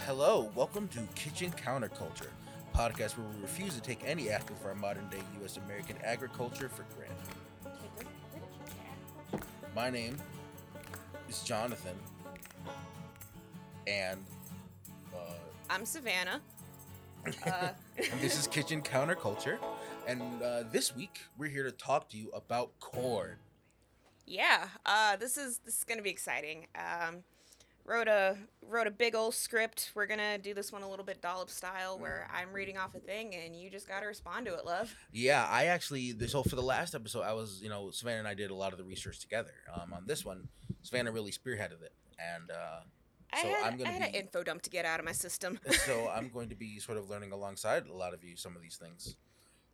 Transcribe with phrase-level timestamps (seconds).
[0.00, 2.30] And hello, welcome to Kitchen Counterculture,
[2.74, 5.58] podcast where we refuse to take any aspect of our modern day U.S.
[5.58, 7.16] American agriculture for granted.
[9.76, 10.16] My name
[11.28, 11.96] is Jonathan,
[13.86, 14.24] and
[15.14, 15.18] uh,
[15.68, 16.40] I'm Savannah.
[17.46, 17.68] Uh,
[18.22, 19.58] this is Kitchen Counterculture.
[20.06, 23.36] And uh, this week we're here to talk to you about corn.
[24.26, 26.68] yeah, uh, this is this is gonna be exciting.
[26.74, 27.24] Um,
[27.90, 29.90] wrote a wrote a big old script.
[29.94, 33.00] We're gonna do this one a little bit dollop style, where I'm reading off a
[33.00, 34.94] thing and you just gotta respond to it, love.
[35.12, 38.34] Yeah, I actually so for the last episode, I was you know Savannah and I
[38.34, 39.52] did a lot of the research together.
[39.74, 40.48] Um, on this one,
[40.82, 42.80] Savannah really spearheaded it, and uh,
[43.32, 45.12] I So had, I'm gonna I had an info dump to get out of my
[45.12, 45.58] system.
[45.86, 48.62] so I'm going to be sort of learning alongside a lot of you some of
[48.62, 49.16] these things.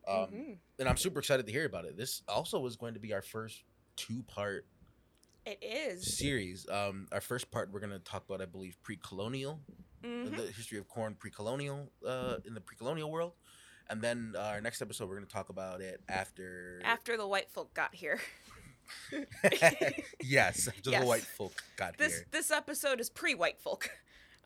[0.08, 0.56] Um, Mhm.
[0.78, 1.96] And I'm super excited to hear about it.
[1.96, 3.64] This also is going to be our first
[3.96, 4.64] two part
[5.46, 6.18] It is.
[6.18, 6.68] series.
[6.68, 9.60] Um, our first part, we're going to talk about, I believe, pre colonial,
[10.02, 10.36] Mhm.
[10.36, 13.32] the history of corn pre colonial, uh, in the pre colonial world.
[13.88, 16.80] And then uh, our next episode, we're going to talk about it after.
[16.84, 18.20] After the white folk got here.
[20.22, 21.00] yes, after Yes.
[21.00, 22.26] the white folk got this here.
[22.30, 23.90] this episode is pre-white folk.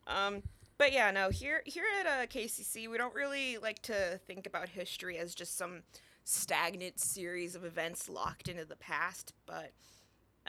[0.07, 0.43] Um,
[0.77, 4.69] but yeah, no, here here at uh, KCC, we don't really like to think about
[4.69, 5.83] history as just some
[6.23, 9.33] stagnant series of events locked into the past.
[9.45, 9.73] But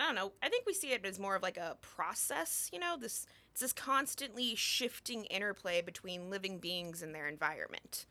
[0.02, 0.32] I don't know.
[0.42, 2.68] I think we see it as more of like a process.
[2.72, 8.06] You know, this it's this constantly shifting interplay between living beings and their environment.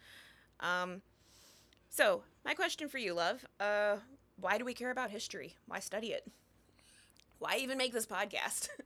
[0.61, 1.01] Um,
[1.89, 3.97] so my question for you, love, uh,
[4.37, 5.57] why do we care about history?
[5.67, 6.31] Why study it?
[7.39, 8.69] Why even make this podcast?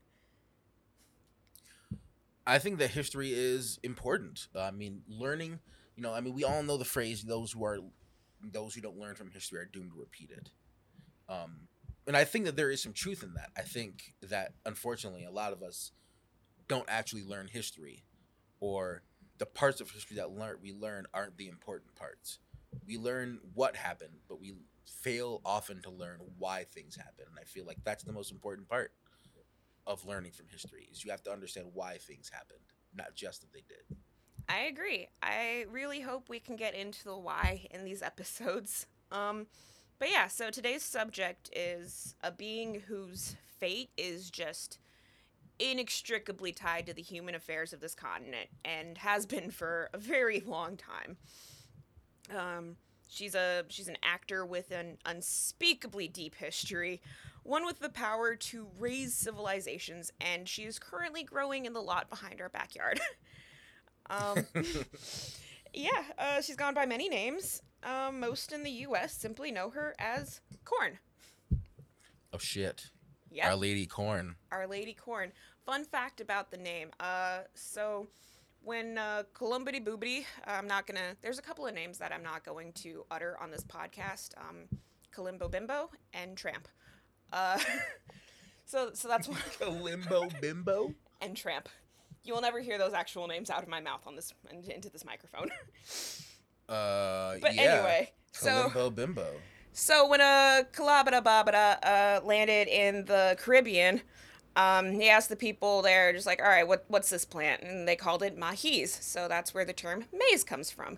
[2.48, 4.48] I think that history is important.
[4.60, 5.60] I mean, learning,
[5.96, 7.78] you know, I mean, we all know the phrase "those who are,
[8.42, 10.50] those who don't learn from history are doomed to repeat it."
[11.30, 11.65] Um,
[12.08, 13.50] and I think that there is some truth in that.
[13.58, 15.92] I think that unfortunately, a lot of us
[16.68, 18.04] don't actually learn history,
[18.60, 19.04] or
[19.38, 22.40] the parts of history that learn we learn aren't the important parts.
[22.86, 24.54] We learn what happened, but we
[24.86, 27.26] fail often to learn why things happen.
[27.30, 28.92] And I feel like that's the most important part
[29.88, 32.60] of learning from history is you have to understand why things happened,
[32.94, 33.98] not just that they did.
[34.48, 35.08] I agree.
[35.22, 38.88] I really hope we can get into the why in these episodes.
[39.12, 39.46] Um,
[40.00, 44.80] but yeah, so today's subject is a being whose fate is just
[45.60, 50.42] inextricably tied to the human affairs of this continent and has been for a very
[50.46, 51.18] long time.
[52.36, 52.76] Um,
[53.08, 57.02] she's a she's an actor with an unspeakably deep history,
[57.44, 62.10] one with the power to raise civilizations, and she is currently growing in the lot
[62.10, 63.00] behind our backyard.
[64.10, 64.46] um,
[65.74, 67.62] yeah, uh, she's gone by many names.
[67.84, 69.14] Um, most in the U.S.
[69.16, 70.98] simply know her as Corn.
[72.34, 72.90] Oh shit.
[73.32, 74.36] Yeah, Our Lady Corn.
[74.52, 75.32] Our Lady Corn.
[75.66, 76.90] Fun fact about the name.
[77.00, 78.08] Uh, so
[78.64, 81.16] when uh, Columbity Boobity, I'm not gonna.
[81.22, 84.30] There's a couple of names that I'm not going to utter on this podcast.
[84.38, 84.68] Um,
[85.16, 86.68] Kalimbo Bimbo and Tramp.
[87.32, 87.60] Uh,
[88.66, 89.38] so so that's one.
[89.84, 90.94] Limbo Bimbo.
[91.22, 91.70] and Tramp.
[92.24, 95.06] You will never hear those actual names out of my mouth on this into this
[95.06, 95.50] microphone.
[96.70, 97.62] Uh But yeah.
[97.62, 99.28] anyway, so Kalimbo Bimbo.
[99.78, 104.02] So when uh, Kalabada Babada uh, landed in the Caribbean,
[104.56, 107.62] um, he asked the people there, just like, all right, what, what's this plant?
[107.62, 108.88] And they called it mahiz.
[109.04, 110.98] So that's where the term maize comes from.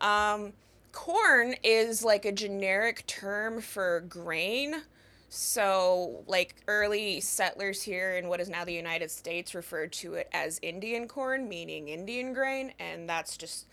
[0.00, 0.52] Um,
[0.92, 4.82] corn is like a generic term for grain.
[5.28, 10.28] So, like early settlers here in what is now the United States referred to it
[10.32, 13.66] as Indian corn, meaning Indian grain, and that's just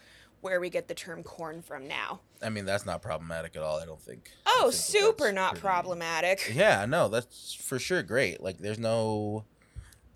[0.44, 2.20] where we get the term corn from now.
[2.42, 4.30] I mean, that's not problematic at all, I don't think.
[4.46, 6.52] Oh, think super not pretty- problematic.
[6.54, 8.42] Yeah, no, that's for sure great.
[8.42, 9.46] Like there's no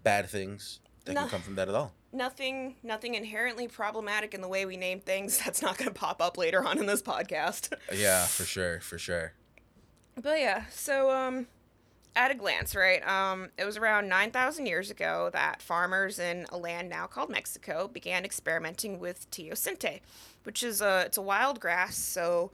[0.04, 1.22] bad things that No.
[1.22, 1.94] can come from that at all.
[2.14, 5.38] Nothing nothing inherently problematic in the way we name things.
[5.46, 7.74] That's not going to pop up later on in this podcast.
[7.94, 9.34] Yeah, for sure, for sure.
[10.22, 11.48] But yeah, so um
[12.18, 13.08] at a glance, right?
[13.08, 17.88] Um it was around 9,000 years ago that farmers in a land now called Mexico
[17.88, 20.02] began experimenting with teosinte,
[20.44, 21.96] which is a it's a wild grass.
[21.96, 22.52] So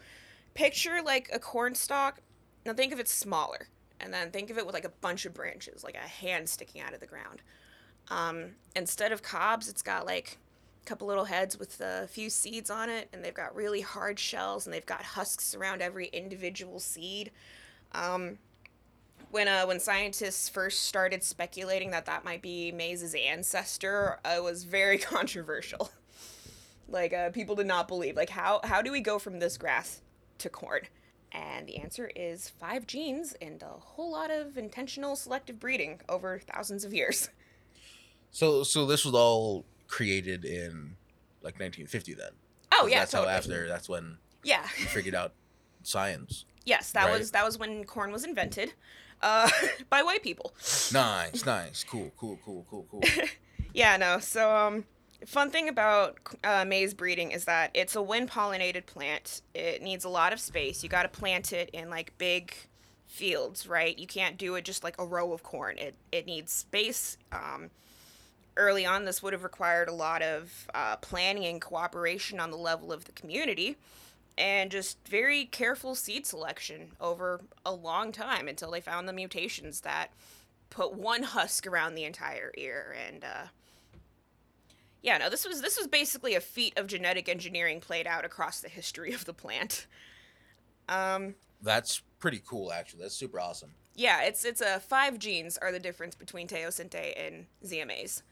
[0.53, 2.19] picture like a corn stalk.
[2.65, 3.67] Now think of it smaller,
[3.99, 6.81] and then think of it with like a bunch of branches, like a hand sticking
[6.81, 7.41] out of the ground.
[8.09, 10.37] Um, instead of cobs, it's got like
[10.81, 14.19] a couple little heads with a few seeds on it, and they've got really hard
[14.19, 17.31] shells, and they've got husks around every individual seed.
[17.93, 18.37] Um,
[19.33, 24.43] when uh, when scientists first started speculating that that might be maize's ancestor, uh, it
[24.43, 25.91] was very controversial.
[26.87, 30.01] like uh, people did not believe like how how do we go from this grass
[30.37, 30.81] to corn?
[31.31, 36.39] And the answer is five genes and a whole lot of intentional selective breeding over
[36.53, 37.29] thousands of years.
[38.31, 40.95] So so this was all created in
[41.41, 42.29] like 1950 then.
[42.71, 43.31] Oh yeah, that's totally.
[43.31, 44.63] how after that's when Yeah.
[44.79, 45.33] you figured out
[45.83, 46.45] science.
[46.65, 47.17] Yes, that Right.
[47.19, 48.73] was that was when corn was invented,
[49.23, 49.49] uh,
[49.89, 50.53] by white people.
[50.93, 53.01] Nice, nice, cool, cool, cool, cool, cool.
[53.75, 54.19] Yeah, no.
[54.19, 54.85] So, um,
[55.25, 59.41] fun thing about uh, maize breeding is that it's a wind pollinated plant.
[59.55, 60.83] It needs a lot of space.
[60.83, 62.53] You got to plant it in like big
[63.07, 63.97] fields, right?
[63.97, 65.79] You can't do it just like a row of corn.
[65.79, 67.17] It it needs space.
[67.31, 67.71] Um,
[68.57, 72.57] early on, this would have required a lot of uh, planning and cooperation on the
[72.57, 73.77] level of the community.
[74.37, 79.81] And just very careful seed selection over a long time until they found the mutations
[79.81, 80.11] that
[80.71, 83.45] put one husk around the entire ear and uh
[85.03, 88.59] yeah no this was this was basically a feat of genetic engineering played out across
[88.59, 89.85] the history of the plant
[90.89, 93.01] um That's pretty cool, actually.
[93.03, 93.69] That's super awesome.
[93.95, 98.23] yeah it's it's a five genes are the difference between teosinte and Zea mays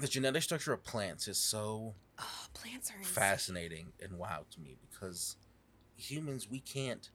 [0.00, 4.76] The genetic structure of plants is so oh plants are fascinating and wild to me
[4.90, 5.36] because
[5.96, 7.10] humans we can't.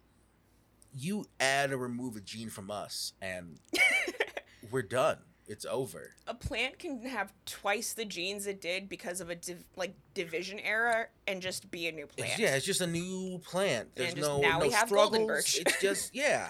[0.98, 3.60] You add or remove a gene from us, and
[4.72, 5.18] we're done.
[5.48, 6.12] It's over.
[6.26, 10.58] a plant can have twice the genes it did because of a div- like division
[10.60, 13.90] error and just be a new It's- plant yeah, it's just a new plant.
[13.96, 15.20] There's just no now no we have struggles.
[15.20, 15.60] goldenberg.
[15.62, 16.50] It's just yeah.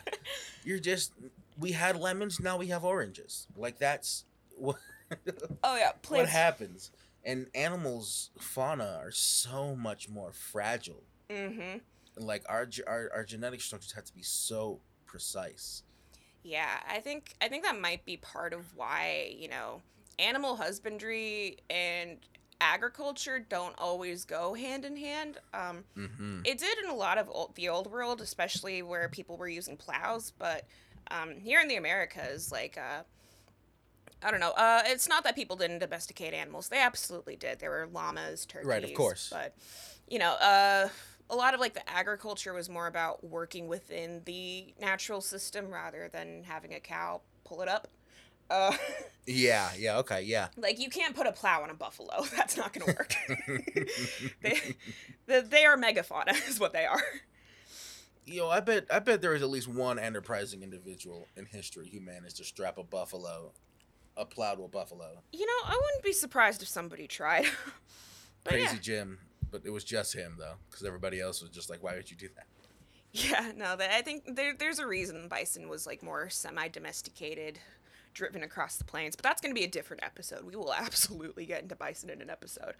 [0.63, 1.11] You're just
[1.59, 3.47] we had lemons, now we have oranges.
[3.57, 4.23] Like that's
[4.57, 4.77] what
[5.63, 6.91] oh yeah what happens.
[7.25, 11.03] And animals fauna are so much more fragile.
[11.29, 11.79] mm-hmm
[12.17, 15.83] Like our our our genetic structures have to be so precise.
[16.43, 19.81] Yeah, I think I think that might be part of why, you know,
[20.19, 22.17] animal husbandry and
[22.61, 25.39] agriculture don't always go hand in hand.
[25.53, 26.41] Um, Mm-hmm.
[26.45, 29.75] it did in a lot of old, the old world, especially where people were using
[29.77, 30.65] plows, but
[31.11, 33.03] um, here in the Americas, like uh,
[34.25, 37.59] I don't know, uh, it's not that people didn't domesticate animals; they absolutely did.
[37.59, 39.29] There were llamas, turkeys, Right, of course.
[39.31, 39.55] but
[40.09, 40.89] you know, uh,
[41.29, 46.09] a lot of like the agriculture was more about working within the natural system rather
[46.11, 47.87] than having a cow pull it up.
[48.49, 48.75] Uh,
[49.27, 50.49] Yeah, yeah, okay, yeah.
[50.55, 52.23] like you can't put a plow on a buffalo.
[52.35, 53.15] That's not going to work.
[54.43, 54.59] they,
[55.25, 57.01] they, they are megafauna, is what they are.
[58.27, 61.99] Yo, I bet I bet there is at least one enterprising individual in history who
[61.99, 63.51] managed to strap a buffalo,
[64.17, 65.21] a plow to a buffalo.
[65.31, 67.45] You know, I wouldn't be surprised if somebody tried.
[68.45, 68.81] Crazy yeah.
[68.81, 69.19] Jim,
[69.51, 72.17] but it was just him though, because everybody else was just like, "Why would you
[72.17, 72.45] do that?"
[73.11, 77.59] Yeah, no, that I think there, there's a reason bison was like more semi-domesticated,
[78.13, 79.15] driven across the plains.
[79.15, 80.43] But that's going to be a different episode.
[80.43, 82.73] We will absolutely get into bison in an episode.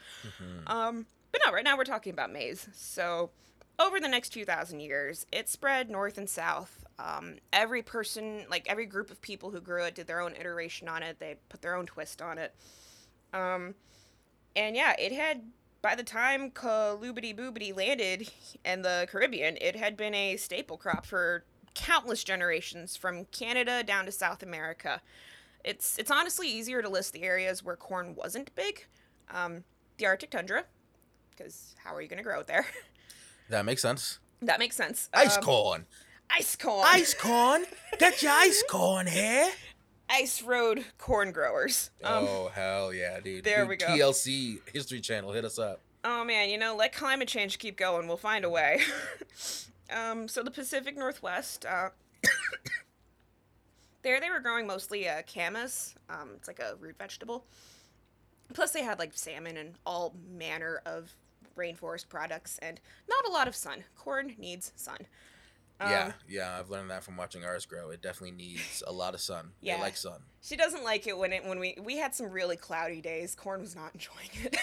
[0.68, 2.68] Um, but no, right now we're talking about maize.
[2.74, 3.30] So
[3.80, 6.85] over the next few thousand years, it spread north and south.
[6.98, 10.88] Um, every person, like every group of people who grew it, did their own iteration
[10.88, 11.20] on it.
[11.20, 12.56] They put their own twist on it.
[13.34, 13.76] Um,
[14.56, 15.42] and yeah, it had
[15.82, 18.32] by the time Kalubity Boobity landed
[18.64, 21.44] in the Caribbean, it had been a staple crop for
[21.74, 25.02] countless generations from Canada down to South America.
[25.66, 28.86] It's it's honestly easier to list the areas where corn wasn't big.
[29.34, 29.64] Um,
[29.98, 30.64] the Arctic tundra,
[31.32, 32.66] because how are you going to grow it there?
[33.50, 34.18] That makes sense.
[34.42, 35.08] that makes sense.
[35.14, 35.86] Ice Um, corn,
[36.30, 36.86] Ice corn.
[36.88, 37.66] ice corn.
[38.00, 39.50] Get your ice corn here.
[40.10, 41.90] Ice road corn growers.
[42.04, 43.44] Um, oh hell yeah, dude!
[43.44, 43.88] there Dude, we go.
[43.88, 45.82] TLC History Channel, hit us up.
[46.04, 48.08] Oh man, you know, let climate change keep going.
[48.08, 48.82] We'll find a way.
[49.90, 51.90] um, so the Pacific Northwest, uh,
[54.04, 55.96] there they were growing mostly uh, camas.
[56.10, 57.46] Um, it's like a root vegetable.
[58.54, 61.16] Plus, they had like salmon and all manner of
[61.58, 62.80] rainforest products, and
[63.10, 63.84] not a lot of sun.
[63.98, 65.08] Corn needs sun.
[65.80, 67.90] Um, yeah, yeah, I've learned that from watching ours grow.
[67.90, 69.52] It definitely needs a lot of sun.
[69.62, 69.76] Yeah.
[69.76, 70.22] They like sun.
[70.42, 73.36] She doesn't like it when it when we we had some really cloudy days.
[73.36, 74.56] Corn was not enjoying it.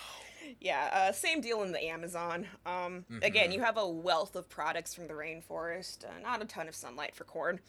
[0.60, 2.46] yeah, uh, same deal in the Amazon.
[2.66, 3.54] Um, Again, Mhm.
[3.54, 6.04] you have a wealth of products from the rainforest.
[6.04, 7.60] Uh, not a ton of sunlight for corn.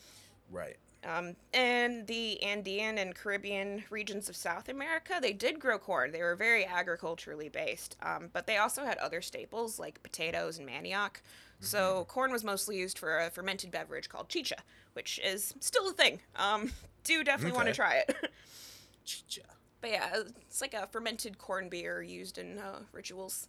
[0.51, 0.77] Right.
[1.04, 6.12] Um, and the Andean and Caribbean regions of South America, they did grow corn.
[6.12, 10.68] They were very agriculturally based, um, but they also had other staples like potatoes and
[10.68, 11.18] manioc.
[11.59, 14.57] So corn was mostly used for a fermented beverage called chicha,
[14.93, 16.19] which is still a thing.
[16.35, 16.71] Um,
[17.03, 18.15] do definitely want to try it.
[19.05, 19.41] Chicha.
[19.81, 20.09] but yeah,
[20.41, 23.47] it's like a fermented corn beer used in uh, rituals.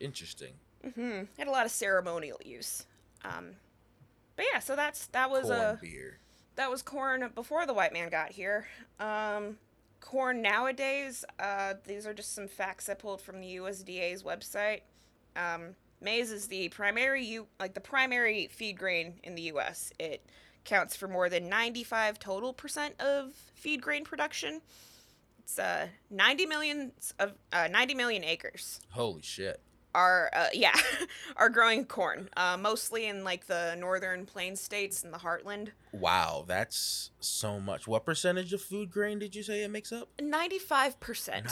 [0.00, 0.54] Interesting.
[0.84, 1.24] Mm-hmm.
[1.38, 2.86] Had a lot of ceremonial use.
[3.24, 3.52] Um,
[4.36, 6.18] but yeah, so that's that was Corn a beer.
[6.56, 8.66] that was corn before the white man got here.
[9.00, 9.56] Um,
[10.00, 14.80] corn nowadays, uh, these are just some facts I pulled from the USDA's website.
[15.34, 19.92] Um, maize is the primary u- like the primary feed grain in the U.S.
[19.98, 20.24] It
[20.64, 24.60] counts for more than 95 total percent of feed grain production.
[25.38, 29.60] it's uh 90 million of uh, 90 million acres Holy shit.
[29.94, 30.74] are uh, yeah
[31.36, 36.44] are growing corn uh, mostly in like the northern plains states and the heartland Wow,
[36.46, 37.88] that's so much.
[37.88, 40.10] What percentage of food grain did you say it makes up?
[40.18, 41.46] 95% Ninety-five percent.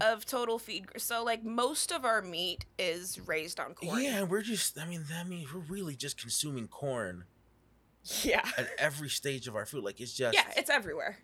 [0.00, 4.42] Of total feed so like most of our meat is raised on corn Yeah, we're
[4.42, 4.78] just.
[4.78, 7.24] I mean, that means we're really just consuming corn
[8.22, 9.84] yeah at every stage of our food.
[9.84, 10.34] Like it's just.
[10.34, 11.18] yeah it's everywhere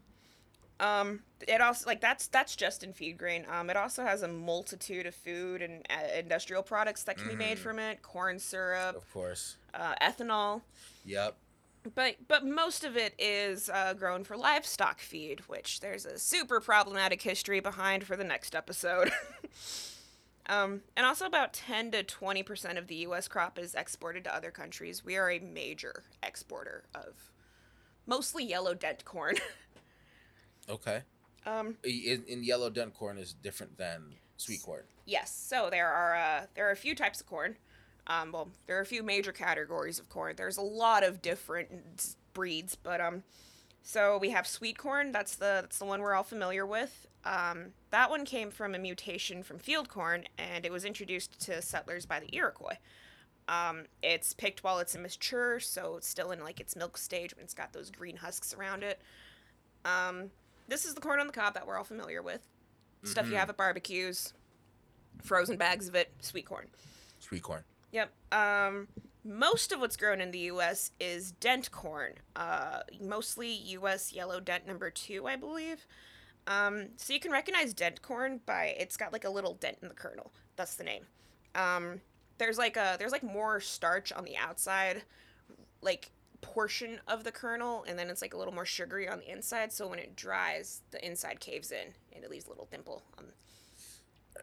[0.78, 4.28] um it also like that's that's just in feed grain um it also has a
[4.28, 7.60] multitude of food and uh, industrial products that can be made Mhm.
[7.60, 9.56] from it corn syrup Of course.
[9.74, 10.62] uh, ethanol
[11.04, 11.36] Yep.
[11.94, 16.60] But but most of it is uh, grown for livestock feed which there's a super
[16.60, 19.10] problematic history behind for the next episode
[20.48, 24.34] um, and also about 10 to 20 percent of the us crop is exported to
[24.34, 27.30] other countries we are a major exporter of
[28.06, 29.36] mostly yellow dent corn
[30.68, 31.02] Okay.
[31.46, 34.84] um, In, in yellow dent corn is different than sweet corn.
[35.04, 35.34] Yes.
[35.34, 37.56] So there are uh, there are a few types of corn.
[38.10, 40.34] Um, well, there are a few major categories of corn.
[40.36, 43.22] There's a lot of different breeds, but um,
[43.84, 45.12] so we have sweet corn.
[45.12, 47.06] That's the that's the one we're all familiar with.
[47.24, 51.62] Um, that one came from a mutation from field corn, and it was introduced to
[51.62, 52.78] settlers by the Iroquois.
[53.46, 57.44] Um, it's picked while it's immature, so it's still in like its milk stage when
[57.44, 59.00] it's got those green husks around it.
[59.84, 60.30] Um,
[60.66, 62.40] this is the corn on the cob that we're all familiar with.
[63.04, 63.38] Stuff you Mhm.
[63.38, 64.32] have at barbecues,
[65.22, 66.68] frozen bags of it, sweet corn.
[67.20, 67.64] Sweet corn.
[67.92, 68.12] Yep.
[68.32, 68.88] Um,
[69.24, 70.92] most of what's grown in the U.S.
[71.00, 72.14] is dent corn.
[72.36, 74.12] Uh, mostly U.S.
[74.12, 75.86] yellow dent number two, I believe.
[76.46, 79.88] Um, so you can recognize dent corn by it's got like a little dent in
[79.88, 80.32] the kernel.
[80.56, 81.04] That's the name.
[81.54, 82.00] Um,
[82.38, 85.02] there's like a there's like more starch on the outside,
[85.82, 89.30] like portion of the kernel, and then it's like a little more sugary on the
[89.30, 89.72] inside.
[89.72, 93.26] So when it dries, the inside caves in and it leaves a little dimple on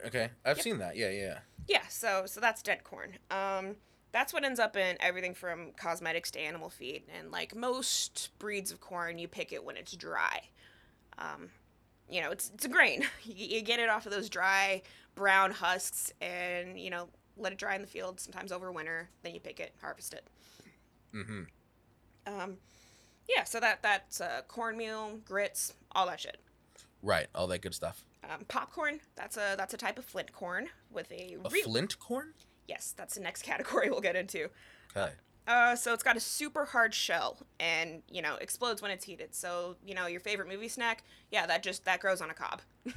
[0.06, 0.64] Okay, I've Yep.
[0.64, 0.96] seen that.
[0.96, 1.40] Yeah, yeah.
[1.68, 3.18] yeah, so so that's dent corn.
[3.32, 3.76] Um,
[4.12, 8.72] that's what ends up in everything from cosmetics to animal feed, and like most breeds
[8.72, 10.44] of corn, you pick it when it's dry.
[11.18, 11.50] Um,
[12.10, 13.04] you know, it's it's a grain.
[13.26, 14.82] You, you get it off of those dry
[15.16, 18.20] brown husks, and you know, let it dry in the field.
[18.20, 20.26] Sometimes over winter, then you pick it, harvest it.
[21.14, 21.44] Mm-hmm.
[22.28, 22.58] Um,
[23.28, 26.38] yeah, so that that's uh, cornmeal, grits, all that shit.
[27.02, 28.04] Right, all that good stuff.
[28.24, 29.00] Um, popcorn.
[29.16, 32.34] That's a that's a type of flint corn with a, A re- flint corn.
[32.68, 34.50] yes, that's the next category we'll get into.
[34.96, 35.12] Okay.
[35.48, 39.34] Uh, so it's got a super hard shell, and you know explodes when it's heated.
[39.34, 42.62] So you know your favorite movie snack, yeah, that just that grows on a cob.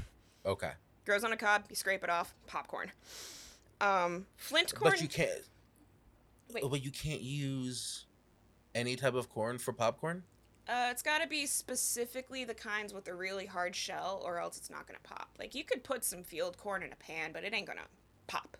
[0.46, 0.70] Okay.
[1.04, 1.64] grows on a cob.
[1.68, 2.34] You scrape it off.
[2.46, 2.90] Popcorn.
[3.78, 4.92] Um, flint corn.
[4.92, 5.30] But you can't.
[6.54, 6.64] Wait.
[6.68, 8.06] But you can't use
[8.74, 10.22] any type of corn for popcorn.
[10.70, 14.56] Uh, it's got to be specifically the kinds with a really hard shell, or else
[14.56, 15.30] it's not gonna pop.
[15.36, 17.88] Like you could put some field corn in a pan, but it ain't gonna
[18.28, 18.56] pop.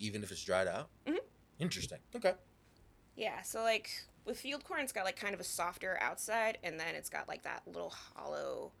[0.00, 0.88] even if it's dried out.
[1.06, 1.18] Mhm.
[1.58, 1.98] Interesting.
[2.16, 2.34] Okay.
[3.16, 3.42] Yeah.
[3.42, 3.90] So like
[4.24, 7.28] with field corn, it's got like kind of a softer outside, and then it's got
[7.28, 8.72] like that little hollow.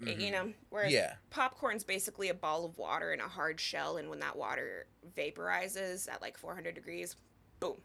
[0.00, 1.16] y- You know, whereas Yeah.
[1.30, 6.08] popcorn's basically a ball of water in a hard shell, and when that water vaporizes
[6.10, 7.16] at like 400 degrees,
[7.58, 7.82] boom,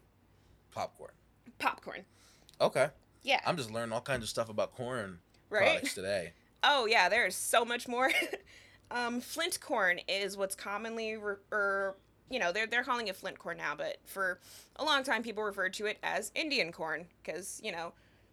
[0.70, 1.12] Popcorn.
[1.58, 2.06] popcorn.
[2.60, 2.88] Okay.
[3.26, 3.40] Yeah.
[3.44, 5.18] I'm just learning all kinds of stuff about corn
[5.50, 5.64] right.
[5.64, 6.32] products today.
[6.68, 8.10] Oh yeah, there's so much more.
[8.90, 11.96] um, flint corn is what's commonly, re- or
[12.28, 14.40] you know, they're they're calling it flint corn now, but for
[14.76, 17.92] a long time people referred to it as Indian corn because you know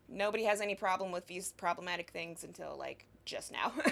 [0.09, 3.71] nobody has any problem with these problematic things until like just now.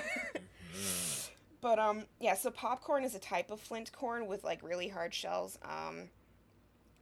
[0.74, 1.30] Mm.
[1.60, 5.14] but um, yeah, so popcorn is a type of flint corn with like really hard
[5.14, 5.60] shells.
[5.64, 6.08] Um,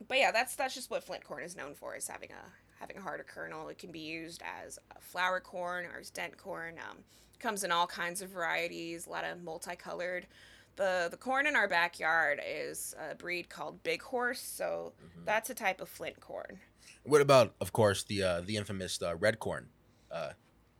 [0.07, 2.97] but yeah, that's that's just what flint corn is known for is having a having
[2.97, 3.67] a harder kernel.
[3.69, 6.75] It can be used as a flour corn or as dent corn.
[6.89, 6.97] Um,
[7.39, 10.27] comes in all kinds of varieties, a lot of multicolored.
[10.75, 15.25] The the corn in our backyard is a breed called Big Horse, so Mhm.
[15.25, 16.59] that's a type of flint corn.
[17.03, 19.69] What about, of course, the uh, the infamous uh, red corn?
[20.11, 20.31] Uh,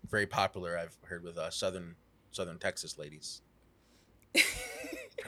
[0.09, 0.77] very popular.
[0.77, 1.95] I've heard with uh, southern
[2.31, 3.41] southern Texas ladies.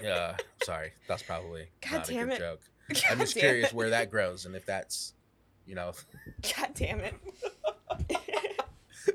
[0.02, 0.38] Yeah.
[0.64, 2.30] sorry, that's probably God not a it.
[2.30, 2.62] good joke.
[3.10, 3.74] I'm just damn curious it.
[3.74, 5.14] where that grows and if that's,
[5.72, 5.94] you know,
[6.58, 7.16] God damn it.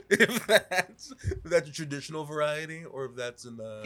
[0.08, 3.82] if that's if that's a traditional variety or if that's in the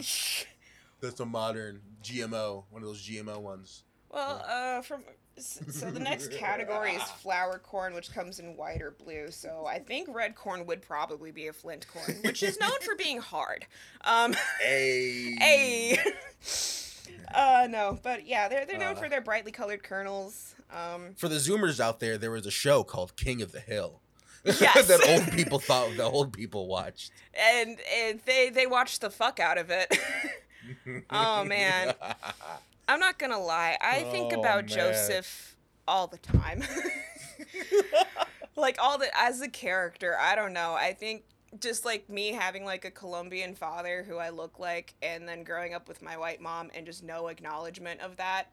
[1.00, 3.83] that's a modern GMO, one of those GMO ones.
[4.09, 5.03] Well, uh, from
[5.37, 9.33] so the next category is flour corn, which comes in white or blue.
[9.33, 12.95] So I think red corn would probably be a flint corn, which is known for
[12.95, 13.67] being hard.
[14.03, 15.99] Um, Hey.
[15.99, 15.99] a,
[17.35, 19.00] uh, no, but yeah, they're they're known Uh.
[19.00, 20.55] for their brightly colored kernels.
[20.73, 24.00] Um, For the Zoomers out there, there was a show called King of the Hill.
[24.45, 24.87] Yes.
[24.89, 27.12] that old people thought the old people watched.
[27.35, 29.95] and and they they watched the fuck out of it.
[31.11, 31.95] Oh, man.
[32.87, 33.77] I'm not gonna lie.
[33.81, 34.69] I think Oh, about man.
[34.69, 35.57] Joseph
[35.89, 36.62] all the time.
[38.57, 40.75] like all the as a character, I don't know.
[40.75, 41.25] I think
[41.59, 45.75] just like me having like a Colombian father who I look like, and then growing
[45.75, 48.45] up with my white mom, and just no acknowledgement of that.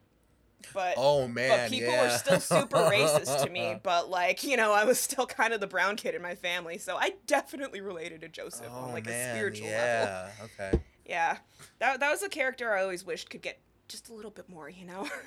[0.74, 2.04] But oh man, but people yeah.
[2.04, 3.80] were still super racist to me.
[3.84, 6.78] But like you know, I was still kind of the brown kid in my family,
[6.78, 9.80] so I definitely related to Joseph oh on like man, a spiritual level.
[9.80, 10.30] yeah.
[10.44, 10.82] Okay.
[11.06, 11.38] Yeah,
[11.80, 14.70] that that was a character I always wished could get just a little bit more.
[14.70, 15.08] You know.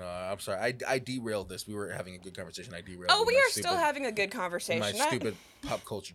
[0.00, 0.60] Uh, I'm sorry.
[0.60, 1.66] I, I derailed this.
[1.66, 2.72] We were having a good conversation.
[2.72, 3.06] I derailed.
[3.10, 4.78] Oh, we are stupid, still having a good conversation.
[4.78, 6.14] my That- stupid pop culture.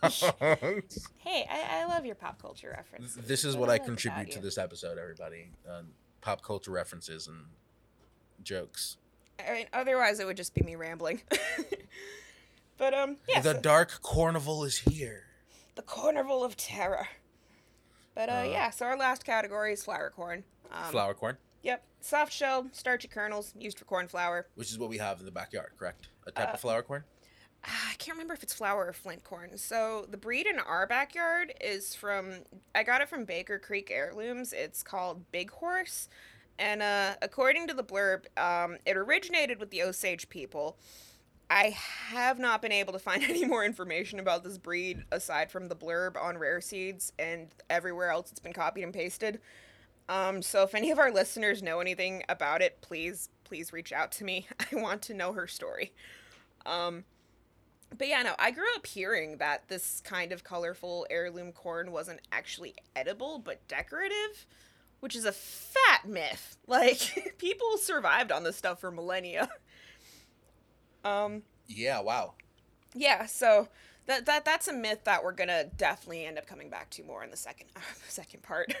[0.00, 3.16] Hey, I, I love your pop culture references.
[3.16, 5.50] this is What what I I contribute to this episode, everybody.
[5.68, 5.88] Um,
[6.20, 7.46] pop culture references and
[8.42, 8.96] jokes.
[9.46, 11.22] I mean, otherwise it would just be me rambling.
[12.76, 15.24] but um, yeah, the so- dark carnival is here.
[15.74, 17.08] the carnival of terror.
[18.14, 20.42] But uh, Uh, yeah, so our last category is flour corn.
[20.72, 24.46] Um, Flour corn, Yep, soft shell, starchy kernels used for corn flour.
[24.54, 26.08] which is what we have in the backyard, correct?
[26.26, 27.04] A type Uh, of flour corn.
[27.68, 29.56] I can't remember if it's flour or flint corn.
[29.58, 32.32] So the breed in our backyard is from
[32.74, 34.52] I got it from Baker Creek Heirlooms.
[34.52, 36.08] It's called Big Horse,
[36.58, 40.78] and uh, according to the blurb, um, it originated with the Osage people.
[41.50, 41.76] I
[42.10, 45.76] have not been able to find any more information about this breed aside from the
[45.76, 49.40] blurb on Rare Seeds and everywhere else it's been copied and pasted.
[50.08, 54.10] Um, so if any of our listeners know anything about it, please, please reach out
[54.12, 54.46] to me.
[54.72, 55.92] I want to know her story.
[56.64, 57.04] Um,
[57.96, 62.20] but yeah, no, I grew up hearing that this kind of colorful heirloom corn wasn't
[62.30, 64.46] actually edible but decorative,
[65.00, 66.56] which is a fat myth.
[66.68, 69.48] Like people survived on this stuff for millennia.
[71.04, 72.00] Um, Yeah.
[72.00, 72.34] Wow.
[72.94, 73.68] yeah, so
[74.06, 77.22] that that that's a myth that we're gonna definitely end up coming back to more
[77.24, 77.68] in the second
[78.08, 78.74] second part.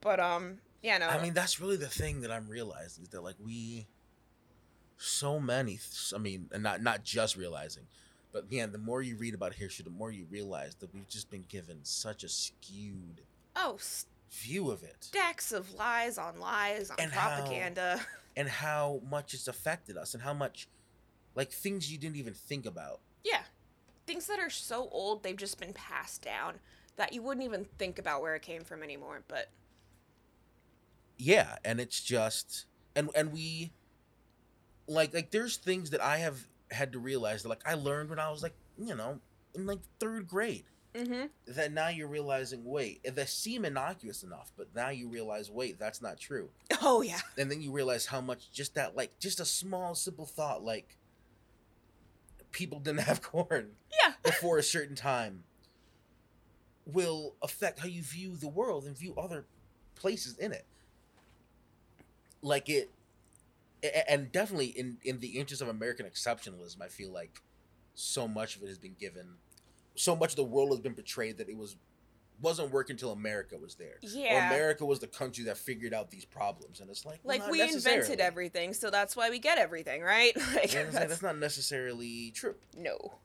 [0.00, 3.22] But um, yeah, no, I mean, that's really the thing that I'm realizing is that
[3.22, 3.86] like we,
[4.98, 5.78] so many.
[6.14, 7.84] I mean, and not not just realizing,
[8.34, 11.30] but man, the more you read about history, the more you realize that we've just
[11.30, 13.22] been given such a skewed
[13.54, 13.78] oh,
[14.30, 18.00] view of it, stacks of lies on lies on And how- propaganda.
[18.36, 20.66] and how much it's affected us, and how much,
[21.36, 23.00] like things you didn't even think about.
[23.24, 23.42] Yeah.
[24.06, 26.54] Things that are so old they've just been passed down
[26.96, 29.22] that you wouldn't even think about where it came from anymore.
[29.28, 29.48] But
[31.16, 32.66] yeah and it's just
[32.96, 33.72] and and we
[34.86, 38.18] like like there's things that i have had to realize that like i learned when
[38.18, 39.18] i was like you know
[39.54, 41.26] in like third grade mm-hmm.
[41.46, 46.02] that now you're realizing wait they seem innocuous enough but now you realize wait that's
[46.02, 46.48] not true
[46.82, 47.20] Oh yeah.
[47.38, 50.96] and then you realize how much just that like just a small simple thought like
[52.52, 53.70] people didn't have corn
[54.02, 54.12] Yeah.
[54.22, 55.44] before a certain time
[56.86, 59.46] will affect how you view the world and view other
[59.94, 60.66] places in it
[62.42, 62.90] like it
[64.08, 67.40] and definitely in in the interest of american exceptionalism i feel like
[67.94, 69.34] so much of it has been given
[69.94, 71.76] so much of the world has been portrayed that it was
[72.42, 74.46] wasn't working until america was there or Yeah.
[74.46, 77.62] america was the country that figured out these problems and it's like well, Like we
[77.62, 80.32] invented everything, so that's why we get everything, right?
[80.54, 83.18] Like And it's like, that's, that's not necessarily true no.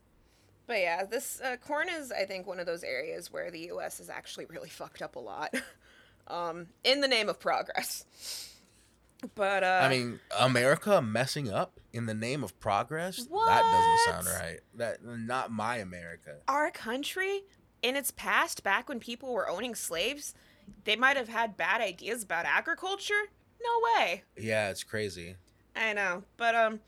[0.67, 3.99] But yeah, this uh, corn is, I think, one of those areas where the U.S.
[3.99, 5.51] is actually really fucked up a lot,
[6.27, 8.05] um, in the name of progress.
[9.35, 13.17] But uh, I mean, America messing up in the name of progress?
[13.17, 14.59] That doesn't sound right.
[14.75, 16.37] That not my America.
[16.47, 17.41] our country
[17.81, 20.33] in its past back when people were owning slaves
[20.83, 23.23] they might have had bad ideas about agriculture
[23.63, 25.35] no way Yeah, it's crazy.
[25.75, 26.81] i know but um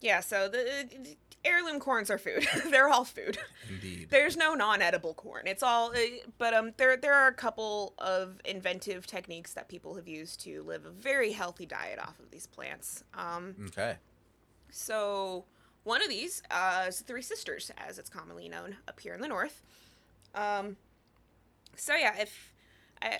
[0.00, 4.08] yeah so the heirloom corns are food they're all food Indeed.
[4.10, 5.98] there's no non-edible corn it's all uh,
[6.38, 10.62] but um there there are a couple of inventive techniques that people have used to
[10.62, 13.96] live a very healthy diet off of these plants um Okay.
[14.70, 15.44] so
[15.84, 19.20] one of these uh, is the Three Sisters, as it's commonly known up here in
[19.20, 19.60] the north.
[20.34, 20.76] Um,
[21.76, 22.54] so yeah, if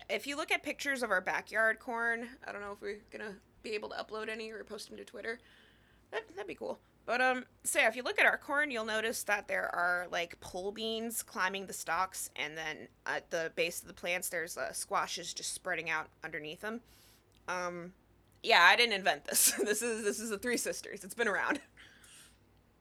[0.09, 3.35] if you look at pictures of our backyard corn, I don't know if we're gonna
[3.63, 5.39] be able to upload any or post them to Twitter.
[6.11, 6.79] That that'd be cool.
[7.07, 10.07] But um, so yeah, if you look at our corn, you'll notice that there are
[10.11, 14.57] like pole beans climbing the stalks, and then at the base of the plants, there's
[14.57, 16.81] uh, squashes just spreading out underneath them.
[17.47, 17.93] Um,
[18.43, 19.53] yeah, I didn't invent this.
[19.65, 21.05] this is this is the Three Sisters.
[21.05, 21.61] It's been around.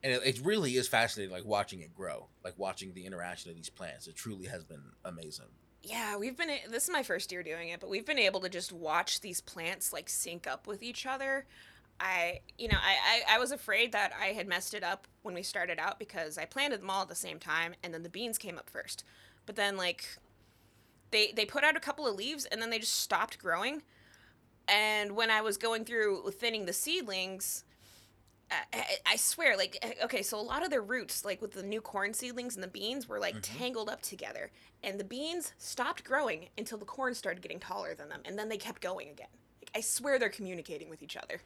[0.04, 3.56] And it, it really is fascinating, like watching it grow, like watching the interaction of
[3.56, 4.08] these plants.
[4.08, 5.46] It truly has been amazing.
[5.82, 6.50] Yeah, we've been.
[6.70, 9.42] This is my first year doing it, but we've been able to just watch these
[9.42, 11.46] plants like sync up with each other.
[12.04, 15.34] I, you know, I, I, I was afraid that I had messed it up when
[15.34, 18.10] we started out because I planted them all at the same time and then the
[18.10, 19.06] beans came up first.
[19.46, 20.18] But then, like,
[21.12, 23.84] they, they put out a couple of leaves and then they just stopped growing.
[24.68, 27.64] And when I was going through thinning the seedlings,
[28.52, 31.64] I, I swear, like, eh, okay, so a lot of their roots, like with the
[31.64, 33.42] new corn seedlings and the beans, were like Mhm.
[33.42, 34.52] tangled up together.
[34.84, 38.22] And the beans stopped growing until the corn started getting taller than them.
[38.26, 39.30] And then they kept going again.
[39.62, 41.42] Like, I swear they're communicating with each other.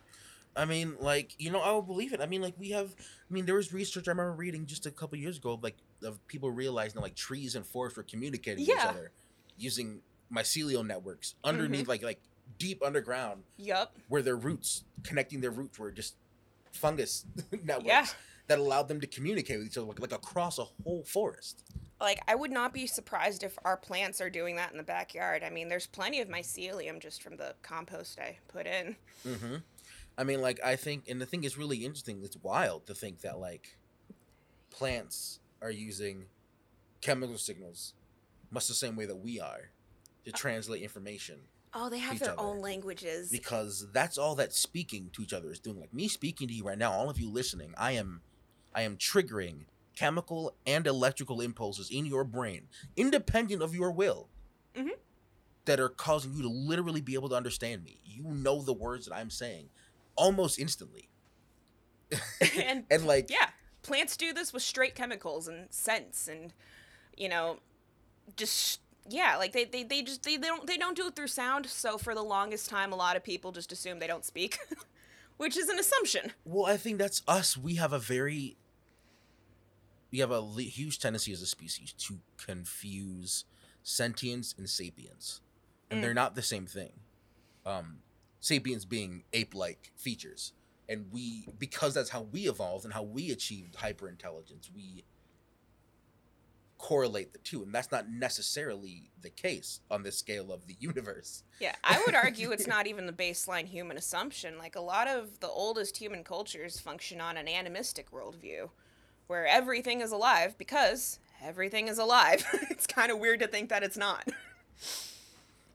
[0.58, 2.20] I mean, like you know, I will believe it.
[2.22, 2.94] I mean, like we have.
[2.98, 6.26] I mean, there was research I remember reading just a couple years ago, like of
[6.28, 9.12] people realizing that like trees and forests were communicating with each other
[9.58, 10.02] using
[10.34, 12.20] mycelial networks underneath, like like
[12.58, 13.96] deep underground, Yup.
[14.10, 16.16] where their roots connecting their roots were just
[16.72, 17.26] fungus
[17.64, 18.06] networks Yeah.
[18.48, 21.64] that allowed them to communicate with each other like, like across a whole forest.
[22.00, 25.44] Like, I would not be surprised if our plants are doing that in the backyard.
[25.44, 28.96] I mean, there's plenty of mycelium just from the compost I put in.
[29.26, 29.56] Mm-hmm.
[30.18, 32.22] I mean, like I think, and the thing is really interesting.
[32.24, 33.78] It's wild to think that like
[34.72, 36.26] plants are using
[37.02, 37.94] chemical signals,
[38.50, 39.70] much the same way that we are,
[40.26, 41.40] to translate information.
[41.74, 43.30] Oh, they have their own languages.
[43.30, 45.80] Because that's all that speaking to each other is doing.
[45.80, 48.22] Like me speaking to you right now, all of you listening, I am,
[48.74, 54.30] I am triggering chemical and electrical impulses in your brain, independent of your will.
[54.76, 54.92] Mhm.
[55.66, 58.00] That are causing you to literally be able to understand me.
[58.06, 59.70] You know the words that I'm saying
[60.18, 61.10] almost instantly.
[62.58, 63.50] and And like yeah,
[63.84, 66.54] plants do this with straight chemicals and scents and
[67.18, 67.58] you know,
[68.36, 71.28] just yeah, like they, they, they just they, they don't they don't do it through
[71.28, 71.66] sound.
[71.68, 74.58] So for the longest time, a lot of people just assume they don't speak,
[75.38, 76.34] which is an assumption.
[76.46, 77.58] Well, I think that's us.
[77.58, 78.58] We have a very,
[80.12, 83.46] we have a huge tendency as a species to confuse
[83.84, 85.42] sentience and sapience,
[85.90, 86.04] and Mm.
[86.04, 86.92] they're not the same thing.
[87.66, 88.00] Um,
[88.40, 90.54] sapiens being ape-like features,
[90.90, 94.70] and we because that's how we evolved and how we achieved hyper intelligence.
[94.74, 95.04] We
[96.78, 101.44] correlate the two, and that's not necessarily the case on the scale of the universe.
[101.60, 104.58] Yeah, I would argue it's not even the baseline human assumption.
[104.58, 108.70] Like a lot of the oldest human cultures function on an animistic worldview,
[109.28, 112.46] where everything is alive because everything is alive.
[112.70, 114.28] it's kind of weird to think that it's not.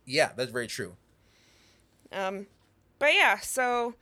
[0.04, 0.96] Yeah, that's very true.
[2.12, 2.46] Um,
[2.98, 3.94] but yeah, so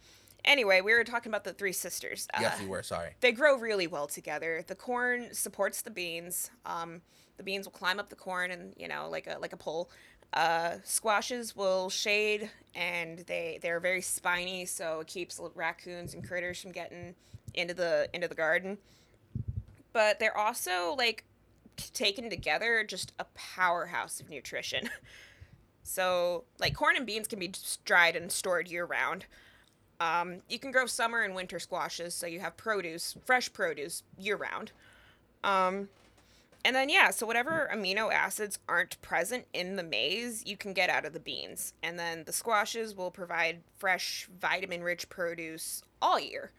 [0.45, 2.29] anyway, we were talking about the three sisters.
[2.35, 2.83] Uh, yes, we were.
[2.83, 3.11] Sorry.
[3.21, 4.63] they grow really well together.
[4.67, 6.51] The corn supports the beans.
[6.67, 7.03] Um,
[7.37, 9.91] the beans will climb up the corn and you know like a like a pole.
[10.33, 16.61] Uh, squashes will shade and they they're very spiny, so it keeps raccoons and critters
[16.61, 17.15] from getting
[17.55, 18.79] into the into the garden.
[19.93, 21.25] But they're also like
[21.77, 24.91] taken together, just a powerhouse of nutrition.
[25.91, 27.53] so like corn and beans can be
[27.85, 29.27] dried and stored year round.
[29.99, 34.37] Um, you can grow summer and winter squashes, so you have produce, fresh produce year
[34.37, 34.73] round.
[35.45, 35.89] Um,
[36.65, 40.91] and then yeah, so whatever amino acids aren't present in the maize, you can get
[40.91, 46.53] out of the beans, and then the squashes will provide fresh, vitamin-rich produce all year.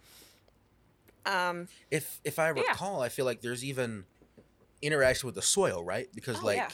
[1.25, 2.53] Um, if if I Yeah.
[2.63, 4.05] recall, I feel like there's even
[4.81, 6.07] interaction with the soil, right?
[6.13, 6.69] Because Oh, like yeah.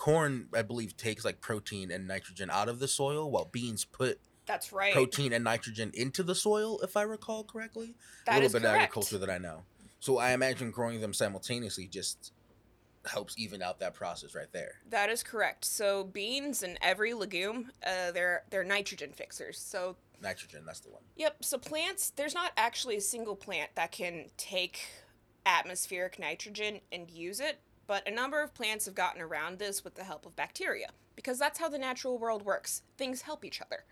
[0.00, 4.18] Corn, I believe takes like protein and nitrogen out of the soil, while beans put
[4.46, 4.94] that's right.
[4.94, 7.94] protein and nitrogen into the soil, if I recall correctly.
[8.24, 9.64] That a little bit of agriculture that I know.
[10.00, 12.32] So I imagine growing them simultaneously just
[13.04, 14.72] helps even out that process right there.
[14.88, 15.66] That is correct.
[15.66, 19.58] So beans and every legume, uh, they're they're nitrogen fixers.
[19.58, 21.02] So Nitrogen, that's the one.
[21.16, 21.44] Yep.
[21.44, 24.80] So plants, there's not actually a single plant that can take
[25.44, 27.58] atmospheric nitrogen and use it,
[27.90, 31.40] but a number of plants have gotten around this with the help of bacteria because
[31.40, 32.82] that's how the natural world works.
[32.96, 33.82] Things help each other.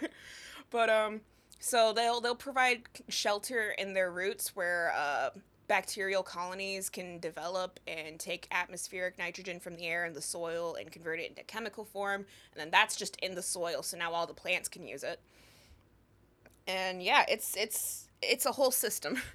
[0.70, 1.22] but um
[1.58, 5.30] so they'll they'll provide shelter in their roots where uh
[5.66, 10.92] bacterial colonies can develop and take atmospheric nitrogen from the air and the soil and
[10.92, 14.28] convert it into chemical form and then that's just in the soil so now all
[14.28, 15.18] the plants can use it
[16.68, 19.20] and yeah it's it's it's a whole system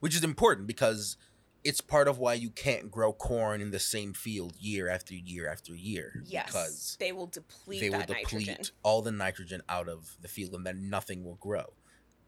[0.00, 1.16] Which is important because
[1.64, 5.48] it's part of why you can't grow corn in the same field year after year
[5.48, 6.22] after year.
[6.26, 10.28] yes Because they will deplete they will deplete nitrogen all the nitrogen out of the
[10.28, 11.72] field and then nothing will grow.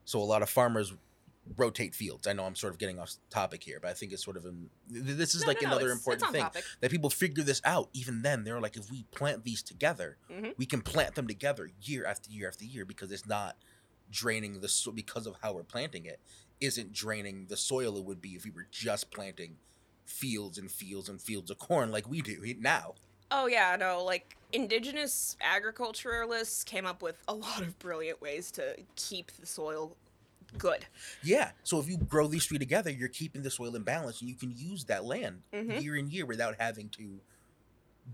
[0.04, 0.92] So a lot of farmers
[1.56, 2.26] rotate fields.
[2.26, 4.44] I know I'm sort of getting off topic here, but I think it's sort of
[4.44, 4.54] th-
[4.90, 6.64] this is No, like no, no, another it's- important it's thing topic.
[6.80, 7.90] that people figure this out.
[7.92, 10.54] Even then, they're like, if we plant these together, Mhm.
[10.56, 13.56] we can plant them together year after year after year because it's not
[14.10, 16.20] draining the so because of how we're planting it
[16.60, 19.56] isn't draining the soil it would be if we were just planting
[20.06, 22.94] fields and fields and fields of corn like we do now.
[23.30, 28.76] Oh yeah, no, like indigenous agriculturalists came up with a lot of brilliant ways to
[28.96, 29.96] keep the soil
[30.58, 30.86] good.
[31.22, 31.50] Yeah.
[31.64, 34.36] So if you grow these three together, you're keeping the soil in balance, and you
[34.36, 35.82] can use that land Mhm.
[35.82, 37.20] year in year without having to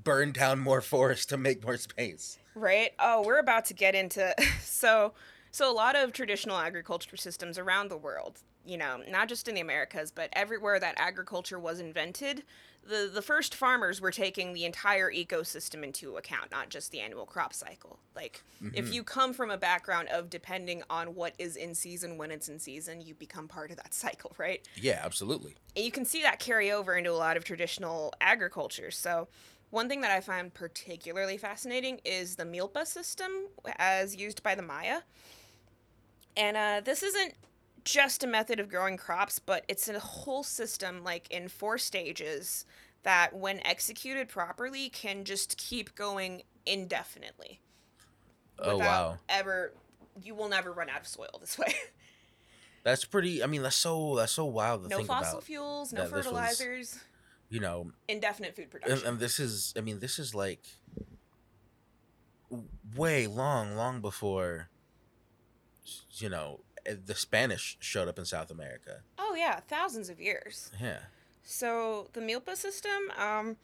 [0.05, 2.38] burn down more forest to make more space.
[2.55, 2.92] Right?
[2.98, 5.12] Oh, we're about to get into so
[5.50, 9.54] so a lot of traditional agriculture systems around the world, you know, not just in
[9.54, 12.44] the Americas, but everywhere that agriculture was invented,
[12.82, 17.26] the the first farmers were taking the entire ecosystem into account, not just the annual
[17.26, 17.98] crop cycle.
[18.14, 18.92] Like if Mhm.
[18.92, 22.58] you come from a background of depending on what is in season when it's in
[22.58, 24.66] season, you become part of that cycle, right?
[24.76, 25.56] Yeah, absolutely.
[25.76, 28.90] And you can see that carry over into a lot of traditional agriculture.
[28.90, 29.28] So,
[29.70, 34.62] one thing that I find particularly fascinating is the milpa system as used by the
[34.62, 35.02] Maya.
[36.36, 37.34] And uh, this isn't
[37.84, 42.64] just a method of growing crops, but it's a whole system, like in four stages,
[43.02, 47.60] that when executed properly can just keep going indefinitely.
[48.58, 49.72] Oh wow, Ever,
[50.22, 51.74] you will never run out of soil this way.
[52.84, 53.42] that's pretty.
[53.42, 55.44] I mean, that's so that's so wild to no think fossil about.
[55.44, 56.98] fuels, no this was- fertilizers,
[57.48, 58.98] You know, indefinite food production.
[58.98, 59.72] and, and this is.
[59.76, 60.66] I mean, this is like
[62.96, 64.68] way long, long before.
[66.12, 69.02] You know, eh, the Spanish showed up in South America.
[69.18, 70.70] Oh yeah, thousands of years.
[70.80, 71.00] Yeah.
[71.42, 73.56] So the milpa system, um,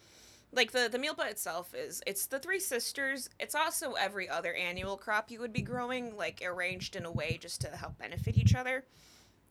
[0.53, 3.29] like the the milpa itself is it's the three sisters.
[3.39, 7.39] It's also every other annual crop you would be growing, like arranged in a way
[7.41, 8.85] just to help benefit each other.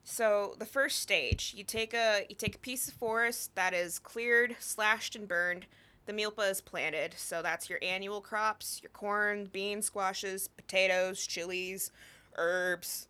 [0.08, 3.98] So the first stage, you take a you take a piece of forest that is
[3.98, 5.66] cleared, slashed, and burned.
[6.06, 11.90] The milpa is planted, so that's your annual crops: your corn, beans, squashes, potatoes, chilies,
[12.36, 13.08] herbs,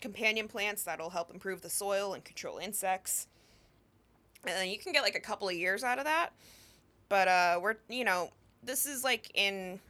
[0.00, 3.26] companion plants that'll help improve the soil and control insects.
[4.46, 6.30] And you can get like a couple of years out of that.
[7.08, 8.30] But uh we're you know
[8.62, 9.80] this is like in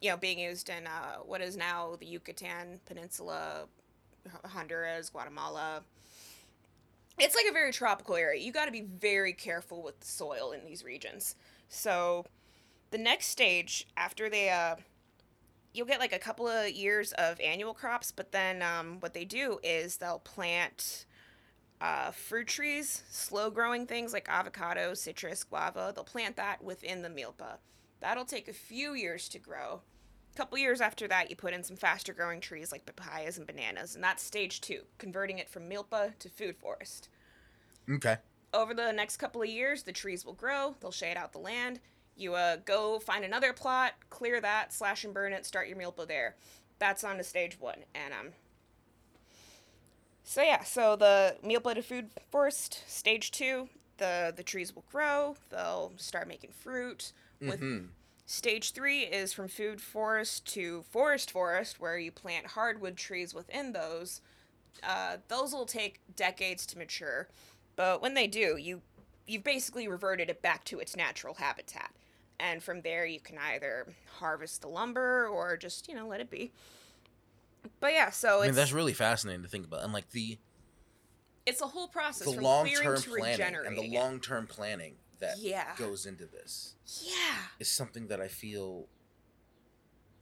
[0.00, 3.64] you know being used in uh what is now the yucatan peninsula
[4.46, 5.82] honduras guatemala.
[7.18, 8.40] It's like a very tropical area.
[8.42, 11.36] You got to be very careful with the soil in these regions.
[11.68, 12.26] So
[12.90, 14.76] the next stage after they uh
[15.74, 19.24] you'll get like a couple of years of annual crops but then um, what they
[19.24, 21.04] do is they'll plant
[21.80, 27.08] uh, fruit trees, slow growing things like avocado, citrus, guava, they'll plant that within the
[27.08, 27.58] milpa.
[28.00, 29.82] That'll take a few years to grow.
[30.32, 33.46] A couple years after that, you put in some faster growing trees like papayas and
[33.46, 37.08] bananas, and that's stage two, converting it from milpa to food forest.
[37.90, 38.16] Okay.
[38.52, 41.80] Over the next couple of years, the trees will grow, they'll shade out the land.
[42.16, 46.06] You uh, go find another plot, clear that, slash and burn it, start your milpa
[46.06, 46.36] there.
[46.78, 47.78] That's on to stage one.
[47.94, 48.28] And um,
[50.22, 55.36] so yeah, so the milpa to food forest, stage two, the the trees will grow,
[55.50, 57.12] they'll start making fruit.
[57.40, 57.88] With Mhm.
[58.26, 63.72] Stage three is from food forest to forest forest, where you plant hardwood trees within
[63.72, 64.22] those.
[64.82, 67.28] Uh, those will take decades to mature,
[67.76, 68.80] but when they do, you
[69.26, 71.90] you've basically reverted it back to its natural habitat,
[72.40, 76.30] and from there you can either harvest the lumber or just you know let it
[76.30, 76.52] be.
[77.80, 80.38] But yeah, so I mean, that's really fascinating to think about, and like the
[81.46, 84.96] it's a whole process the from long term to planning and the long term planning
[85.20, 85.74] that Yeah.
[85.76, 87.36] goes into this Yeah.
[87.58, 88.88] is something that I feel,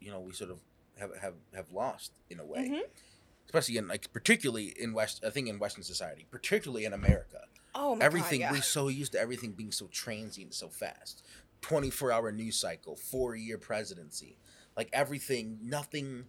[0.00, 0.60] you know, we sort of
[0.98, 2.82] have have, have lost in a way, Mhm.
[3.46, 5.24] especially in like particularly in West.
[5.24, 8.52] I think in Western society, particularly in America, Oh my everything God, yeah.
[8.52, 11.24] we're so used to everything being so transient, so fast.
[11.62, 14.36] Twenty four hour news cycle, four year presidency,
[14.76, 16.26] like everything, nothing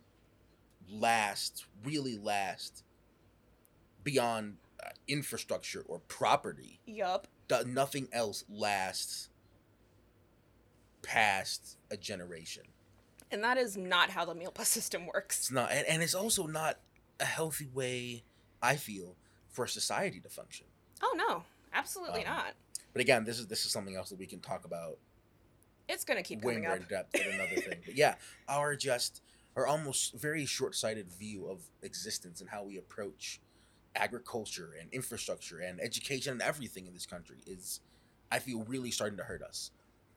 [0.90, 2.84] lasts really lasts
[4.04, 7.28] beyond uh, infrastructure or property Yup.
[7.66, 9.30] nothing else lasts
[11.02, 12.64] past a generation.
[13.32, 15.40] And that is not how the milpa system works.
[15.40, 16.80] It's not, and, and it's also not
[17.20, 18.24] a healthy way.
[18.62, 19.16] I feel
[19.50, 20.68] for society to function.
[21.02, 21.44] Oh no,
[21.74, 22.54] absolutely Um, not.
[22.94, 25.00] But again, this is this is something else that we can talk about
[25.90, 27.80] It's gonna keep way coming more in depth in another thing.
[27.86, 28.16] But yeah,
[28.48, 29.22] our just
[29.56, 33.40] our almost very short sighted view of existence and how we approach
[33.96, 37.80] agriculture and infrastructure and education and everything in this country is,
[38.32, 39.72] I feel, really starting to hurt us.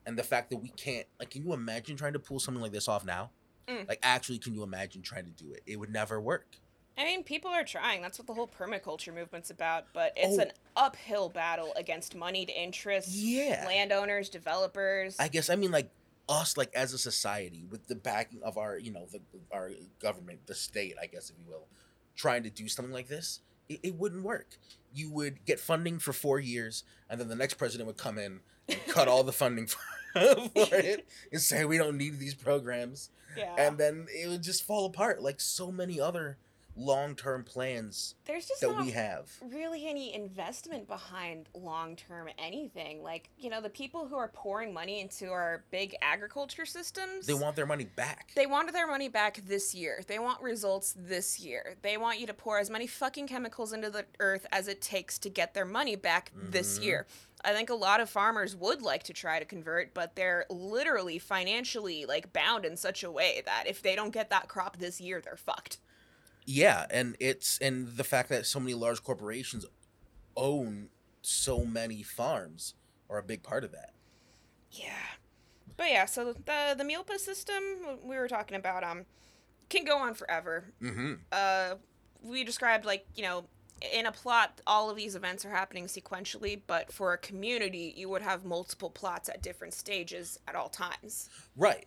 [0.06, 2.72] And the fact that we can't, like, can you imagine trying to pull something like
[2.72, 3.30] this off now?
[3.68, 3.88] Mm.
[3.88, 5.62] Like, actually, can you imagine trying to do it?
[5.66, 6.56] It would never work.
[6.98, 8.00] I mean, people are trying.
[8.02, 9.86] That's what the whole permaculture movement's about.
[9.92, 10.42] But it's Oh.
[10.42, 13.64] an uphill battle against moneyed interests, Yeah.
[13.66, 15.16] landowners, developers.
[15.18, 15.90] I guess I mean like
[16.28, 19.20] us, like as a society, with the backing of our, you know, the
[19.52, 21.68] our government, the state, I guess if you will,
[22.16, 24.58] trying to do something like this, it, it wouldn't work.
[24.92, 28.40] You would get funding for four years, and then the next president would come in
[28.68, 29.78] and cut all the funding for,
[30.14, 33.10] for it and say we don't need these programs.
[33.36, 33.54] Yeah.
[33.58, 36.38] And then it would just fall apart like so many other
[36.76, 39.30] long-term plans There's just that not we have.
[39.42, 43.02] really any investment behind long term anything.
[43.02, 47.26] Like, you know, the people who are pouring money into our big agriculture systems.
[47.26, 48.32] They want their money back.
[48.36, 50.02] They want their money back this year.
[50.06, 51.76] They want results this year.
[51.82, 55.18] They want you to pour as many fucking chemicals into the earth as it takes
[55.20, 56.82] to get their money back this Mhm.
[56.84, 57.06] year.
[57.44, 61.18] I think a lot of farmers would like to try to convert, but they're literally
[61.18, 65.00] financially like bound in such a way that if they don't get that crop this
[65.00, 65.78] year, they're fucked.
[66.46, 69.66] Yeah, and it's and the fact that so many large corporations
[70.36, 70.88] own
[71.22, 72.74] so many farms
[73.10, 73.92] are a big part of that.
[74.70, 74.92] Yeah.
[75.76, 77.62] But yeah, so the the Milpa system
[78.02, 79.04] we were talking about um
[79.68, 80.72] can go on forever.
[80.80, 81.14] Mm-hmm.
[81.32, 81.74] uh,
[82.22, 83.44] we described like you know
[83.92, 88.08] in a plot all of these events are happening sequentially but for a community you
[88.08, 91.86] would have multiple plots at different stages at all times Right.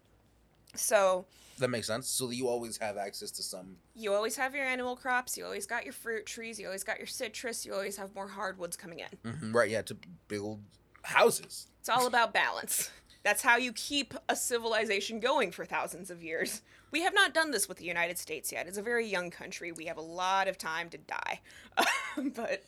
[0.76, 1.26] So
[1.60, 2.08] That makes sense.
[2.10, 3.78] So you always have access to some.
[3.96, 6.98] you always have your annual crops you always got your fruit trees you always got
[6.98, 9.70] your citrus you always have more hardwoods coming in Mhm, Right.
[9.70, 9.82] Yeah.
[9.84, 10.62] To build
[11.04, 11.68] houses.
[11.80, 12.90] it's all about balance
[13.24, 17.52] that's how you keep a civilization going for thousands of years we have not done
[17.52, 20.48] this with the united states yet it's a very young country we have a lot
[20.48, 21.40] of time to die
[22.36, 22.64] but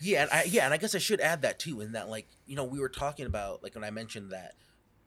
[0.00, 1.80] Yeah, and I, yeah, and I guess I should add that too.
[1.80, 4.54] In that, like, you know, we were talking about like when I mentioned that,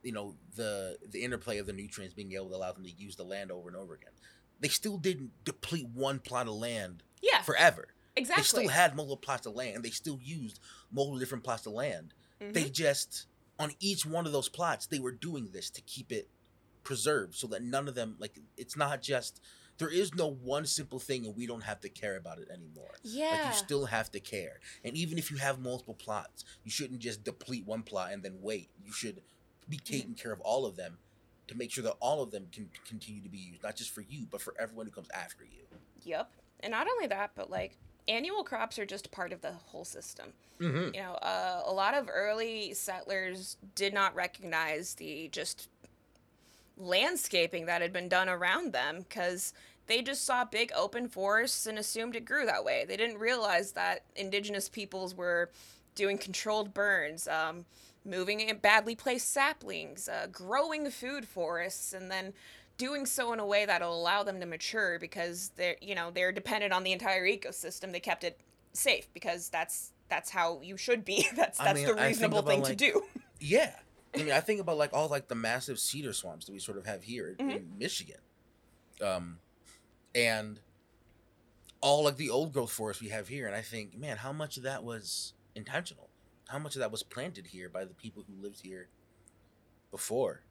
[0.03, 3.15] you know, the the interplay of the nutrients being able to allow them to use
[3.15, 4.13] the land over and over again.
[4.59, 7.89] They still didn't deplete one plot of land yeah forever.
[8.15, 9.83] exactly They still had multiple plots of land.
[9.83, 10.59] They still used
[10.91, 12.13] multiple different plots of land.
[12.41, 12.53] Mhm.
[12.53, 16.29] They just on each one of those plots, they were doing this to keep it
[16.83, 19.41] preserved, so that none of them like it's not just
[19.77, 22.95] there is no one simple thing, and we don't have to care about it anymore.
[23.01, 24.59] yeah Like you still have to care.
[24.83, 28.39] And even if you have multiple plots, you shouldn't just deplete one plot and then
[28.41, 28.69] wait.
[28.83, 29.21] You should
[29.69, 30.97] be taking care of all of them
[31.47, 34.01] to make sure that all of them can continue to be used, not just for
[34.01, 35.63] you, but for everyone who comes after you.
[36.03, 36.31] Yep.
[36.61, 37.77] And not only that, but like
[38.07, 40.33] annual crops are just part of the whole system.
[40.59, 40.95] Mm-hmm.
[40.95, 45.69] You know, uh, a lot of early settlers did not recognize the just
[46.77, 49.53] landscaping that had been done around them because
[49.87, 52.85] they just saw big open forests and assumed it grew that way.
[52.87, 55.49] They didn't realize that indigenous peoples were
[55.95, 57.65] doing controlled burns, um,
[58.09, 62.33] moving in badly placed saplings, uh, growing food forests, and then
[62.77, 66.31] doing so in a way that'll allow them to mature because they're you know they're
[66.31, 67.91] dependent on the entire ecosystem.
[67.91, 68.39] They kept it
[68.73, 71.27] safe because that's that's how you should be.
[71.35, 73.03] That's I that's mean, the reasonable thing like, to do.
[73.39, 73.73] Yeah.
[74.15, 76.77] I mean, I think about like all like the massive cedar swamps that we sort
[76.77, 77.49] of have here Mm-hmm.
[77.51, 78.17] in Michigan,
[79.05, 79.37] um,
[80.15, 80.59] and
[81.79, 83.45] all like the old growth forest we have here.
[83.47, 86.08] And I think, man, how much of that was intentional?
[86.49, 88.87] How much of that was planted here by the people who lived here
[89.91, 90.41] before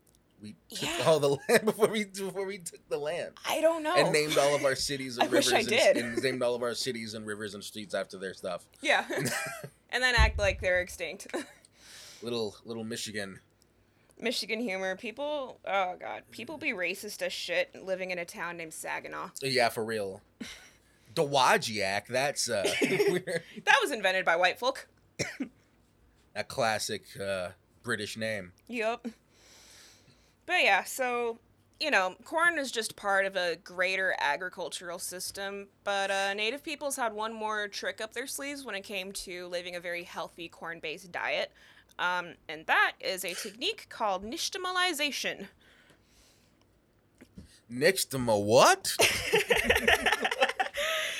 [0.40, 1.02] we took Yeah.
[1.06, 3.94] all the land before we before we took the land I don't know.
[3.96, 7.14] and named all of our cities and rivers and, and named all of our cities
[7.14, 8.64] and rivers and streets after their stuff.
[8.80, 9.04] yeah,
[9.90, 11.26] and then act like they're extinct.
[12.22, 13.40] little little Michigan.
[14.20, 14.94] Michigan humor.
[14.96, 19.30] People, oh god, people be racist as shit living in a town named Saginaw.
[19.42, 20.20] Yeah, for real.
[21.14, 22.62] Dowagiac, that's uh.
[22.82, 24.86] That was invented by white folk.
[26.38, 27.50] A classic uh
[27.82, 28.52] British name.
[28.68, 29.06] Yup.
[30.46, 31.38] But yeah, so
[31.80, 36.96] you know, corn is just part of a greater agricultural system, but uh, native peoples
[36.96, 40.48] had one more trick up their sleeves when it came to living a very healthy
[40.48, 41.52] corn based diet.
[41.98, 45.46] Um, and that is a technique called nixtamalization.
[47.68, 47.92] My
[48.34, 48.96] what?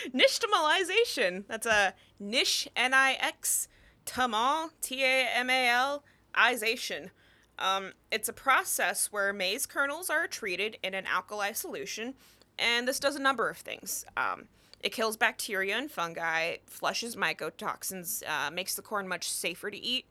[0.14, 1.44] Nixtamalization.
[1.46, 3.68] That's a nish, N I X,
[4.08, 6.02] tamal, T A M A L,
[6.34, 7.10] ization.
[7.58, 12.14] Um, it's a process where maize kernels are treated in an alkali solution,
[12.58, 14.04] and this does a number of things.
[14.16, 14.48] Um,
[14.80, 20.06] it kills bacteria and fungi, flushes mycotoxins, uh, makes the corn much safer to eat.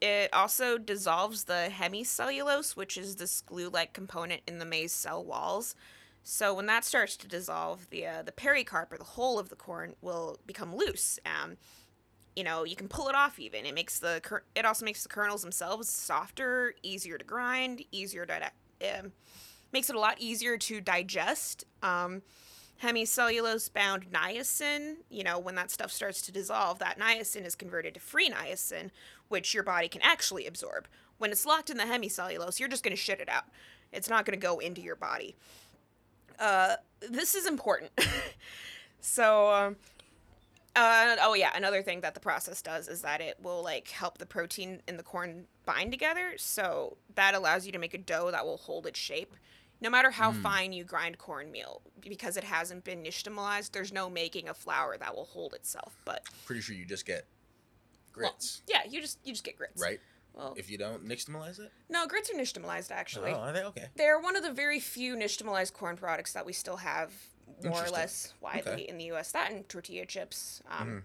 [0.00, 5.74] It also dissolves the hemicellulose, which is this glue-like component in the maize cell walls.
[6.22, 9.56] So when that starts to dissolve, the uh, the pericarp or the whole of the
[9.56, 11.18] corn will become loose.
[11.26, 11.56] Um,
[12.36, 13.38] you know, you can pull it off.
[13.38, 14.20] Even it makes the
[14.54, 18.50] it also makes the kernels themselves softer, easier to grind, easier to
[18.98, 19.12] um,
[19.72, 21.64] makes it a lot easier to digest.
[21.82, 22.22] Um,
[22.82, 27.94] hemicellulose bound niacin, you know, when that stuff starts to dissolve, that niacin is converted
[27.94, 28.90] to free niacin,
[29.28, 30.86] which your body can actually absorb.
[31.18, 33.44] When it's locked in the hemicellulose, you're just going to shit it out.
[33.92, 35.36] It's not going to go into your body.
[36.38, 36.74] Uh,
[37.08, 37.92] this is important.
[39.00, 39.76] so, um,
[40.76, 44.18] uh, oh yeah, another thing that the process does is that it will like help
[44.18, 46.32] the protein in the corn bind together.
[46.36, 49.34] So that allows you to make a dough that will hold its shape.
[49.80, 50.42] No matter how Mm.
[50.42, 55.14] fine you grind cornmeal, because it hasn't been nixtamalized, there's no making a flour that
[55.14, 55.96] will hold itself.
[56.04, 57.26] But Pretty sure you just get
[58.16, 59.80] well, grits, yeah, you just you just get grits.
[59.82, 60.00] right?
[60.32, 63.32] Well, If you don't nixtamalize it, no, grits are nixtamalized actually.
[63.32, 63.86] oh, are they okay?
[63.94, 67.12] They're one of the very few nixtamalized corn products that we still have
[67.64, 68.82] more or less widely Okay.
[68.82, 69.32] in the U.S.
[69.32, 70.62] That and tortilla chips.
[70.70, 71.02] Um, Mhm.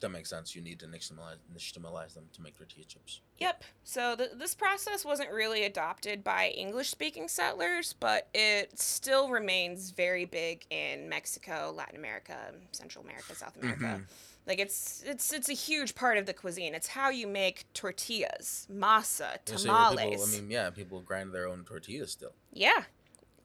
[0.00, 0.54] That makes sense.
[0.54, 3.22] You need to nixtamalize, them to make tortilla chips.
[3.38, 3.64] Yep.
[3.82, 10.26] So th- this process wasn't really adopted by English-speaking settlers, but it still remains very
[10.26, 12.36] big in Mexico, Latin America,
[12.72, 14.02] Central America, South America.
[14.46, 16.74] Like it's it's it's a huge part of the cuisine.
[16.74, 20.10] It's how you make tortillas, masa, I say where tamales.
[20.10, 22.34] People, I mean, yeah, people grind their own tortillas still.
[22.52, 22.84] Yeah.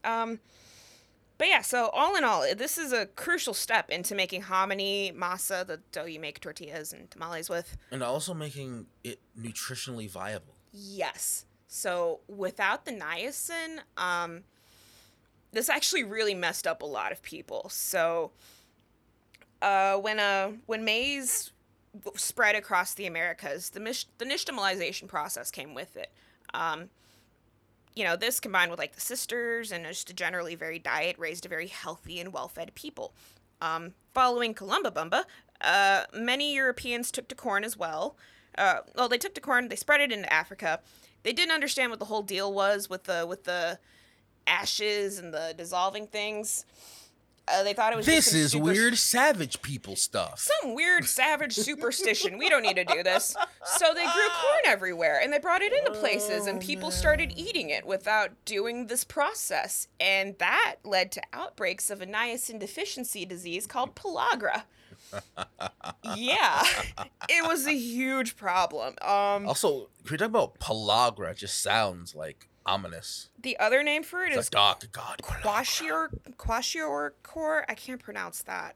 [0.03, 0.39] Um,
[1.41, 5.65] but yeah, so all in all, this is a crucial step into making hominy, masa,
[5.65, 7.77] the dough you make tortillas and tamales with.
[7.89, 10.53] And also making it nutritionally viable.
[10.71, 11.45] Yes.
[11.67, 14.43] So without the niacin, um,
[15.51, 17.69] this actually really messed up a lot of people.
[17.69, 18.29] So
[19.63, 21.53] uh, when uh, when maize
[22.13, 26.11] spread across the Americas, the mish- the nixtamalization process came with it.
[26.53, 26.91] Um,
[27.95, 31.45] you know, this combined with like the sisters and just a generally very diet raised
[31.45, 33.13] a very healthy and well-fed people.
[33.61, 35.23] Um, following Columbabumba,
[35.61, 38.15] uh, many Europeans took to corn as well.
[38.57, 40.79] Uh, well, they took to corn, they spread it into Africa.
[41.23, 43.79] They didn't understand what the whole deal was with the with the
[44.47, 46.65] ashes and the dissolving things.
[47.47, 50.39] Uh, they thought it was This some is super- weird savage people stuff.
[50.61, 52.37] some weird savage superstition.
[52.37, 53.35] We don't need to do this.
[53.65, 57.33] So they grew corn everywhere and they brought it into places and Oh, people started
[57.35, 59.87] eating it without doing this process.
[59.99, 64.63] And that led to outbreaks of a niacin deficiency disease called pellagra.
[66.15, 66.63] yeah.
[67.27, 68.95] It was a huge problem.
[69.01, 73.29] Um Also, if we talk about pellagra, it just sounds like ominous.
[73.41, 75.19] the other name for it It's is like, oh, God.
[75.23, 77.63] quashior kwashiorkor.
[77.67, 78.75] I can't pronounce that.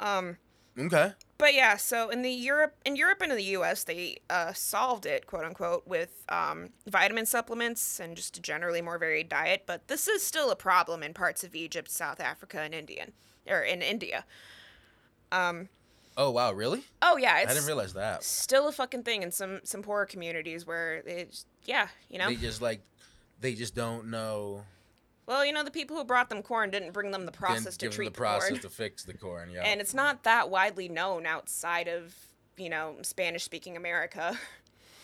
[0.00, 0.36] Um
[0.78, 1.12] Okay.
[1.38, 5.06] But yeah, so in the Europe in Europe and in the U.S., they uh, solved
[5.06, 9.62] it, quote unquote, with um, vitamin supplements and just a generally more varied diet.
[9.66, 13.12] But this is still a problem in parts of Egypt, South Africa, and Indian
[13.46, 14.24] or in India.
[15.32, 15.68] Um.
[16.18, 16.84] Oh, wow, really?
[17.02, 18.24] Oh yeah, I didn't realize that.
[18.24, 22.28] still a fucking thing in some some poorer communities where it's yeah, you know.
[22.28, 22.80] They just like,
[23.40, 24.64] they just don't know.
[25.26, 27.88] well, you know, the people who brought them corn didn't bring them the process to
[27.88, 28.60] treat the process corn.
[28.62, 29.50] to fix the corn.
[29.50, 29.62] Yeah.
[29.64, 32.14] and it's not that widely known outside of
[32.56, 34.38] you know spanish speaking america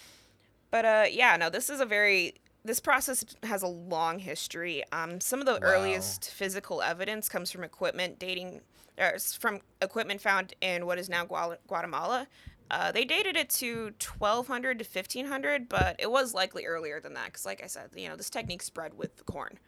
[0.70, 5.20] but uh yeah no this is a very this process has a long history um
[5.20, 5.59] some of the Wow.
[5.62, 8.62] earliest physical evidence comes from equipment dating
[8.99, 12.26] or from equipment found in what is now guatemala
[12.70, 17.26] uh, they dated it to 1200 to 1500 but it was likely earlier than that
[17.26, 19.58] because like i said you know this technique spread with the corn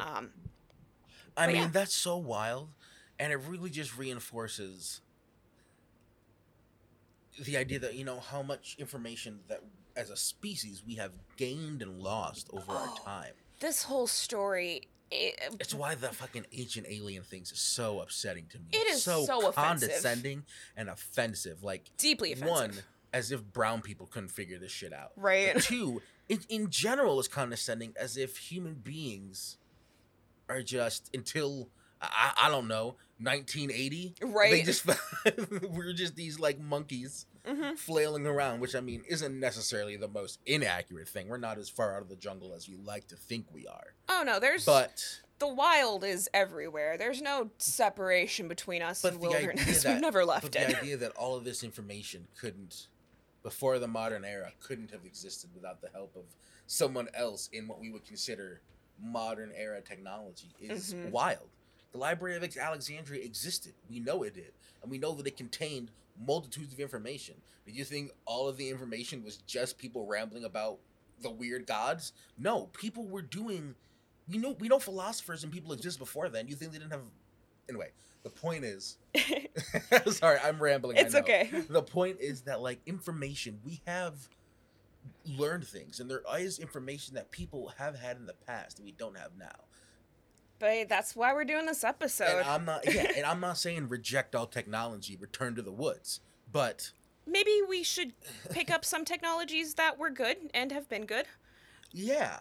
[0.00, 0.30] um
[1.36, 1.68] I mean, yeah.
[1.72, 2.70] that's so wild,
[3.18, 5.00] and it really just reinforces
[7.44, 9.62] the idea that you know how much information that
[9.96, 13.02] as a species we have gained and lost over our Oh.
[13.04, 13.32] time.
[13.60, 18.58] this whole story it, It's why the fucking ancient alien things is so upsetting to
[18.58, 18.64] me.
[18.72, 19.88] It's is so, so offensive.
[19.88, 20.44] condescending
[20.76, 21.62] and offensive.
[21.64, 22.72] Like deeply offensive one,
[23.12, 25.12] as if brown people couldn't figure this shit out.
[25.16, 29.56] right But two, it, in general, is condescending as if human beings
[30.48, 31.68] are just until
[32.02, 34.14] I, I don't know 1980.
[34.22, 34.86] right They just
[35.70, 40.40] we're just these like monkeys hmm flailing around, which I mean isn't necessarily the most
[40.46, 41.28] inaccurate thing.
[41.28, 43.94] We're not as far out of the jungle as we like to think we are.
[44.08, 45.02] Oh no, there's But
[45.38, 46.98] the wild is everywhere.
[46.98, 49.82] There's no separation between us and the wilderness.
[49.84, 50.76] that- We've never left the it.
[50.78, 52.88] idea that all of this information couldn't
[53.42, 56.24] before the modern era couldn't have existed without the help of
[56.66, 58.60] someone else in what we would consider
[59.02, 61.10] modern era technology is Mhm.
[61.10, 61.48] wild.
[61.92, 63.72] The Library of Alexandria existed.
[63.88, 64.52] We know it did.
[64.82, 65.90] And we know that it contained
[66.26, 67.34] multitudes of information.
[67.66, 70.78] Did you think all of the information was just people rambling about
[71.22, 72.12] the weird gods?
[72.38, 73.74] No, people were doing
[74.28, 76.48] you know we know philosophers and people exist before then.
[76.48, 77.02] You think they didn't have
[77.68, 77.90] anyway,
[78.22, 78.98] the point is
[80.12, 80.96] sorry, I'm rambling.
[80.96, 81.50] It's okay.
[81.68, 84.28] The point is that like information, we have
[85.26, 88.92] learned things and there is information that people have had in the past that we
[88.92, 89.46] don't have now.
[90.60, 92.38] But that's why we're doing this episode.
[92.38, 96.20] and I'm not yeah, and I'm not saying reject all technology, return to the woods.
[96.52, 96.92] But
[97.26, 98.12] Maybe we should
[98.50, 101.26] pick up some technologies that were good and have been good.
[101.92, 102.40] yeah,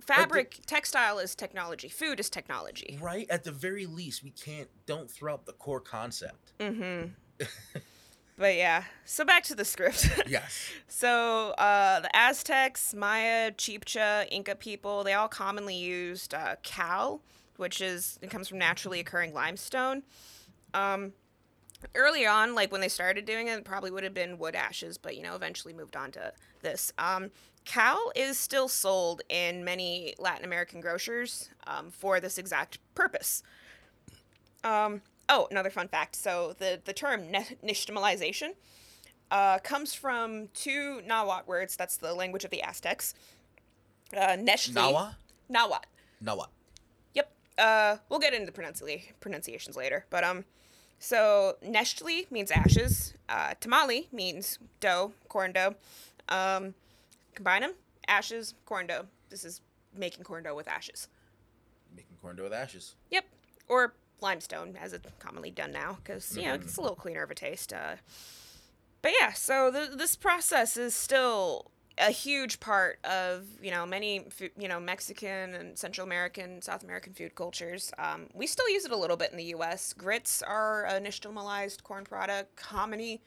[0.00, 1.88] Fabric, textile is technology.
[1.88, 2.98] Food is technology.
[3.00, 6.52] right at the very least we can't don't throw out the core concept.
[6.58, 7.08] Mm-hmm.
[8.40, 10.08] But yeah, so back to the script.
[10.26, 10.70] Yes.
[10.88, 17.20] So uh, the Aztecs, Maya, Chibcha, Inca people, they all commonly used uh, cal,
[17.60, 20.02] which is it comes from naturally occurring limestone.
[20.74, 21.12] Um,
[21.94, 24.98] early on, like when they started doing it, it probably would have been wood ashes,
[24.98, 26.32] but you know, eventually moved on to
[26.62, 26.92] this.
[26.98, 27.30] Um,
[27.64, 33.42] cal is still sold in many Latin American grocers um, for this exact purpose.
[34.64, 36.16] Um, oh, another fun fact.
[36.16, 38.50] So the the term ne- nixtamalization
[39.30, 41.76] uh, comes from two Nahuatl words.
[41.76, 43.14] That's the language of the Aztecs.
[44.16, 44.74] Uh, Neshli.
[44.74, 45.14] Nawa?
[45.48, 45.86] Nahuatl.
[46.24, 46.46] Nawa.
[47.60, 50.06] Uh, we'll get into pronunci- pronunciations later.
[50.08, 50.44] But um,
[50.98, 53.14] so Neshtli means ashes.
[53.28, 55.74] Uh, tamale means dough, corn dough.
[56.28, 56.74] Um,
[57.34, 57.74] combine them,
[58.08, 59.06] ashes, corn dough.
[59.28, 59.60] This is
[59.94, 61.08] making corn dough with ashes.
[61.94, 62.94] Making corn dough with ashes.
[63.10, 63.24] Yep.
[63.68, 67.30] Or limestone, as it's commonly done now, because you know it's a little cleaner of
[67.30, 67.72] a taste.
[67.72, 67.96] Uh,
[69.02, 71.70] but yeah, so the, this process is still
[72.00, 74.26] a huge part of you know many
[74.58, 77.92] you know Mexican and Central American, South American food cultures.
[77.98, 79.92] Um, we still use it a little bit in the U.S.
[79.92, 82.60] Grits are a nixtamalized corn product.
[82.60, 83.20] Hominy,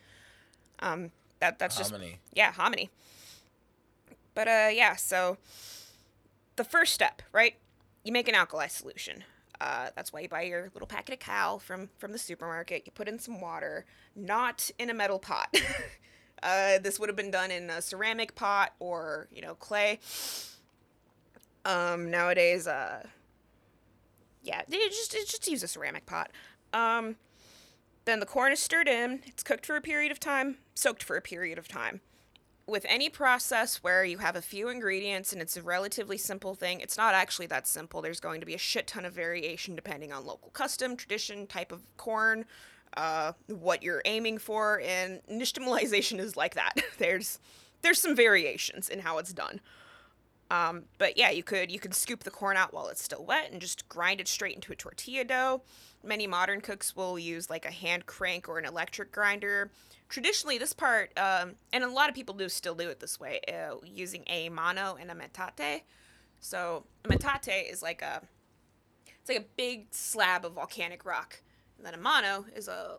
[0.79, 2.19] um, that that's just Hominy.
[2.33, 2.89] yeah, hominy.
[4.35, 5.37] But uh, yeah, so
[6.55, 7.55] the first step, right?
[8.03, 9.23] You make an alkali solution.
[9.61, 12.83] Uh, that's why you buy your little packet of cal from from the supermarket.
[12.85, 15.55] You put in some water, not in a metal pot.
[16.43, 19.99] uh, this would have been done in a ceramic pot or you know clay.
[21.65, 23.03] Um, nowadays, uh,
[24.43, 26.31] yeah, just just use a ceramic pot.
[26.73, 27.15] Um,
[28.05, 29.21] then the corn is stirred in.
[29.25, 32.01] It's cooked for a period of time, soaked for a period of time.
[32.65, 36.79] With any process where you have a few ingredients and it's a relatively simple thing,
[36.79, 38.01] it's not actually that simple.
[38.01, 41.71] There's going to be a shit ton of variation depending on local custom, tradition, type
[41.73, 42.45] of corn,
[42.97, 46.73] uh, what you're aiming for, and nixtamalization is like that.
[46.97, 47.39] there's
[47.81, 49.59] there's some variations in how it's done.
[50.51, 53.51] Um, but yeah, you could you can scoop the corn out while it's still wet
[53.51, 55.61] and just grind it straight into a tortilla dough.
[56.03, 59.71] Many modern cooks will use like a hand crank or an electric grinder.
[60.09, 63.39] Traditionally, this part, um, and a lot of people do still do it this way,
[63.47, 65.83] uh, using a mano and a metate.
[66.39, 68.21] So a metate is like a
[69.21, 71.41] it's like a big slab of volcanic rock,
[71.83, 72.97] and then a mano is a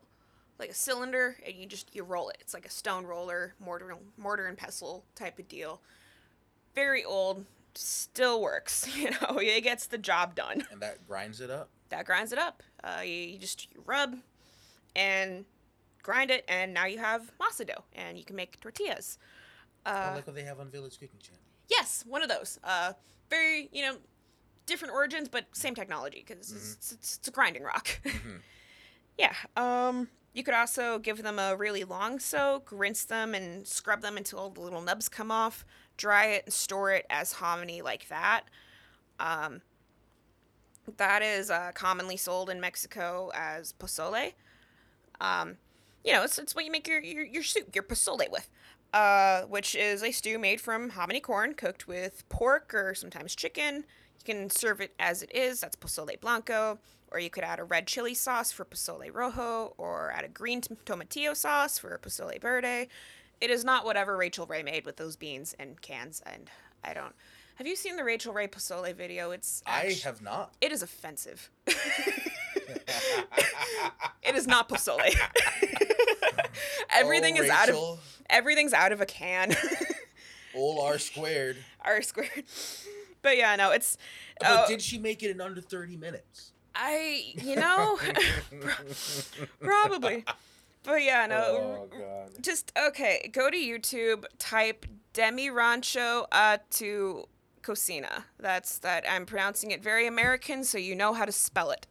[0.58, 2.36] like a cylinder, and you just you roll it.
[2.40, 5.80] It's like a stone roller, mortar mortar and pestle type of deal
[6.74, 8.84] very old, still works.
[8.96, 10.64] You know, it gets the job done.
[10.72, 11.68] And that grinds it up.
[11.90, 12.62] That grinds it up.
[12.82, 14.16] Uh, you, you just you rub
[14.96, 15.44] and
[16.02, 19.18] grind it, and now you have masa dough, and you can make tortillas.
[19.86, 21.40] I Uh, like what they have on Village Cooking Channel.
[21.68, 22.58] yes, one of those.
[22.64, 22.92] Uh,
[23.30, 23.96] very you know
[24.66, 28.00] different origins, but same technology because it's, it's, it's a grinding rock.
[29.18, 29.34] yeah.
[29.56, 30.08] Um.
[30.36, 34.40] You could also give them a really long soak, rinse them, and scrub them until
[34.40, 35.64] all the little nubs come off.
[35.96, 38.42] Dry it and store it as hominy like that.
[39.20, 39.60] Um,
[40.96, 44.32] that is uh, commonly sold in Mexico as pozole.
[45.20, 45.58] Um,
[46.04, 48.50] you know, it's, it's what you make your, your, your soup, your pozole with,
[48.92, 53.84] uh, which is a stew made from hominy corn cooked with pork or sometimes chicken.
[54.18, 56.80] You can serve it as it is, that's pozole blanco,
[57.14, 60.60] or you could add a red chili sauce for pozole rojo, or add a green
[60.60, 62.88] tomatillo sauce for pozole verde.
[63.40, 66.50] It is not whatever Rachael Ray made with those beans and cans, and
[66.82, 67.14] I don't.
[67.56, 69.30] Have you seen the Rachael Ray pozole video?
[69.30, 70.54] It's I have not.
[70.60, 71.50] it is offensive.
[71.66, 71.76] it
[74.34, 75.00] is not pozole.
[76.90, 79.54] Everything Oh, is out of everything's out of a can.
[80.56, 81.56] Ol R squared.
[81.84, 82.44] R squared.
[83.22, 83.98] But yeah, no, it's.
[84.40, 86.52] But uh, did she make it in under 30 minutes?
[86.74, 87.98] I you know
[89.60, 90.24] probably,
[90.84, 91.88] but yeah, no.
[91.92, 92.30] Oh, God.
[92.42, 93.30] Just okay.
[93.32, 94.24] Go to YouTube.
[94.38, 97.24] Type De Mi Rancho a tu
[97.62, 98.24] cocina.
[98.38, 99.04] That's that.
[99.08, 101.86] I'm pronouncing it very American, so you know how to spell it.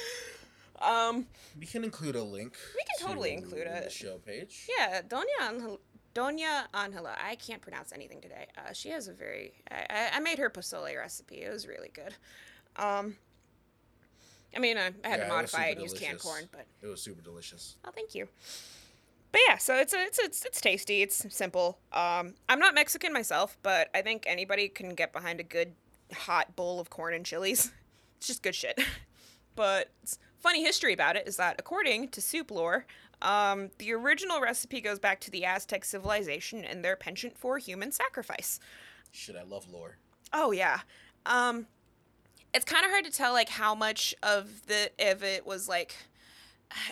[0.80, 1.26] um.
[1.58, 2.56] We can include a link.
[2.74, 3.92] We can totally to include it.
[3.92, 4.68] show page.
[4.78, 5.78] Yeah, Doña Angela,
[6.14, 7.14] Doña Angela.
[7.22, 8.46] I can't pronounce anything today.
[8.56, 9.52] Uh, she has a very.
[9.70, 11.42] I, I, I made her pozole recipe.
[11.42, 12.14] It was really good.
[12.76, 13.16] Um,
[14.56, 16.86] I mean, I, I had Yeah, to modify it and use canned corn, but It
[16.86, 17.76] was super delicious.
[17.84, 18.28] oh, thank you.
[19.32, 21.02] But yeah, so it's a, it's it's it's tasty.
[21.02, 21.78] It's simple.
[21.92, 25.74] Um, I'm not Mexican myself, but I think anybody can get behind a good
[26.14, 27.70] hot bowl of corn and chilies.
[28.18, 28.80] It's just good shit.
[29.56, 29.90] But
[30.38, 32.84] funny history about it is that according to soup lore,
[33.22, 37.90] um, the original recipe goes back to the Aztec civilization and their penchant for human
[37.92, 38.60] sacrifice.
[39.12, 39.96] Shit, I love lore.
[40.32, 40.80] Oh yeah.
[41.26, 41.66] Um
[42.56, 45.94] it's kind of hard to tell like how much of the if it was like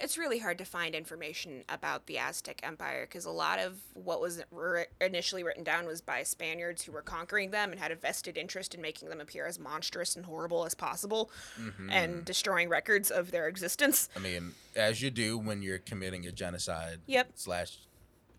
[0.01, 4.21] it's really hard to find information about the Aztec Empire because a lot of what
[4.21, 7.97] was ri- initially written down was by Spaniards who were conquering them and had a
[7.97, 11.29] vested interest in making them appear as monstrous and horrible as possible
[11.61, 11.91] Mm-hmm.
[11.91, 14.09] and destroying records of their existence.
[14.15, 17.31] I mean, as you do when you're committing a genocide Yep.
[17.35, 17.79] slash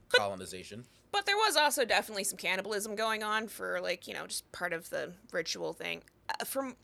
[0.10, 0.86] colonization.
[1.12, 4.72] But there was also definitely some cannibalism going on for like, you know, just part
[4.74, 6.02] of the ritual thing.
[6.30, 6.76] Uh, from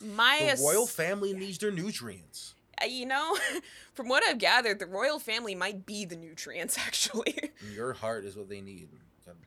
[0.00, 2.54] my The ass- royal family needs their nutrients.
[2.82, 3.36] uh, you know,
[3.94, 7.50] from what I've gathered, the royal family might be the nutrients actually.
[7.72, 8.88] Your heart is what they need.
[9.24, 9.38] Gotta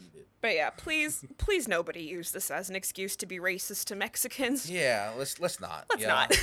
[0.00, 0.26] eat it.
[0.40, 4.70] But yeah, please, please, nobody use this as an excuse to be racist to Mexicans.
[4.70, 5.86] Yeah, let's let's not.
[5.90, 6.08] Let's yeah.
[6.08, 6.38] not.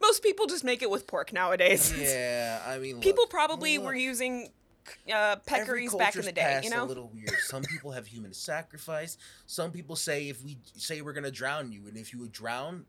[0.00, 1.92] Most people just make it with pork nowadays.
[1.98, 4.50] Yeah, I mean, look, People probably look, were using
[5.12, 6.84] uh, peccaries back in the day, you A know?
[6.84, 7.30] little weird.
[7.46, 9.16] Some people have human sacrifice.
[9.46, 12.86] Some people say if we say we're gonna drown you, and if you would drown,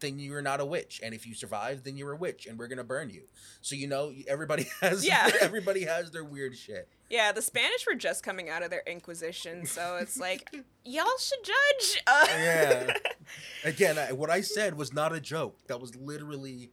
[0.00, 2.68] then you're not a witch, and if you survive, then you're a witch, and we're
[2.68, 3.22] gonna burn you.
[3.62, 5.28] So you know, everybody has Yeah.
[5.40, 6.88] everybody has their weird shit.
[7.10, 11.42] Yeah, the Spanish were just coming out of their Inquisition, so it's like, y'all should
[11.42, 12.02] judge.
[12.06, 12.92] Uh, Yeah.
[13.64, 15.58] Again, I, what I said was not a joke.
[15.68, 16.70] That was literally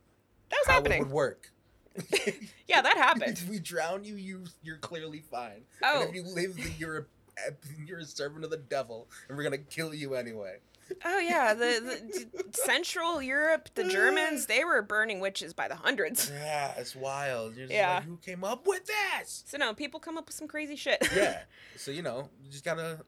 [0.50, 1.00] that was how it happening.
[1.04, 1.52] would work.
[2.68, 3.38] Yeah, that happened.
[3.38, 5.62] if we drown you, you you're clearly fine.
[5.84, 6.02] Oh.
[6.02, 7.52] And if you live, then you're a
[7.86, 10.58] you're a servant of the devil, and we're gonna kill you anyway.
[11.04, 16.30] Oh yeah, the, the Central Europe, the Germans, they were burning witches by the hundreds.
[16.34, 17.56] Yeah, it's wild.
[17.56, 17.96] You're just Yeah.
[17.96, 19.44] like, who came up with this?
[19.48, 21.08] So no, people come up with some crazy shit.
[21.16, 21.42] Yeah.
[21.78, 23.02] So you know, you just gotta.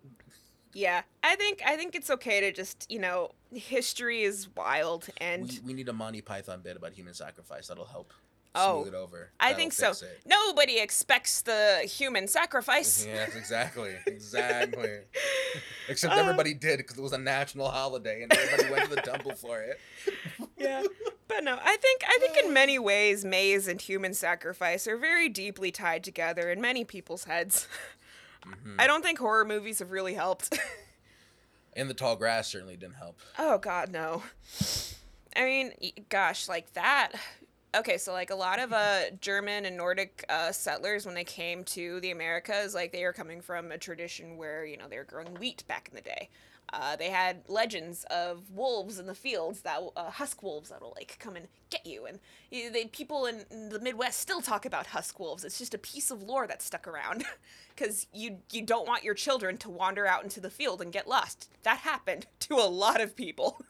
[0.74, 5.44] Yeah, I think I think it's okay to just you know history is wild and
[5.44, 7.68] We, we need a Monty Python bit about human sacrifice.
[7.68, 8.12] That'll help
[8.58, 9.30] Oh, smooth it over.
[9.40, 9.92] I That'll think so.
[9.92, 10.22] it.
[10.26, 13.06] Nobody expects the human sacrifice.
[13.06, 15.00] Yes, exactly, exactly.
[15.90, 16.18] Except Uh.
[16.18, 19.62] everybody did because it was a national holiday and everybody went to the temple for
[19.62, 19.80] it.
[20.60, 20.82] Yeah,
[21.28, 25.30] but no, I think I think in many ways maize and human sacrifice are very
[25.30, 27.68] deeply tied together in many people's heads.
[28.44, 28.76] Mhm.
[28.80, 30.58] I don't think horror movies have really helped.
[31.74, 33.20] And the tall grass certainly didn't help.
[33.38, 34.24] Oh God, no.
[35.36, 35.74] I mean,
[36.10, 37.12] gosh, like that.
[37.78, 41.64] Okay, so like a lot of uh, German and Nordic uh, settlers, when they came
[41.66, 45.04] to the Americas, like they were coming from a tradition where you know they were
[45.04, 46.30] growing wheat back in the day.
[46.74, 51.18] Uh, they had legends of wolves in the fields that uh, husk wolves that'll like
[51.20, 52.20] come and get you, and
[52.50, 55.46] you they, people in, in the Midwest still talk about husk wolves.
[55.46, 57.26] It's just a piece of lore that's stuck around,
[57.76, 61.08] because you you don't want your children to wander out into the field and get
[61.08, 61.48] lost.
[61.62, 63.62] That happened to a lot of people.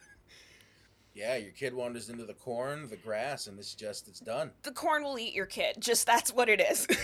[1.17, 4.51] Yeah, your kid wanders into the corn, the grass, and it's just it's done.
[4.61, 5.77] the corn will eat your kid.
[5.79, 6.85] Just that's what it is.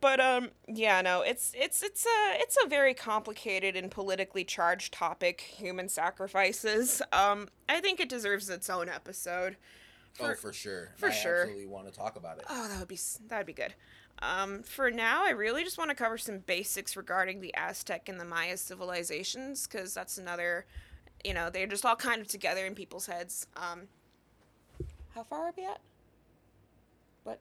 [0.00, 4.92] but um yeah, no, it's it's it's a it's a very complicated and politically charged
[4.92, 7.00] topic, human sacrifices.
[7.12, 9.56] Um I think it deserves its own episode.
[10.20, 10.90] oh, For- for sure.
[10.96, 11.42] for I sure.
[11.42, 12.44] absolutely want to talk about it.
[12.50, 12.98] Oh, that would be
[13.28, 13.74] that would be good.
[14.20, 18.20] Um, for now, I really just want to cover some basics regarding the Aztec and
[18.20, 20.64] the Maya civilizations, because that's another,
[21.24, 23.46] you know, they're just all kind of together in people's heads.
[23.56, 23.82] Um,
[25.14, 25.80] how far are we at?
[27.24, 27.40] What?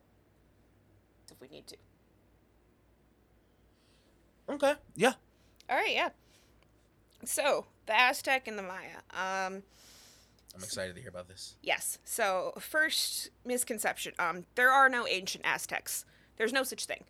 [1.31, 1.77] If we need to.
[4.49, 4.73] Okay.
[4.95, 5.13] Yeah.
[5.69, 6.09] All right, yeah.
[7.23, 8.97] So the Aztec and the Maya.
[9.11, 9.63] Um,
[10.53, 11.55] I'm excited to hear about this.
[11.61, 11.97] Yes.
[12.03, 14.13] So first misconception.
[14.19, 16.05] Um, there are no ancient Aztecs.
[16.37, 17.05] There's no such thing.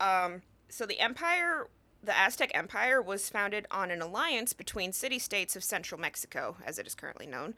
[0.00, 1.68] Um, so the empire,
[2.02, 6.86] the Aztec Empire, was founded on an alliance between city-states of central Mexico, as it
[6.86, 7.54] is currently known,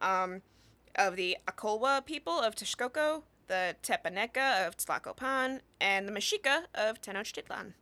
[0.00, 0.42] um,
[0.96, 7.74] of the Acolhua people of Texcoco, the Tepaneca of Tlacopan, and the Mexica of Tenochtitlan.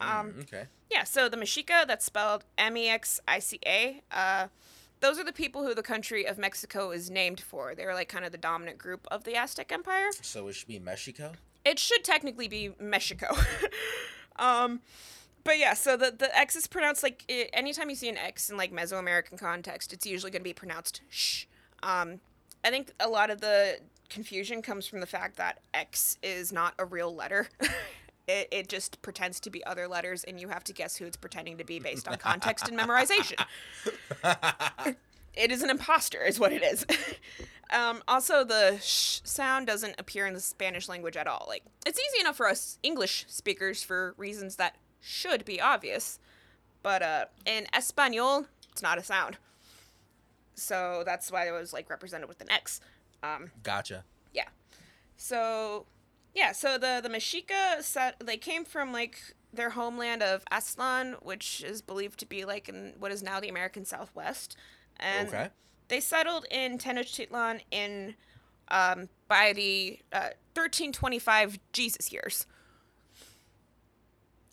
[0.00, 0.64] Um, Mm, okay.
[0.90, 4.48] yeah, so the Mexica, that's spelled M E X I C A, uh,
[5.00, 7.74] those are the people who the country of Mexico is named for.
[7.74, 10.08] They're like kind of the dominant group of the Aztec Empire.
[10.22, 11.32] So it should be Mexico.
[11.64, 13.36] It should technically be Mexico.
[14.36, 14.80] um,
[15.46, 18.50] but yeah, so the, the X is pronounced like i anytime you see an X
[18.50, 21.44] in like Mesoamerican context, it's usually going to be pronounced sh.
[21.82, 22.20] Um,
[22.64, 23.78] I think a lot of the
[24.10, 27.48] confusion comes from the fact that X is not a real letter.
[28.28, 31.16] it, it just pretends to be other letters, and you have to guess who it's
[31.16, 33.42] pretending to be based on context and memorization.
[35.36, 36.86] It is an imposter, is what it is.
[37.70, 41.44] um, also, the sh sound doesn't appear in the Spanish language at all.
[41.46, 46.18] Like, it's easy enough for us English speakers for reasons that should be obvious,
[46.82, 49.38] but uh, in Espanol, it's not a sound.
[50.54, 52.80] So that's why it was like represented with an X.
[53.22, 54.04] Um, gotcha.
[54.32, 54.48] yeah.
[55.16, 55.86] So,
[56.34, 56.52] yeah.
[56.52, 59.18] So the the Mexica set they came from like
[59.52, 63.48] their homeland of Aztlan, which is believed to be like in what is now the
[63.48, 64.56] American Southwest,
[64.98, 65.48] and okay.
[65.88, 68.14] they settled in Tenochtitlan in
[68.68, 72.46] um, by the uh, 1325 Jesus years.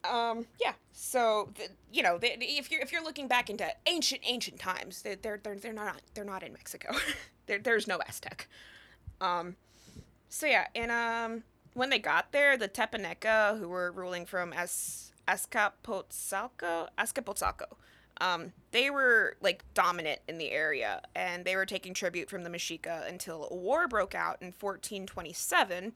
[0.04, 0.74] Um, yeah.
[0.92, 5.02] So the, you know, the, if you're if you're looking back into ancient ancient times,
[5.02, 6.96] they're they're they're, not they're not in Mexico.
[7.48, 8.48] there, there's no Aztec.
[9.22, 9.56] Um,
[10.30, 11.44] so yeah, and um,
[11.74, 17.66] when they got there, the Tepaneca, who were ruling from As Azcapotzalco, Azcapotzalco,
[18.20, 22.50] um, they were like dominant in the area, and they were taking tribute from the
[22.50, 25.94] Mexica until a war broke out in 1427.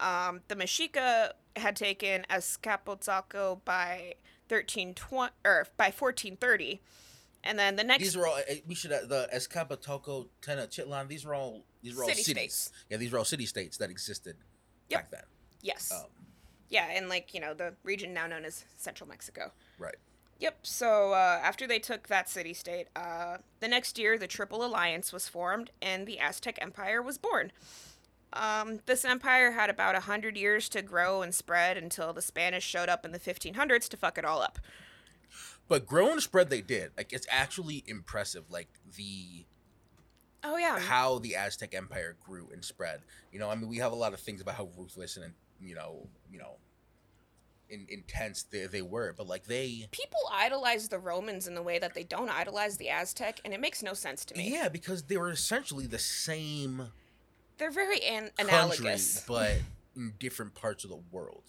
[0.00, 4.14] Um, the Mexica had taken Azcapotzalco by
[4.48, 6.80] 1320 or by 1430.
[7.42, 8.38] And then the next These were all.
[8.48, 11.08] eh, We should uh, the Escapatoco, Tenochtitlan.
[11.08, 11.64] These were all.
[11.82, 12.54] These were all City cities.
[12.54, 12.72] states.
[12.90, 14.36] Yeah, these were all city states that existed
[14.90, 15.00] Yep.
[15.02, 15.22] back then.
[15.62, 15.90] yes.
[15.92, 16.06] Um,
[16.68, 19.52] Yeah, and like, you know, the region now known as Central Mexico.
[19.78, 19.96] right.
[20.40, 20.58] Yep.
[20.66, 25.12] So uh, after they took that city state, uh, the next year the Triple Alliance
[25.12, 27.52] was formed and the Aztec Empire was born.
[28.32, 32.64] Um, this empire had about a hundred years to grow and spread until the Spanish
[32.64, 34.58] showed up in the 1500s to fuck it all up.
[35.68, 36.92] But grow and spread they did.
[36.96, 38.44] Like it's actually impressive.
[38.50, 39.44] Like the
[40.42, 40.78] Oh yeah.
[40.78, 43.02] how the Aztec Empire grew and spread.
[43.32, 45.74] You know, I mean, we have a lot of things about how ruthless and you
[45.74, 46.56] know, you know,
[47.68, 51.78] in, intense they, they were, but like they, People idolize the Romans in the way
[51.78, 54.50] that they don't idolize the Aztec, and it makes no sense to me.
[54.52, 56.88] yeah, because they were essentially the same
[57.60, 59.22] They're very an- country, analogous.
[59.28, 59.52] but
[59.94, 61.44] in different parts of the world.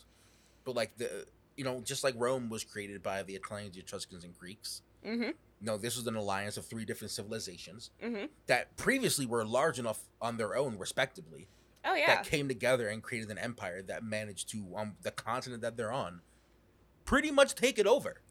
[0.65, 1.25] But like the,
[1.57, 4.83] you know, just like Rome was created by the Italians, the Etruscans, and Greeks.
[5.05, 5.31] Mm-hmm.
[5.61, 8.25] No, this was an alliance of three different civilizations Mm-hmm.
[8.47, 11.47] that previously were large enough on their own, respectively,
[11.85, 12.07] Oh yeah.
[12.07, 15.91] that came together and created an empire that managed to, on the continent that they're
[15.91, 16.21] on,
[17.05, 18.21] pretty much take it over.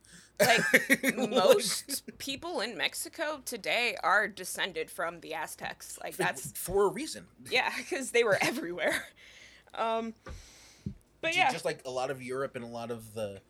[1.16, 5.98] Like, Most people in Mexico today are descended from the Aztecs.
[6.02, 7.26] Like for, that's for a reason.
[7.50, 9.04] yeah, because they were everywhere.
[9.74, 10.14] Um,
[11.20, 13.40] but yeah, just like a lot of Europe and a lot of the,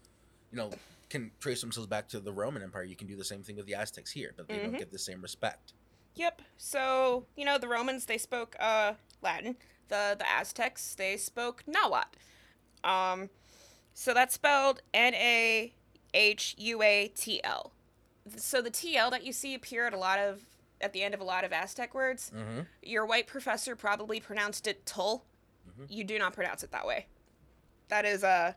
[0.50, 0.70] you know,
[1.08, 2.82] can trace themselves back to the Roman Empire.
[2.84, 4.62] You can do the same thing with the Aztecs here, but they Mhm.
[4.64, 5.72] don't get the same respect.
[6.16, 6.42] Yep.
[6.56, 9.56] So you know the Romans they spoke uh, Latin.
[9.88, 12.16] The the Aztecs they spoke Nahuatl.
[12.84, 13.30] Um,
[13.94, 15.72] so that's spelled N A
[16.14, 17.72] H U A T L.
[18.36, 20.40] So the T L that you see appear at a lot of
[20.80, 22.30] at the end of a lot of Aztec words.
[22.34, 22.60] Mm-hmm.
[22.82, 25.24] Your white professor probably pronounced it Tul.
[25.68, 25.86] Mhm.
[25.88, 27.06] You do not pronounce it that way.
[27.88, 28.56] That is a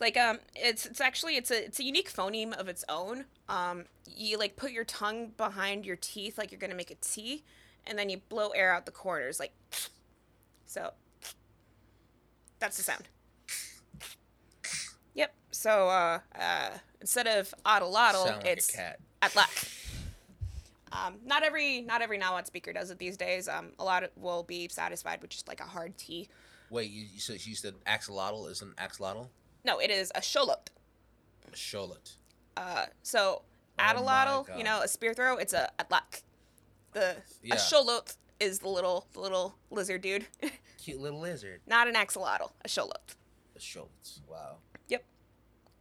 [0.00, 3.24] like um it's it's actually it's a it's a unique phoneme of its own.
[3.48, 6.94] Um you like put your tongue behind your teeth like you're going to make a
[6.96, 7.44] T
[7.86, 9.52] and then you blow air out the corners like
[10.66, 10.92] so
[12.58, 13.08] that's the sound.
[15.56, 18.98] So uh uh instead of oddle like it's a cat.
[20.92, 23.48] Um, not every not every Nahuatl speaker does it these days.
[23.48, 26.28] Um, a lot of, will be satisfied with just like a hard T.
[26.70, 29.28] Wait, you, you said you said axolotl isn't axolotl?
[29.64, 30.68] No, it is a sholot.
[31.54, 32.16] Charlotte.
[32.56, 33.42] Uh, so
[33.78, 36.22] Oh you know, a spear throw, it's a atlac.
[36.92, 37.54] The Yeah.
[37.54, 40.26] a sholot is the little the little lizard dude,
[40.78, 41.60] Cute little lizard.
[41.66, 43.16] not an axolotl, a sholot.
[43.56, 44.20] A Schultz.
[44.28, 44.56] Wow.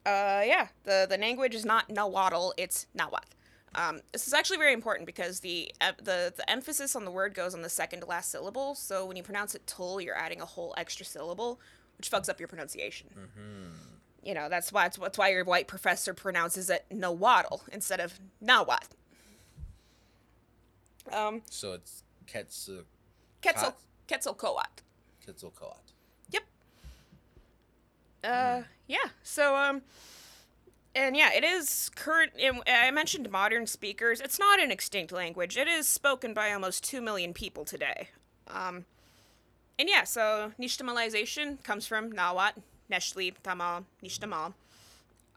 [0.05, 3.27] Uh, yeah, the the language is not Nahuatl, it's Nahuatl.
[3.73, 7.53] Um, this is actually very important because the the the emphasis on the word goes
[7.53, 8.75] on the second to last syllable.
[8.75, 11.59] So when you pronounce it tul, you're adding a whole extra syllable,
[11.97, 13.07] which fucks up your pronunciation.
[13.17, 13.73] Mm-hmm.
[14.23, 18.19] You know that's why it's, that's why your white professor pronounces it Nahuatl instead of
[18.39, 18.95] Nahuatl.
[21.11, 22.83] Um, So it's Quetzal,
[23.41, 23.75] Quetzal
[24.07, 24.81] Quetzalcoatl.
[25.25, 25.81] Quetzalcoatl.
[28.23, 29.09] Uh, yeah.
[29.23, 29.81] So, um,
[30.93, 32.31] and yeah, it is current.
[32.67, 34.21] I mentioned modern speakers.
[34.21, 35.57] It's not an extinct language.
[35.57, 38.09] It is spoken by almost two million people today.
[38.47, 38.85] Um,
[39.77, 44.53] and yeah, so nishtamalization comes from Nahuatl, Neshli, Tamal, Nishtamal.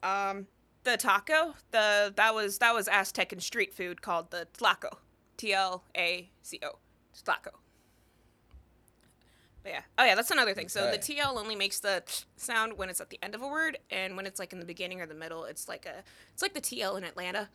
[0.02, 0.46] Um,
[0.84, 4.98] the taco, the that was that was Aztec and street food called the tlaco,
[5.36, 6.78] T L A C O,
[7.24, 7.56] tlaco.
[9.62, 9.80] But yeah.
[9.98, 10.68] Oh yeah, that's another thing.
[10.68, 12.02] So the TL only makes the
[12.36, 14.66] sound when it's at the end of a word, and when it's like in the
[14.66, 16.02] beginning or the middle, it's like a
[16.32, 17.48] it's like the TL in Atlanta.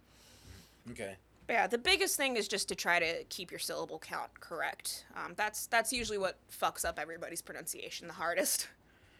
[0.91, 1.15] Okay.
[1.47, 5.05] But yeah, the biggest thing is just to try to keep your syllable count correct.
[5.15, 8.67] Um, that's that's usually what fucks up everybody's pronunciation the hardest.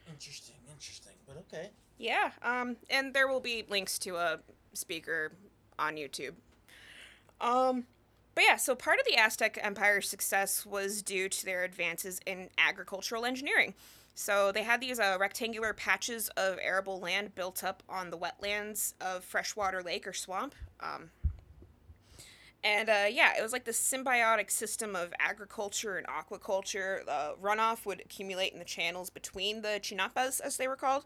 [0.10, 0.56] Interesting.
[0.72, 1.14] Interesting.
[1.28, 1.72] But okay.
[1.98, 2.32] Yeah.
[2.42, 4.40] Um, and there will be links to a
[4.74, 5.32] speaker
[5.78, 6.34] on YouTube.
[7.42, 7.86] Um,
[8.36, 12.50] but yeah, so part of the Aztec Empire's success was due to their advances in
[12.58, 13.74] agricultural engineering.
[14.16, 18.94] So they had these uh, rectangular patches of arable land built up on the wetlands
[19.02, 20.54] of freshwater lake or swamp.
[20.80, 21.10] Um,
[22.64, 27.02] And uh, yeah, it was like the symbiotic system of agriculture and aquaculture.
[27.08, 31.04] Uh, runoff would accumulate in the channels between the chinampas, as they were called,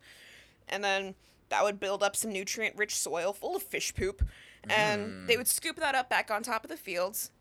[0.69, 1.15] and then
[1.49, 4.21] that would build up some nutrient-rich soil full of fish poop,
[4.69, 7.31] and they would scoop that up back on top of the fields.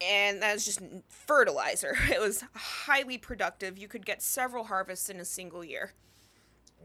[0.00, 1.96] And that was just fertilizer.
[2.10, 3.78] It was highly productive.
[3.78, 5.92] You could get several harvests in a single year.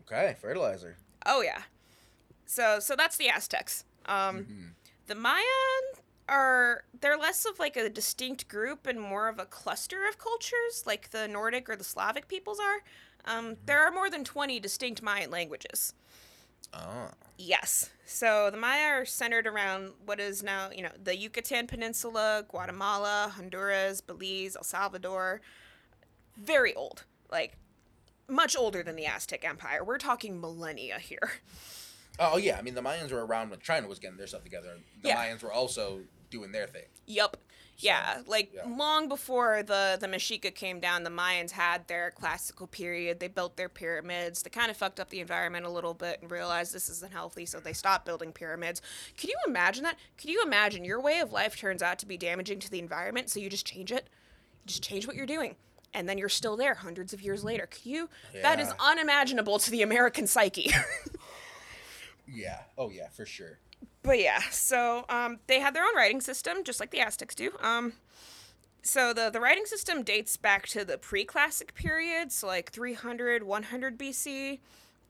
[0.01, 0.97] Okay, fertilizer.
[1.25, 1.63] Oh yeah.
[2.45, 3.83] So so that's the Aztecs.
[4.05, 4.65] Um, Mm-hmm.
[5.07, 10.05] The Mayan are they're less of like a distinct group and more of a cluster
[10.07, 12.83] of cultures, like the Nordic or the Slavic peoples are.
[13.33, 13.53] Um, Mm-hmm.
[13.65, 15.93] there are more than twenty distinct Mayan languages.
[16.73, 17.09] Oh.
[17.37, 17.89] Yes.
[18.05, 23.33] So the Maya are centered around what is now, you know, the Yucatan Peninsula, Guatemala,
[23.35, 25.41] Honduras, Belize, El Salvador.
[26.35, 27.03] Very old.
[27.31, 27.57] Like
[28.27, 29.83] much older than the Aztec Empire.
[29.83, 31.31] We're talking millennia here.
[32.19, 34.77] Oh yeah, I mean the Mayans were around when China was getting their stuff together.
[35.03, 35.17] The Yeah.
[35.17, 36.01] Mayans were also
[36.31, 36.85] doing their thing.
[37.05, 37.37] Yup.
[37.79, 38.63] Yeah, like yeah.
[38.67, 43.19] long before the the Mexica came down, the Mayans had their classical period.
[43.19, 44.41] They built their pyramids.
[44.41, 47.45] They kind of fucked up the environment a little bit and realized this isn't healthy,
[47.45, 48.81] so they stopped building pyramids.
[49.17, 49.97] Could you imagine that?
[50.17, 53.29] Could you imagine your way of life turns out to be damaging to the environment,
[53.29, 54.09] so you just change it?
[54.63, 55.55] You just change what you're doing.
[55.93, 57.67] And then you're still there hundreds of years later.
[57.67, 58.09] Could you?
[58.41, 60.71] That is unimaginable to the American psyche.
[62.27, 62.59] Yeah.
[62.77, 63.59] Oh yeah, for sure.
[64.03, 67.51] But yeah, so um, they had their own writing system, just like the Aztecs do.
[67.61, 67.93] Um,
[68.87, 73.97] so the, the writing system dates back to the pre-classic period, so like 300, 100
[73.97, 74.59] BC.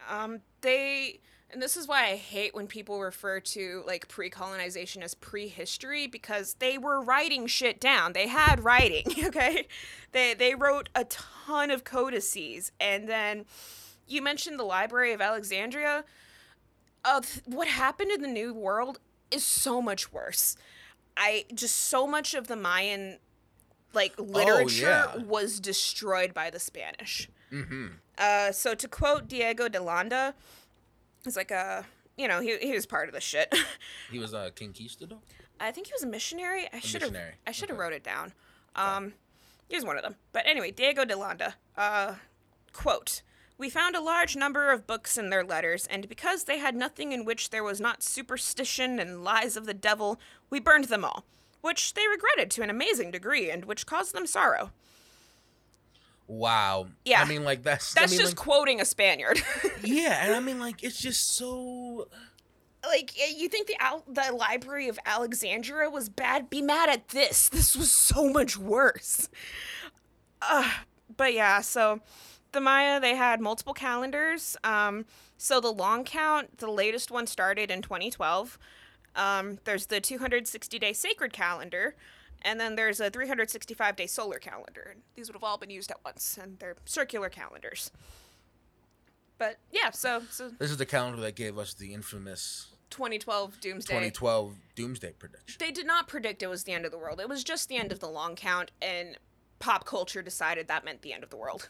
[0.09, 1.19] Um, they,
[1.51, 6.55] and this is why I hate when people refer to like pre-colonization as prehistory because
[6.55, 8.13] they were writing shit down.
[8.13, 9.67] They had writing, okay?
[10.11, 13.45] They they wrote a ton of codices, and then
[14.07, 16.03] you mentioned the Library of Alexandria
[17.05, 18.99] uh, th- what happened in the New World
[19.31, 20.55] is so much worse.
[21.15, 23.17] I just so much of the Mayan
[23.93, 25.17] like literature yeah.
[25.17, 27.29] was destroyed by the Spanish.
[27.51, 27.87] Mm-hmm.
[28.17, 30.35] Uh, so to quote Diego de Landa,
[31.23, 31.85] he's like a
[32.17, 33.53] you know he he was part of the shit.
[34.11, 35.19] He was a uh, conquistador.
[35.59, 36.67] I think he was a missionary.
[36.71, 37.83] I should have I should have okay.
[37.83, 38.33] wrote it down.
[38.75, 39.13] Um,
[39.67, 40.15] he was one of them.
[40.31, 41.55] But anyway, Diego de Landa.
[41.75, 42.15] Uh,
[42.73, 43.21] quote.
[43.57, 47.11] We found a large number of books in their letters, and because they had nothing
[47.11, 51.25] in which there was not superstition and lies of the devil, we burned them all,
[51.61, 54.71] which they regretted to an amazing degree, and which caused them sorrow.
[56.27, 56.87] Wow.
[57.05, 57.21] Yeah.
[57.21, 57.93] I mean, like that's.
[57.93, 59.41] That's I mean, just like, quoting a Spaniard.
[59.83, 62.09] yeah, and I mean, like it's just so.
[62.85, 66.49] like eh, you think the Al- the Library of Alexandria was bad?
[66.49, 67.49] Be mad at this.
[67.49, 69.29] This was so much worse.
[70.41, 70.69] Uh,
[71.15, 72.01] but yeah, so
[72.57, 74.57] the Maya they had multiple calendars.
[74.63, 75.05] Um,
[75.37, 78.57] so the long count, the latest one started in 2012.
[79.15, 81.95] Um, there's the 260 day sacred calendar,
[82.41, 84.95] and then there's a 365 day solar calendar.
[85.13, 87.91] These would have all been used at once, and they're circular calendars.
[89.37, 93.93] But yeah, so so This is the calendar that gave us the infamous 2012 doomsday.
[93.93, 95.57] 2012 Doomsday prediction.
[95.59, 97.19] They did not predict it was the end of the world.
[97.19, 99.19] It was just the end of the long count, and
[99.59, 101.69] pop culture decided that meant the end of the world.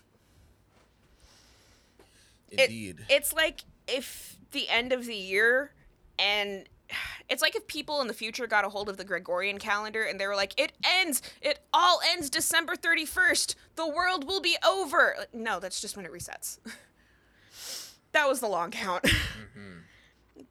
[2.52, 3.06] It- Indeed.
[3.10, 5.72] It's like if the end of the year,
[6.20, 6.68] and
[7.30, 10.20] it's like if people in the future got a hold of the Gregorian calendar and
[10.20, 13.56] they were like, it ends, it all ends December 31st.
[13.76, 15.16] The world will be over.
[15.34, 16.60] No, that's just when it resets.
[18.14, 19.06] that was the long count.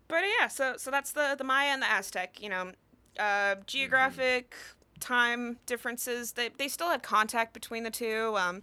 [0.08, 2.40] But yeah, so so that's the the Maya and the Aztec.
[2.40, 2.72] You know,
[3.18, 4.54] uh, geographic
[5.00, 6.32] time differences.
[6.32, 8.36] They they still had contact between the two.
[8.36, 8.62] Um,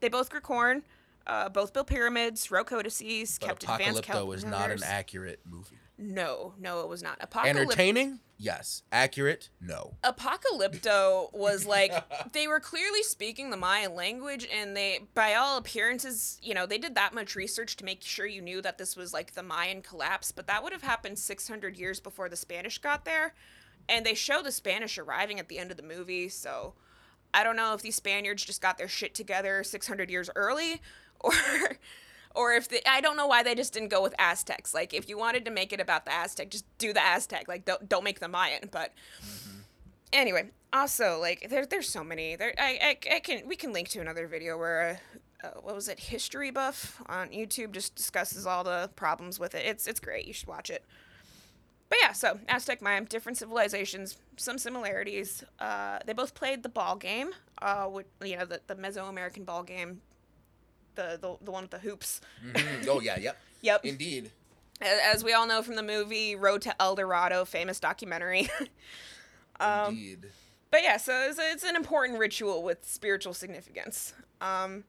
[0.00, 0.82] they both grew corn.
[1.28, 5.76] Uh, both built pyramids, wrote codices, but kept advanced Apocalypto is not an accurate movie.
[5.98, 7.18] No, no, it was not.
[7.20, 7.60] Apocalypse.
[7.60, 8.20] Entertaining?
[8.38, 8.84] Yes.
[8.92, 9.48] Accurate?
[9.60, 9.96] No.
[10.04, 11.92] Apocalypto was like
[12.32, 16.78] they were clearly speaking the Mayan language, and they, by all appearances, you know, they
[16.78, 19.82] did that much research to make sure you knew that this was like the Mayan
[19.82, 20.30] collapse.
[20.30, 23.34] But that would have happened 600 years before the Spanish got there,
[23.88, 26.28] and they show the Spanish arriving at the end of the movie.
[26.28, 26.74] So
[27.34, 30.80] I don't know if these Spaniards just got their shit together 600 years early,
[31.20, 31.32] or.
[32.34, 34.72] Or if they, I don't know why they just didn't go with Aztecs.
[34.72, 37.48] Like, if you wanted to make it about the Aztec, just do the Aztec.
[37.48, 38.68] Like, don't don't make the Mayan.
[38.70, 38.92] But
[40.12, 43.88] anyway also like there, there's so many there I, I, I can we can link
[43.90, 45.00] to another video where
[45.42, 49.54] uh, uh, what was it history buff on youtube just discusses all the problems with
[49.54, 50.84] it it's it's great you should watch it
[51.88, 56.96] but yeah so aztec mayan different civilizations some similarities uh, they both played the ball
[56.96, 57.30] game
[57.62, 60.00] uh, with, you know the, the mesoamerican ball game
[60.98, 62.86] the, the, the one with the hoops Mhm.
[62.88, 63.38] Oh yeah, yep.
[63.62, 64.30] yep Indeed.
[64.82, 68.48] as we all know from the movie Road to El Dorado, famous documentary.
[69.60, 70.26] Um, Indeed.
[70.70, 74.14] but yeah, so it's, it's an important ritual with spiritual significance.
[74.40, 74.84] Um,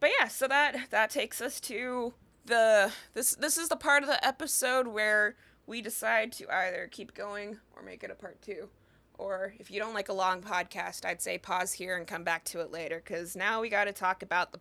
[0.00, 2.14] but yeah, so that that takes us to
[2.46, 7.12] the this this is the part of the episode where we decide to either keep
[7.14, 8.70] going or make it a part two.
[9.18, 12.44] Or if you don't like a long podcast, I'd say pause here and come back
[12.46, 14.58] to it later, because now we got to talk about the.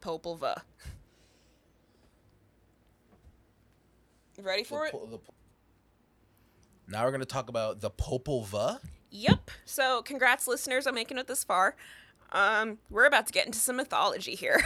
[4.38, 5.12] You ready for The it?
[5.12, 5.20] the
[6.88, 8.80] now we're gonna talk about the Popol Vuh.
[9.12, 9.49] Yep.
[9.66, 11.76] So, congrats, listeners, on making it this far.
[12.32, 14.62] Um, we're about to get into some mythology here.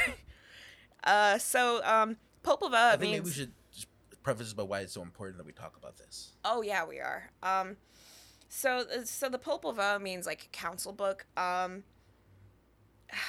[1.04, 3.12] uh, so, um, Popol Vuh I think means.
[3.12, 3.88] maybe we should just
[4.24, 6.32] preface this by why it's so important that we talk about this.
[6.44, 7.30] Oh yeah, we are.
[7.44, 7.78] Um,
[8.50, 11.26] so uh, so the Popol means like council book.
[11.38, 11.84] Um,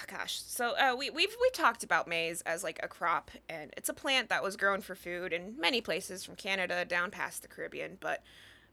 [0.07, 3.89] gosh, so uh, we we've we talked about maize as like a crop, and it's
[3.89, 7.49] a plant that was grown for food in many places from Canada down past the
[7.49, 7.99] Caribbean.
[8.01, 8.23] But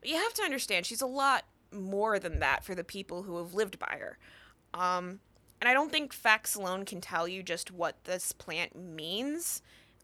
[0.04, 3.54] you have to understand, she's a lot more than that for the people who have
[3.54, 4.18] lived by her.
[4.74, 5.20] Um,
[5.62, 9.62] and I don't think facts alone can tell you just what this plant means.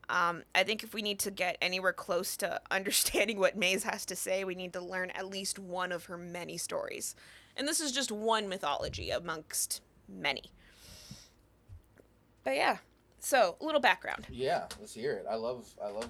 [0.09, 4.05] Um, I think if we need to get anywhere close to understanding what Maize has
[4.07, 7.15] to say, we need to learn at least one of her many stories.
[7.55, 10.51] And this is just one mythology amongst many.
[12.43, 12.77] But yeah,
[13.19, 14.27] so a little background.
[14.29, 15.25] Yeah, let's hear it.
[15.29, 16.09] I love I love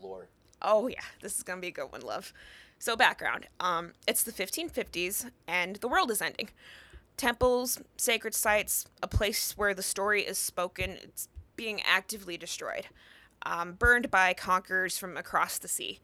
[0.00, 0.28] lore.
[0.62, 2.32] Oh yeah, this is gonna be a good one, love.
[2.78, 3.46] So background.
[3.60, 6.50] Um, it's the 1550s, and the world is ending.
[7.16, 12.86] Temples, sacred sites, a place where the story is spoken, it's being actively destroyed,
[13.44, 16.00] um, burned by conquerors from across the sea.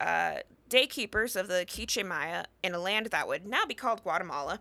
[0.00, 0.36] Uh,
[0.68, 4.60] daykeepers of the Quiche Maya in a land that would now be called Guatemala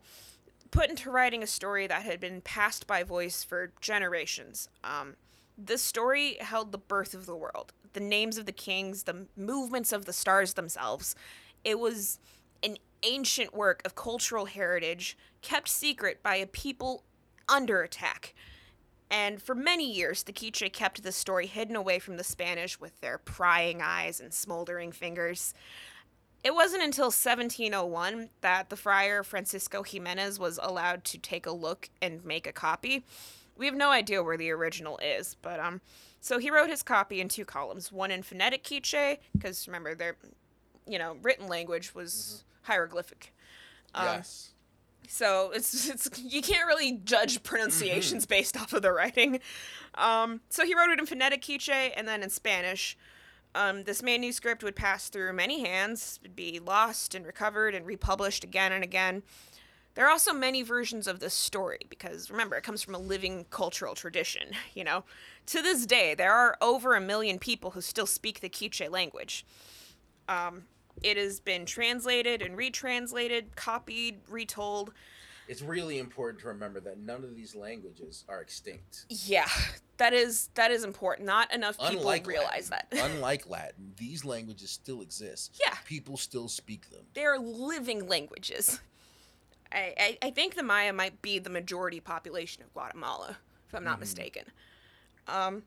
[0.74, 4.68] put into writing a story that had been passed by voice for generations.
[4.84, 5.16] Um,
[5.56, 9.94] this story held the birth of the world, the names of the kings, the movements
[9.94, 11.16] of the stars themselves.
[11.64, 12.20] It was
[12.64, 17.04] an ancient work of cultural heritage kept secret by a people
[17.48, 18.34] under attack.
[19.14, 23.00] And for many years, the Quiche kept this story hidden away from the Spanish with
[23.00, 25.54] their prying eyes and smoldering fingers.
[26.44, 31.90] It wasn't until 1701 that the friar Francisco Jimenez was allowed to take a look
[32.02, 33.06] and make a copy.
[33.56, 35.82] We have no idea where the original is, but um
[36.20, 40.18] so he wrote his copy in two columns, one in phonetic Quiche because remember their
[40.88, 43.32] you know, written language was hieroglyphic.
[43.94, 44.53] Um, yes.
[45.08, 49.40] So it's it's you can't really judge pronunciations based off of the writing.
[49.96, 52.98] Um, so he wrote it in phonetic Quiche and then in Spanish.
[53.56, 58.44] Um, this manuscript would pass through many hands, would be lost and recovered and republished
[58.44, 59.22] again and again.
[59.96, 63.46] There are also many versions of this story because remember, it comes from a living
[63.50, 64.50] cultural tradition.
[64.74, 65.04] You know,
[65.48, 69.46] to this day, there are over a million people who still speak the Quiche language.
[70.28, 70.64] Um,
[71.02, 74.94] it has been translated and retranslated, copied, retold.
[75.48, 79.06] It's really important to remember that none of these languages are extinct.
[79.10, 79.50] Yeah,
[79.98, 81.26] that is that is important.
[81.28, 83.12] Not enough people Unlike realize Latin, that.
[83.12, 85.60] unlike Latin, these languages still exist.
[85.60, 85.76] Yeah.
[85.86, 87.02] People still speak them.
[87.14, 88.80] They're living languages.
[89.72, 93.38] I, I, I think the Maya might be the majority population of Guatemala,
[93.68, 94.44] if I'm not mistaken.
[95.28, 95.64] Um,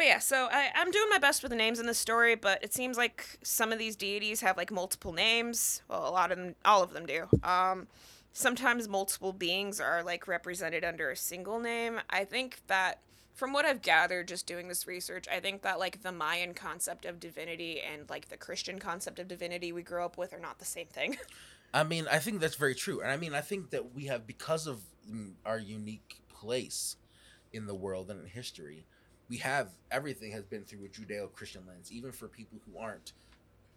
[0.00, 2.64] but yeah, so I, I'm doing my best with the names in this story, but
[2.64, 5.82] it seems like some of these deities have like multiple names.
[5.88, 7.26] Well, a lot of them, all of them do.
[7.42, 7.86] Um,
[8.32, 12.00] sometimes multiple beings are like represented under a single name.
[12.08, 13.00] I think that
[13.34, 17.04] from what I've gathered just doing this research, I think that like the Mayan concept
[17.04, 20.60] of divinity and like the Christian concept of divinity we grew up with are not
[20.60, 21.18] the same thing.
[21.74, 23.02] I mean, I think that's very true.
[23.02, 26.96] And I mean, I think that we have, because of mm, our unique place
[27.52, 28.86] in the world and in history,
[29.30, 31.90] we have everything has been through a Judeo Christian lens.
[31.92, 33.12] Even for people who aren't,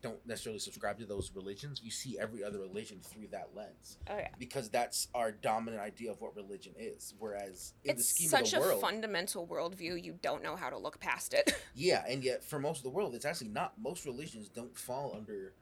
[0.02, 3.98] don't necessarily subscribe to those religions, you see every other religion through that lens.
[4.10, 4.28] Oh yeah.
[4.38, 7.14] Because that's our dominant idea of what religion is.
[7.20, 10.56] Whereas in the It's scheme such of the a world, fundamental worldview, you don't know
[10.58, 11.56] how to look past it.
[11.76, 13.74] yeah, and yet for most of the world, it's actually not.
[13.82, 15.54] Most religions don't fall under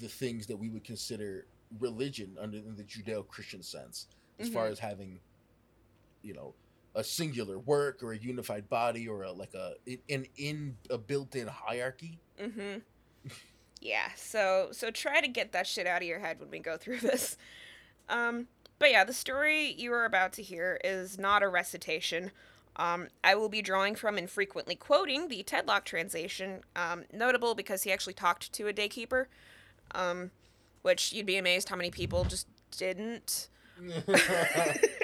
[0.00, 1.46] the things that we would consider
[1.78, 4.08] religion under in the Judeo-Christian sense,
[4.40, 4.72] as far Mhm.
[4.72, 5.20] as having,
[6.22, 6.52] you know,
[6.94, 9.74] a singular work or a unified body or a, like a
[10.08, 12.18] an in a built-in hierarchy.
[12.40, 12.78] mm-hmm.
[13.80, 16.76] Yeah, so so try to get that shit out of your head when we go
[16.76, 17.36] through this.
[18.08, 22.30] Um, but yeah, the story you are about to hear is not a recitation.
[22.76, 27.84] Um, I will be drawing from and frequently quoting the Tedlock translation, um, notable because
[27.84, 29.26] he actually talked to a daykeeper,
[29.94, 30.32] um,
[30.82, 33.48] which you'd be amazed how many people just didn't.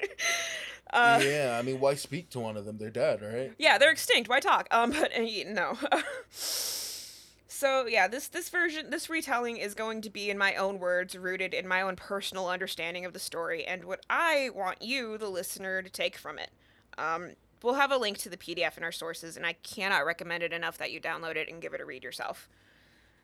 [0.92, 2.78] Uh, yeah, I mean, why speak to one of them?
[2.78, 3.52] They're dead, right?
[3.58, 4.28] Yeah, they're extinct.
[4.28, 4.66] Why talk?
[4.70, 5.78] Um, but uh, no.
[6.30, 11.16] so yeah, this this version, this retelling is going to be in my own words,
[11.16, 15.28] rooted in my own personal understanding of the story and what I want you, the
[15.28, 16.50] listener, to take from it.
[16.98, 17.30] Um,
[17.62, 20.52] we'll have a link to the PDF in our sources, and I cannot recommend it
[20.52, 22.48] enough that you download it and give it a read yourself.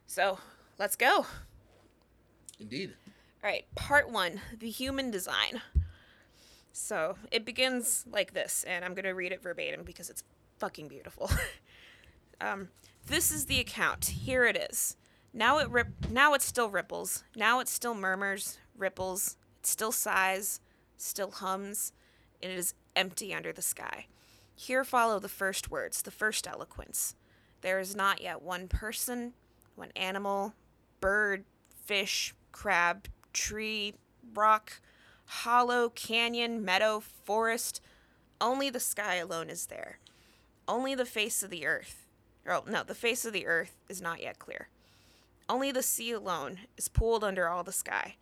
[0.06, 0.38] So
[0.78, 1.26] let's go.
[2.60, 2.94] Indeed.
[3.42, 5.62] All right, part one: the human design.
[6.78, 10.22] So it begins like this, and I'm gonna read it verbatim because it's
[10.58, 11.30] fucking beautiful.
[12.40, 12.68] um,
[13.06, 14.04] this is the account.
[14.04, 14.98] Here it is.
[15.32, 15.88] Now it rip.
[16.10, 17.24] Now it still ripples.
[17.34, 19.38] Now it still murmurs, ripples.
[19.60, 20.60] It still sighs,
[20.98, 21.94] still hums.
[22.42, 24.06] And it is empty under the sky.
[24.54, 27.16] Here follow the first words, the first eloquence.
[27.62, 29.32] There is not yet one person,
[29.76, 30.52] one animal,
[31.00, 31.46] bird,
[31.86, 33.94] fish, crab, tree,
[34.34, 34.74] rock,
[35.26, 37.80] hollow, canyon, meadow, forest.
[38.40, 39.98] Only the sky alone is there.
[40.68, 42.08] Only the face of the earth.
[42.48, 44.68] Oh, no, the face of the earth is not yet clear.
[45.48, 48.16] Only the sea alone is pooled under all the sky.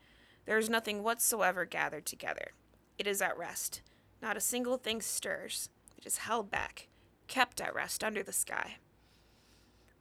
[0.46, 2.52] There is nothing whatsoever gathered together.
[2.98, 3.80] It is at rest.
[4.20, 5.70] Not a single thing stirs.
[5.98, 6.88] It is held back,
[7.28, 8.76] kept at rest under the sky.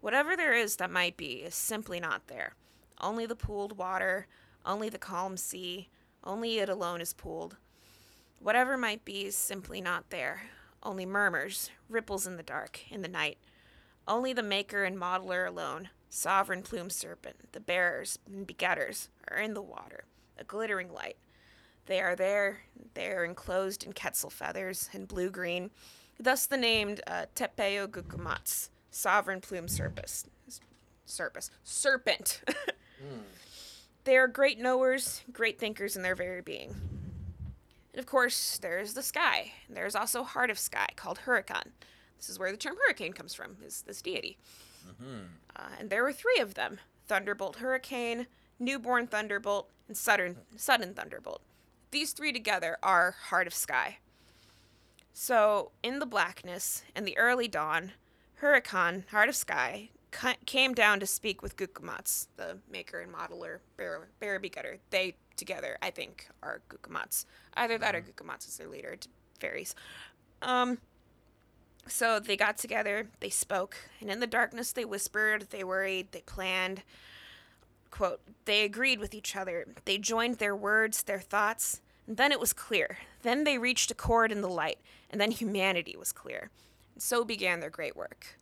[0.01, 2.55] Whatever there is that might be is simply not there.
[2.99, 4.27] Only the pooled water,
[4.65, 5.89] only the calm sea,
[6.23, 7.57] only it alone is pooled.
[8.39, 10.43] Whatever might be is simply not there.
[10.81, 13.37] Only murmurs, ripples in the dark, in the night.
[14.07, 19.53] Only the maker and modeler alone, sovereign plume serpent, the bearers and begetters, are in
[19.53, 20.03] the water,
[20.37, 21.15] a glittering light.
[21.85, 22.61] They are there,
[22.93, 25.71] they are enclosed in quetzal feathers and blue green,
[26.19, 30.25] thus the named uh, Tepeo Gukumats, sovereign plume serpus.
[31.05, 31.49] Serpus.
[31.63, 32.41] Serpent.
[34.03, 36.75] They are great knowers, great thinkers in their very being.
[37.93, 39.53] And of course, there's the sky.
[39.69, 41.71] There's also heart of sky called Huracan.
[42.17, 44.37] This is where the term hurricane comes from, is this deity.
[45.55, 48.27] Uh, and there were three of them Thunderbolt Hurricane,
[48.59, 51.41] Newborn Thunderbolt, and Sudden, Sudden Thunderbolt.
[51.91, 53.99] These three together are Heart of Sky.
[55.13, 57.91] So, in the blackness and the early dawn,
[58.41, 59.89] Huracan, Heart of Sky,
[60.45, 64.79] came down to speak with Gukumats, the maker and modeler, bear, bear begetter.
[64.89, 67.25] They together, I think, are Gukumats.
[67.55, 68.89] Either that or Gukumats is their leader.
[68.89, 69.07] It
[69.39, 69.75] varies.
[70.41, 70.77] Um,
[71.87, 76.21] so they got together, they spoke, and in the darkness they whispered, they worried, they
[76.21, 76.83] planned.
[77.91, 79.67] Quote, they agreed with each other.
[79.85, 82.97] They joined their words, their thoughts, and then it was clear.
[83.21, 86.49] Then they reached accord in the light, and then humanity was clear.
[86.93, 88.37] And so began their great work.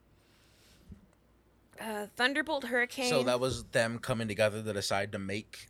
[1.81, 3.09] Uh, Thunderbolt Hurricane.
[3.09, 5.67] So that was them coming together to decide to make,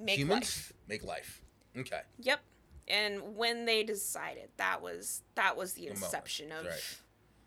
[0.00, 0.72] make humans life.
[0.88, 1.42] make life.
[1.76, 2.00] Okay.
[2.20, 2.40] Yep.
[2.88, 6.98] And when they decided, that was that was the inception of right.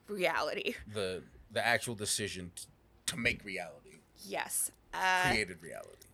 [0.07, 0.75] reality.
[0.93, 2.65] The the actual decision t-
[3.07, 3.81] to make reality
[4.25, 4.71] Yes.
[4.93, 6.07] Uh, created reality.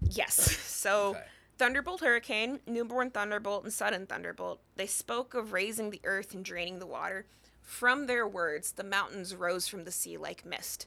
[0.00, 0.56] Yes.
[0.80, 1.24] So Okay.
[1.58, 6.78] Thunderbolt Hurricane, Newborn Thunderbolt, and Sudden Thunderbolt, they spoke of raising the earth and draining
[6.78, 7.26] the water.
[7.60, 10.86] From their words, the mountains rose from the sea like mist.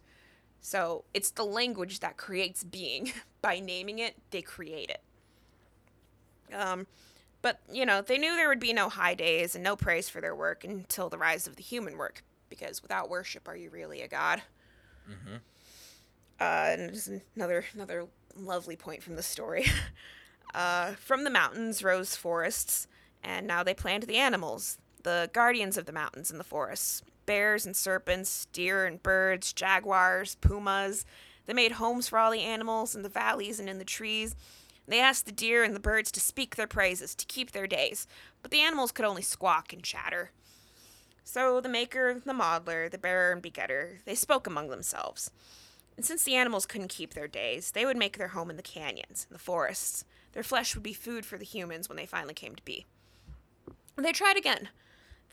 [0.63, 3.11] So it's the language that creates being.
[3.41, 5.01] By naming it, they create it.
[6.55, 6.87] Um,
[7.41, 10.21] but, you know, they knew there would be no high days and no praise for
[10.21, 12.23] their work until the rise of the human work.
[12.47, 14.41] Because without worship, are you really a god?
[15.09, 15.35] Mm-hmm.
[16.39, 18.05] Uh, and just another another
[18.37, 19.65] lovely point from the story.
[20.55, 22.87] uh, from the mountains rose forests,
[23.21, 27.65] and now they planned the animals, the guardians of the mountains and the forests bears
[27.65, 31.05] and serpents, deer and birds, jaguars, pumas.
[31.45, 34.35] They made homes for all the animals in the valleys and in the trees.
[34.87, 38.07] They asked the deer and the birds to speak their praises, to keep their days,
[38.41, 40.31] but the animals could only squawk and chatter.
[41.23, 45.31] So the maker, and the modeler, the bearer, and begetter, they spoke among themselves.
[45.95, 48.61] And since the animals couldn't keep their days, they would make their home in the
[48.61, 50.03] canyons, in the forests.
[50.33, 52.85] Their flesh would be food for the humans when they finally came to be.
[53.95, 54.69] And they tried again.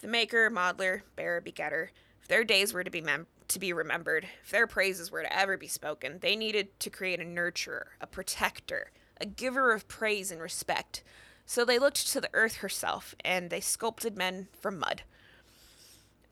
[0.00, 1.90] The maker, modeler, bearer, begetter,
[2.22, 5.36] if their days were to be mem- to be remembered, if their praises were to
[5.36, 10.30] ever be spoken, they needed to create a nurturer, a protector, a giver of praise
[10.30, 11.02] and respect.
[11.44, 15.02] So they looked to the earth herself, and they sculpted men from mud.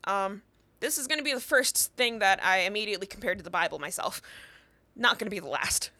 [0.05, 0.43] Um,
[0.79, 3.79] this is going to be the first thing that I immediately compared to the Bible
[3.79, 4.21] myself.
[4.95, 5.91] Not going to be the last.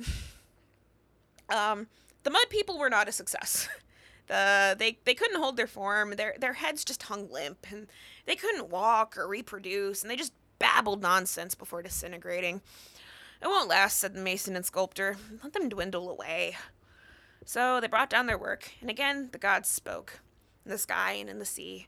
[1.50, 1.88] um,
[2.24, 3.68] the mud people were not a success.
[4.30, 6.16] The, they, they couldn't hold their form.
[6.16, 7.88] Their, their heads just hung limp, and
[8.26, 12.62] they couldn't walk or reproduce, and they just babbled nonsense before disintegrating.
[13.42, 15.18] It won't last, said the mason and sculptor.
[15.44, 16.56] Let them dwindle away.
[17.46, 20.20] So they brought down their work, and again the gods spoke,
[20.64, 21.88] in the sky and in the sea.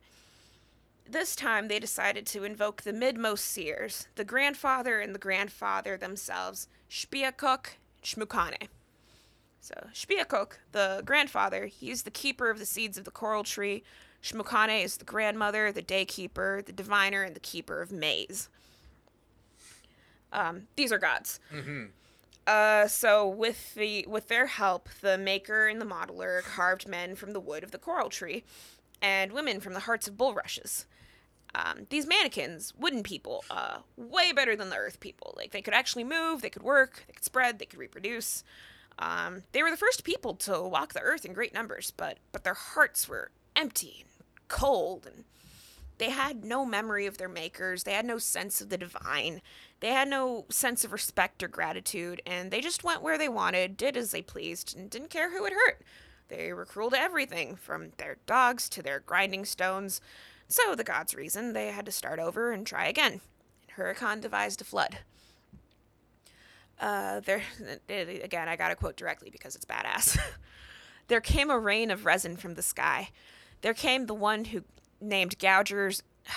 [1.11, 6.67] this time they decided to invoke the midmost seers, the grandfather and the grandfather themselves,
[6.89, 8.67] Xpiyacoc and Xmucane.
[9.61, 13.83] So Xpiyacoc, the grandfather, he's the keeper of the seeds of the coral tree.
[14.23, 18.49] Xmucane is the grandmother, the daykeeper, the diviner, and the keeper of maize.
[20.33, 21.39] Um, these are gods.
[22.47, 27.33] Uh, so with the with their help, the maker and the modeler carved men from
[27.33, 28.43] the wood of the coral tree,
[29.01, 30.85] and women from the hearts of bulrushes.
[31.53, 35.33] Um, these mannequins, wooden people, uh, way better than the earth people.
[35.37, 38.43] Like they could actually move, they could work, they could spread, they could reproduce.
[38.99, 42.43] Um, they were the first people to walk the earth in great numbers, but but
[42.43, 44.09] their hearts were empty and
[44.47, 45.23] cold, and
[45.97, 47.83] they had no memory of their makers.
[47.83, 49.41] They had no sense of the divine.
[49.79, 53.77] They had no sense of respect or gratitude, and they just went where they wanted,
[53.77, 55.81] did as they pleased, and didn't care who it hurt.
[56.27, 60.01] They were cruel to everything, from their dogs to their grinding stones.
[60.47, 63.21] So the gods reasoned they had to start over and try again.
[63.67, 64.99] And Huracan devised a flood.
[66.81, 67.43] Uh, there
[67.89, 70.19] again, I gotta quote directly because it's badass.
[71.07, 73.11] there came a rain of resin from the sky.
[73.61, 74.63] There came the one who
[74.99, 76.01] named Gougers.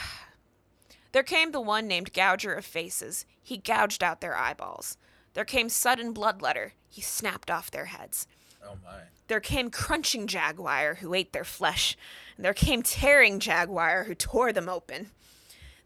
[1.12, 3.24] There came the one named Gouger of Faces.
[3.40, 4.96] He gouged out their eyeballs.
[5.34, 6.72] There came sudden bloodletter.
[6.88, 8.26] He snapped off their heads.
[8.64, 9.02] Oh my.
[9.28, 11.96] There came crunching jaguar who ate their flesh.
[12.36, 15.10] And there came tearing jaguar who tore them open.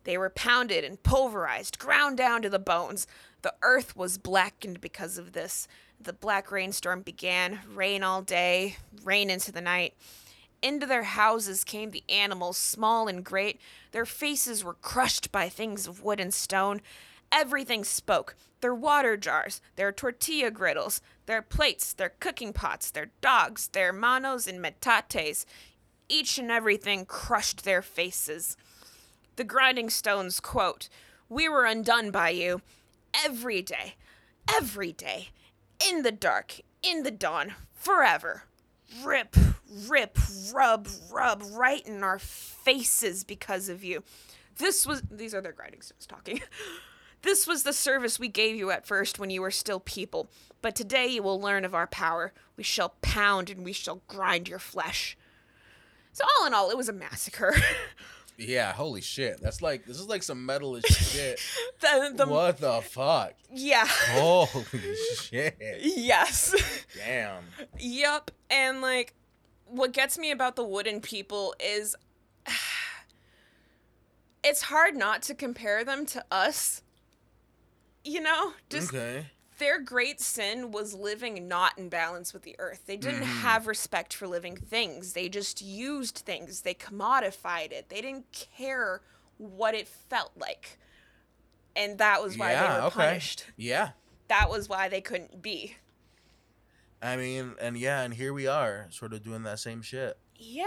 [0.05, 3.07] They were pounded and pulverized, ground down to the bones.
[3.43, 5.69] The earth was blackened because of this.
[6.01, 9.95] The black rainstorm began, rain all day, rain into the night.
[10.61, 13.61] Into their houses came the animals, small and great.
[13.93, 16.81] Their faces were crushed by things of wood and stone.
[17.31, 23.69] Everything spoke their water jars, their tortilla griddles, their plates, their cooking pots, their dogs,
[23.69, 25.45] their manos and metates.
[26.09, 28.57] Each and everything crushed their faces.
[29.37, 30.89] The grinding stones quote,
[31.29, 32.63] We were undone by you.
[33.25, 33.95] Every day,
[34.55, 35.29] every day,
[35.87, 38.45] in the dark, in the dawn, forever.
[39.05, 39.37] Rip,
[39.87, 40.19] rip,
[40.53, 44.03] rub, rub, right in our faces because of you.
[44.57, 46.41] This was, these are their grinding stones talking.
[47.23, 50.31] This was the service we gave you at first when you were still people,
[50.63, 52.33] but today you will learn of our power.
[52.57, 55.17] We shall pound and we shall grind your flesh.
[56.13, 57.57] So, all in all, it was a massacre.
[58.39, 59.41] Yeah, holy shit.
[59.43, 61.41] That's like this is like some metalish shit.
[61.81, 63.35] the, the, what the fuck?
[63.53, 63.85] Yeah.
[63.87, 64.65] Holy
[65.17, 65.59] shit.
[65.81, 66.55] Yes.
[66.97, 67.43] Damn.
[67.81, 68.31] Yup.
[68.49, 69.15] And like,
[69.67, 71.97] what gets me about the wooden people is
[74.45, 76.83] it's hard not to compare them to us.
[78.05, 78.53] You know?
[78.71, 79.27] Just okay.
[79.59, 82.83] Their great sin was living not in balance with the earth.
[82.87, 83.41] They didn't mm.
[83.41, 85.13] have respect for living things.
[85.13, 86.63] They just used things.
[86.63, 87.89] They commodified it.
[87.89, 89.03] They didn't care
[89.37, 90.79] what it felt like.
[91.77, 92.95] And that was why yeah, they were okay.
[92.95, 93.47] punished.
[93.57, 93.91] Yeah.
[94.29, 95.77] That was why they couldn't be.
[97.01, 100.19] I mean, and yeah, and here we are, sort of doing that same shit.
[100.35, 100.65] Yeah.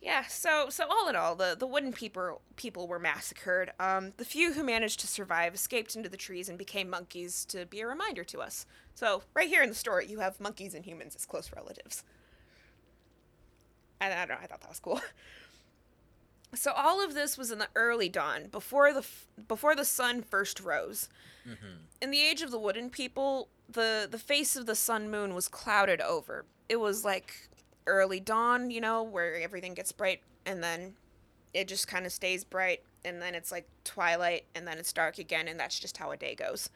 [0.00, 3.72] Yeah, so so all in all, the, the wooden people people were massacred.
[3.78, 7.66] Um, the few who managed to survive escaped into the trees and became monkeys to
[7.66, 8.64] be a reminder to us.
[8.94, 12.02] So right here in the story, you have monkeys and humans as close relatives.
[14.00, 15.00] And I don't know, I thought that was cool.
[16.52, 19.06] So all of this was in the early dawn, before the
[19.46, 21.08] before the sun first rose.
[22.02, 25.46] In the age of the wooden people, the the face of the sun moon was
[25.46, 26.44] clouded over.
[26.68, 27.48] It was like
[27.90, 30.94] early dawn, you know, where everything gets bright and then
[31.52, 35.18] it just kind of stays bright and then it's like twilight and then it's dark
[35.18, 36.70] again and that's just how a day goes.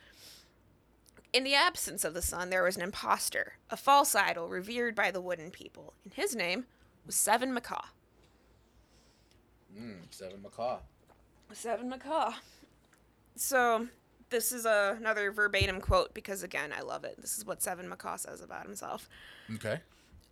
[1.33, 5.11] In the absence of the sun, there was an impostor, a false idol revered by
[5.11, 6.67] the wooden people, and his name
[7.07, 7.87] was Seven Macaw.
[9.77, 10.79] Mm, Seven Macaw.
[11.53, 12.35] Seven Macaw.
[13.37, 13.89] So
[14.31, 17.21] this is a, another verbatim quote because again, I love it.
[17.21, 19.09] This is what Seven Macaw says about himself.
[19.55, 19.81] Okay.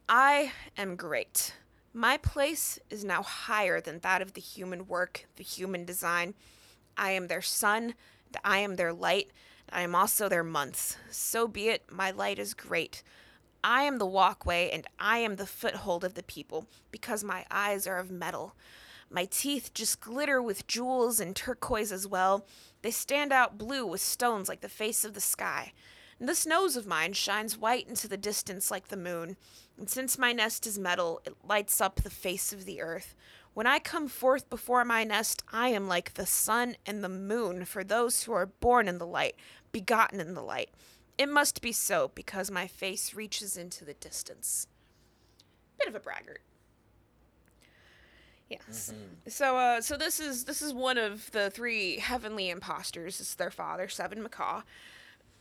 [0.09, 1.55] I am great.
[1.95, 6.35] My place is now higher than that of the human work, the human design.
[6.97, 7.95] I am their sun,
[8.45, 9.31] I am their light,
[9.71, 10.97] I am also their months.
[11.11, 13.03] So be it, my light is great.
[13.65, 17.87] I am the walkway, and I am the foothold of the people, because my eyes
[17.87, 18.57] are of metal.
[19.09, 22.45] My teeth just glitter with jewels and turquoise as well.
[22.81, 25.73] They stand out blue with stones like the face of the sky.
[26.23, 29.37] And this nose of mine shines white into the distance like the moon.
[29.77, 33.17] And since my nest is metal, it lights up the face of the earth.
[33.55, 37.65] When I come forth before my nest, I am like the sun and the moon
[37.65, 39.35] for those who are born in the light,
[39.73, 40.71] begotten in the light.
[41.19, 44.69] It must be so because my face reaches into the distance.
[45.77, 46.43] Bit of a braggart.
[48.49, 48.95] Yes.
[49.27, 53.19] So uh so this is this is one of the three heavenly imposters.
[53.19, 54.63] It's their father, Seven Macaw.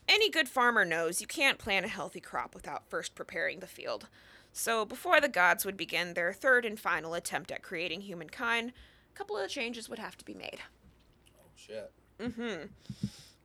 [0.08, 4.08] Any good farmer knows you can't plant a healthy crop without first preparing the field.
[4.52, 8.72] So before the gods would begin their third and final attempt at creating humankind,
[9.14, 10.60] a couple of changes would have to be made.
[11.38, 11.92] Oh shit.
[12.18, 12.70] Mhm.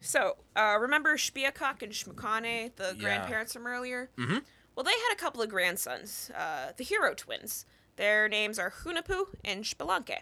[0.02, 3.02] So, uh, remember Spiakak and Shmakane, the Yeah.
[3.02, 4.10] grandparents from earlier?
[4.18, 4.44] Mhm.
[4.76, 7.66] Well, they had a couple of grandsons, uh, the hero twins.
[7.96, 10.22] Their names are Hunahpu and Spelunke.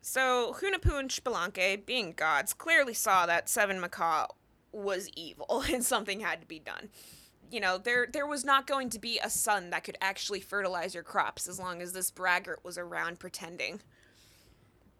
[0.00, 4.28] So, Hunahpu and Spelunke, being gods, clearly saw that Seven Macaw
[4.72, 6.88] was evil and something had to be done.
[7.50, 10.94] You know, there there was not going to be a son that could actually fertilize
[10.94, 13.80] your crops as long as this braggart was around pretending.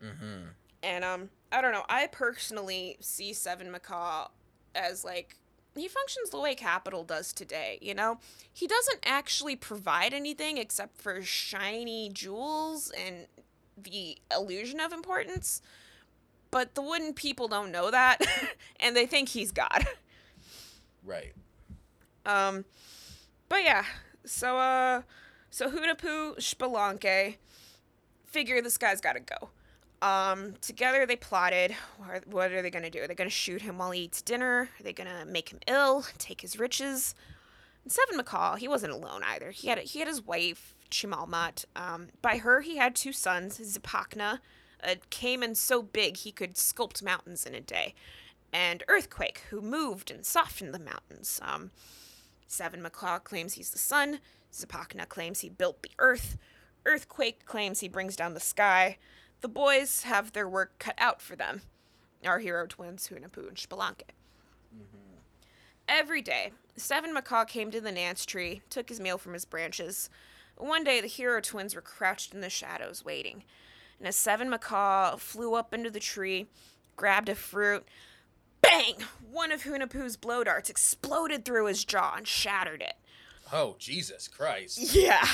[0.02, 0.48] Mm-hmm.
[0.82, 1.84] And um, I don't know.
[1.88, 4.28] I personally see Seven Macaw
[4.74, 5.36] as like
[5.76, 7.78] he functions the way Capital does today.
[7.80, 8.18] You know,
[8.52, 13.26] he doesn't actually provide anything except for shiny jewels and
[13.76, 15.62] the illusion of importance.
[16.50, 18.18] But the wooden people don't know that,
[18.80, 19.86] and they think he's God.
[21.04, 21.32] Right.
[22.26, 22.64] Um,
[23.48, 23.84] but yeah,
[24.24, 25.02] so uh,
[25.50, 27.36] so Hunahpu, Spelunke,
[28.26, 29.50] figure this guy's got to go.
[30.00, 31.74] Um, together they plotted.
[32.26, 33.02] What are they gonna do?
[33.02, 34.68] Are they gonna shoot him while he eats dinner?
[34.78, 36.04] Are they gonna make him ill?
[36.18, 37.14] Take his riches?
[37.82, 39.50] And Seven Macaw, he wasn't alone either.
[39.50, 41.64] He had he had his wife Chimalmat.
[41.74, 44.38] Um, by her he had two sons, Zipakna,
[44.82, 47.94] a caiman so big he could sculpt mountains in a day,
[48.52, 51.40] and Earthquake, who moved and softened the mountains.
[51.42, 51.70] Um,
[52.46, 54.20] Seven Macaw claims he's the sun.
[54.52, 56.38] Zipakna claims he built the earth.
[56.86, 58.96] Earthquake claims he brings down the sky.
[59.42, 61.60] The boys have their work cut out for them.
[62.24, 64.10] Our hero twins, Hunahpu and Spelunke.
[65.86, 70.10] Every day, Seven Macaw came to the Nance tree, took his meal from his branches.
[70.56, 73.44] One day, the hero twins were crouched in the shadows waiting.
[73.98, 76.46] And a Seven Macaw flew up into the tree,
[76.96, 77.86] grabbed a fruit,
[78.60, 78.94] bang!
[79.30, 82.94] One of Hunahpu's blow darts exploded through his jaw and shattered it.
[83.52, 84.94] Oh Jesus Christ.
[84.94, 85.26] Yeah.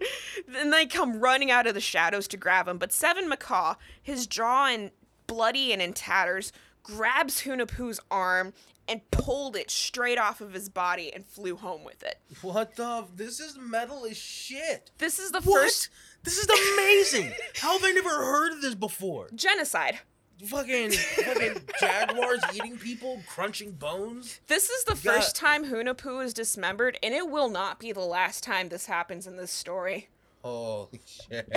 [0.48, 4.26] then they come running out of the shadows to grab him, but Seven Macaw, his
[4.26, 4.90] jaw and
[5.26, 8.52] bloody and in tatters, grabs Hunahpu's arm
[8.88, 12.18] and pulled it straight off of his body and flew home with it.
[12.42, 13.04] What the?
[13.14, 14.90] This is metal as shit.
[14.98, 15.62] This is the What?
[15.62, 15.88] first
[16.24, 17.32] This is amazing.
[17.56, 19.28] How have I never heard of this before?
[19.34, 19.98] genocide.
[20.44, 24.40] Fucking fucking jaguars eating people, crunching bones.
[24.48, 28.00] This is the got- first time Hunahpu is dismembered, and it will not be the
[28.00, 30.08] last time this happens in this story.
[30.42, 31.48] Holy shit.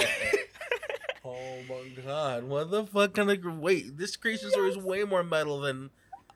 [1.26, 2.44] oh my god.
[2.44, 5.90] What the fuck kind of wait, this creation story is way more metal than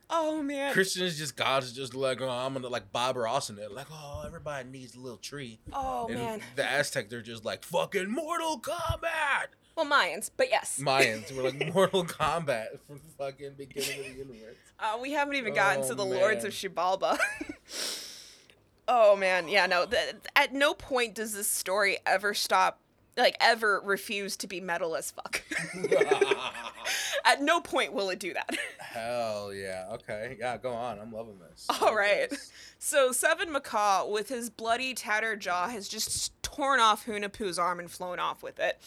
[0.10, 0.74] Oh man.
[0.74, 3.72] Christians just God's just like, oh, I'm gonna like Bob Ross in it.
[3.72, 5.60] Like, oh, everybody needs a little tree.
[5.72, 6.42] Oh and man.
[6.56, 9.48] the Aztec, they're just like fucking Mortal Kombat.
[9.76, 10.80] Well, Mayans, but yes.
[10.84, 14.56] Mayans were like Mortal Kombat from the fucking beginning of the universe.
[14.80, 17.18] Uh, we haven't even gotten Oh, to the Lords of Xibalba.
[18.88, 19.86] oh man, yeah, no.
[19.86, 22.80] th- at no point does this story ever stop,
[23.20, 25.42] like ever refuse to be metal as fuck.
[27.26, 28.56] at no point will it do that.
[28.80, 29.88] Hell yeah.
[29.94, 30.38] Okay.
[30.40, 31.00] Yeah, go on.
[31.00, 31.68] I'm loving this.
[31.82, 32.30] All right.
[32.30, 32.52] this.
[32.78, 37.90] So Seven Macaw, with his bloody, tattered jaw, has just torn off Hunahpu's arm and
[37.92, 38.80] flown off with it.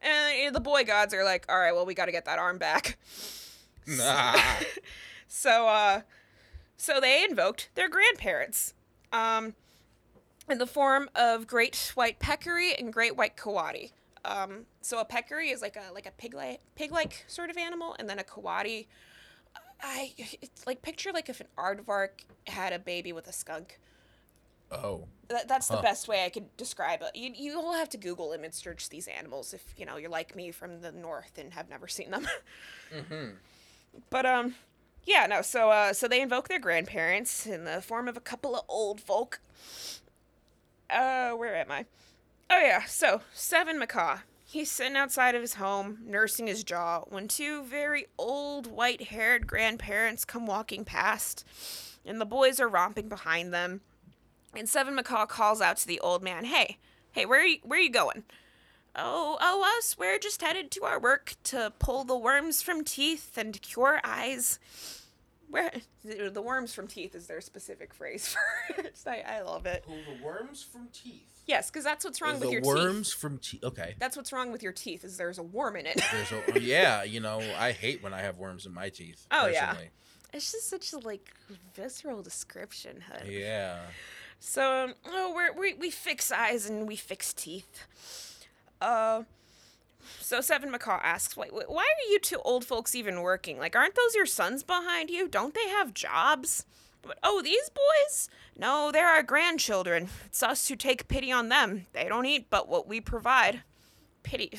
[0.00, 2.24] And you know, the boy gods are like, all right, well, we got to get
[2.26, 2.98] that arm back.
[3.86, 4.36] Nah.
[5.28, 6.02] So, uh,
[6.76, 8.74] so they invoked their grandparents,
[9.12, 9.54] um,
[10.48, 13.92] in the form of Great White Peccary and Great White Coati.
[14.24, 17.56] Um, so a peccary is like a like a pig like pig like sort of
[17.56, 18.86] animal, and then a coati.
[19.80, 23.78] I it's like picture like if an aardvark had a baby with a skunk.
[24.70, 25.04] Oh.
[25.28, 27.14] That, that's the best way I could describe it.
[27.14, 30.34] You you will have to Google image search these animals if you know you're like
[30.34, 32.26] me from the north and have never seen them.
[32.94, 33.30] Mm-hmm.
[34.10, 34.54] But um,
[35.02, 35.42] yeah, no.
[35.42, 39.00] So uh, so they invoke their grandparents in the form of a couple of old
[39.00, 39.40] folk.
[40.88, 41.86] Uh, where am I?
[42.50, 42.84] Oh yeah.
[42.84, 44.18] So Seven Macaw.
[44.48, 50.24] He's sitting outside of his home, nursing his jaw, when two very old, white-haired grandparents
[50.24, 51.44] come walking past,
[52.04, 53.80] and the boys are romping behind them.
[54.54, 56.78] And Seven Macaw calls out to the old man, "Hey,
[57.10, 58.22] hey, where are you, where are you going?"
[58.94, 63.36] Oh, oh, us, we're just headed to our work to pull the worms from teeth
[63.36, 64.58] and cure eyes.
[65.50, 65.70] Where
[66.04, 68.28] the worms from teeth is their specific phrase
[68.68, 68.98] for it.
[69.06, 69.84] I, I love it.
[69.86, 71.42] Pull the worms from teeth.
[71.46, 72.84] Yes, because that's what's wrong with your worms teeth.
[72.84, 73.64] Worms from teeth.
[73.64, 73.94] Okay.
[73.98, 76.00] That's what's wrong with your teeth is there's a worm in it.
[76.10, 79.26] There's a, oh, yeah, you know, I hate when I have worms in my teeth.
[79.30, 79.66] Oh, yeah.
[79.66, 79.90] personally.
[80.32, 81.30] it's just such a like
[81.74, 83.04] visceral description.
[83.08, 83.20] huh?
[83.28, 83.78] Yeah.
[84.40, 87.84] So, um, oh, we're, we we fix eyes and we fix teeth.
[88.80, 89.22] Uh,
[90.20, 93.58] So Seven Macaw asks, why, why are you two old folks even working?
[93.58, 95.28] Like, aren't those your sons behind you?
[95.28, 96.66] Don't they have jobs?
[97.02, 98.28] But, oh, these boys?
[98.58, 100.08] No, they're our grandchildren.
[100.26, 101.86] It's us who take pity on them.
[101.92, 103.62] They don't eat but what we provide.
[104.22, 104.50] Pity.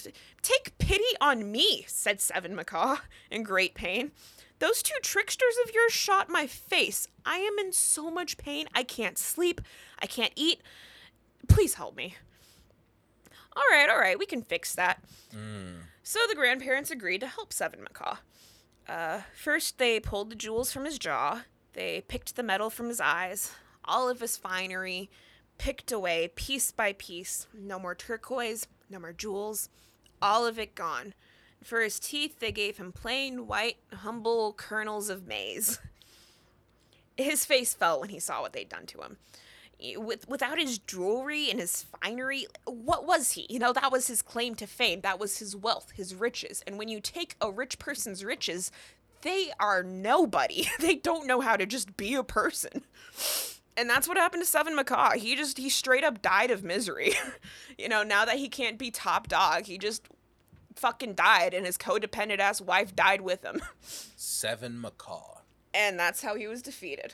[0.41, 2.97] Take pity on me, said Seven Macaw,
[3.31, 4.11] in great pain.
[4.59, 7.07] Those two tricksters of yours shot my face.
[7.25, 8.67] I am in so much pain.
[8.73, 9.61] I can't sleep.
[9.99, 10.61] I can't eat.
[11.47, 12.15] Please help me.
[13.57, 15.03] All right, all right, we can fix that.
[16.03, 18.17] So the grandparents agreed to help Seven Macaw.
[18.87, 21.41] Uh, first, they pulled the jewels from his jaw.
[21.73, 23.51] They picked the metal from his eyes,
[23.83, 25.09] all of his finery,
[25.57, 27.47] picked away piece by piece.
[27.51, 29.69] No more turquoise, no more jewels,
[30.21, 31.15] all of it gone.
[31.63, 35.79] For his teeth, they gave him plain, white, humble kernels of maize.
[37.17, 39.17] His face fell when he saw what they'd done to him.
[39.95, 43.45] With, without his jewelry and his finery, what was he?
[43.49, 45.01] You know, that was his claim to fame.
[45.01, 46.63] That was his wealth, his riches.
[46.65, 48.71] And when you take a rich person's riches,
[49.21, 50.67] they are nobody.
[50.79, 52.83] They don't know how to just be a person.
[53.75, 55.11] And that's what happened to Seven Macaw.
[55.11, 57.13] He just, he straight up died of misery.
[57.77, 60.07] you know, now that he can't be top dog, he just
[60.75, 63.61] fucking died and his codependent ass wife died with him.
[63.81, 65.41] Seven Macaw.
[65.73, 67.13] and that's how he was defeated.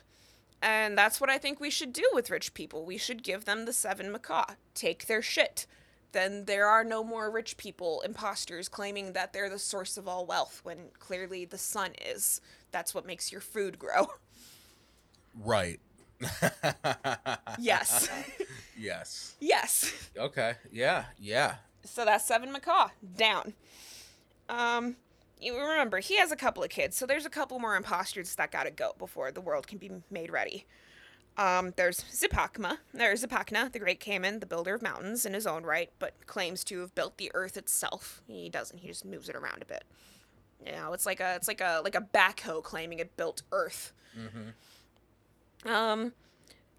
[0.64, 2.86] And that's what I think we should do with rich people.
[2.86, 4.46] We should give them the seven macaw.
[4.74, 5.68] Take their shit.
[6.14, 10.26] Then there are no more rich people, imposters, claiming that they're the source of all
[10.26, 12.40] wealth when clearly the sun is.
[12.72, 14.08] That's what makes your food grow.
[15.36, 15.80] Right.
[17.58, 18.08] Yes.
[18.78, 19.36] yes.
[19.40, 20.10] yes.
[20.16, 20.54] Okay.
[20.72, 21.06] Yeah.
[21.18, 21.56] Yeah.
[21.86, 23.54] So that's seven macaw down.
[24.48, 24.96] Um,
[25.44, 28.52] you remember he has a couple of kids, so there's a couple more imposters that
[28.52, 30.66] gotta go before the world can be made ready.
[31.38, 32.78] Um, there's Zipakma.
[32.94, 36.64] There's Zipakna, the great Caiman, the builder of mountains in his own right, but claims
[36.66, 38.22] to have built the earth itself.
[38.28, 38.80] He doesn't.
[38.80, 39.84] He just moves it around a bit.
[40.66, 43.94] You know, it's like a it's like a like a backhoe claiming it built Earth.
[45.66, 46.14] Um,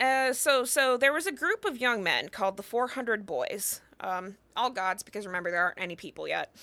[0.01, 3.81] uh, so so there was a group of young men called the 400 Boys.
[4.01, 6.55] Um, all gods because remember there aren't any people yet.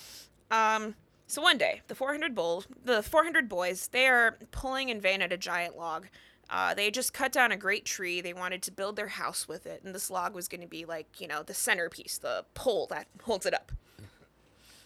[0.49, 0.95] Um,
[1.31, 5.31] so one day the 400 bull the 400 boys they are pulling in vain at
[5.31, 6.07] a giant log.
[6.49, 8.19] Uh, they just cut down a great tree.
[8.19, 10.83] They wanted to build their house with it, and this log was going to be
[10.83, 13.71] like you know the centerpiece, the pole that holds it up.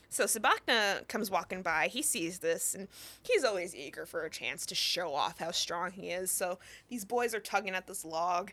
[0.10, 1.88] So Sabakna comes walking by.
[1.88, 2.88] He sees this, and
[3.24, 6.30] he's always eager for a chance to show off how strong he is.
[6.30, 8.52] So these boys are tugging at this log.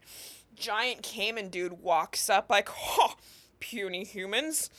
[0.56, 3.16] Giant Caiman dude walks up like, "Ha,
[3.60, 4.70] puny humans!"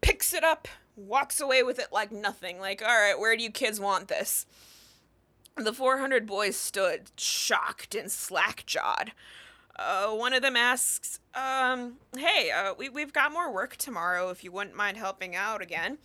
[0.00, 0.66] Picks it up,
[0.96, 2.58] walks away with it like nothing.
[2.58, 4.46] Like, all right, where do you kids want this?
[5.56, 9.12] The 400 boys stood, shocked and slack jawed.
[9.78, 14.42] Uh, one of them asks, um, hey, uh, we, we've got more work tomorrow if
[14.42, 15.98] you wouldn't mind helping out again.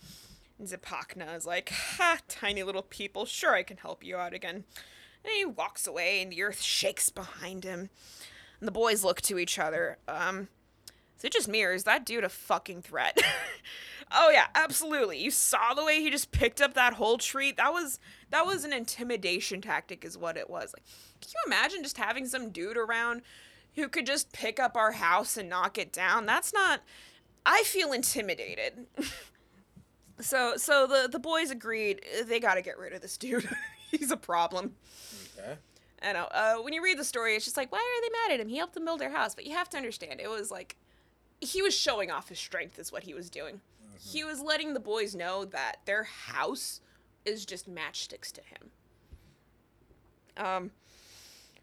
[0.58, 4.64] And Zipakna is like, ha, tiny little people, sure I can help you out again.
[5.24, 7.90] And he walks away and the earth shakes behind him.
[8.60, 9.98] And the boys look to each other.
[10.06, 10.48] Um,
[11.18, 13.18] is it just me or is that dude a fucking threat?
[14.14, 15.18] oh yeah, absolutely.
[15.18, 17.52] You saw the way he just picked up that whole tree.
[17.52, 17.98] That was
[18.30, 20.72] that was an intimidation tactic, is what it was.
[20.74, 20.84] Like,
[21.20, 23.22] can you imagine just having some dude around
[23.74, 26.26] who could just pick up our house and knock it down?
[26.26, 26.82] That's not.
[27.44, 28.86] I feel intimidated.
[30.20, 33.48] so so the the boys agreed they got to get rid of this dude.
[33.90, 34.74] He's a problem.
[35.38, 35.56] Okay.
[36.02, 36.24] I know.
[36.30, 38.48] Uh, when you read the story, it's just like, why are they mad at him?
[38.48, 39.34] He helped them build their house.
[39.34, 40.76] But you have to understand, it was like,
[41.40, 43.60] he was showing off his strength, is what he was doing.
[43.98, 46.80] He was letting the boys know that their house
[47.24, 48.70] is just matchsticks to him.
[50.36, 50.70] Um,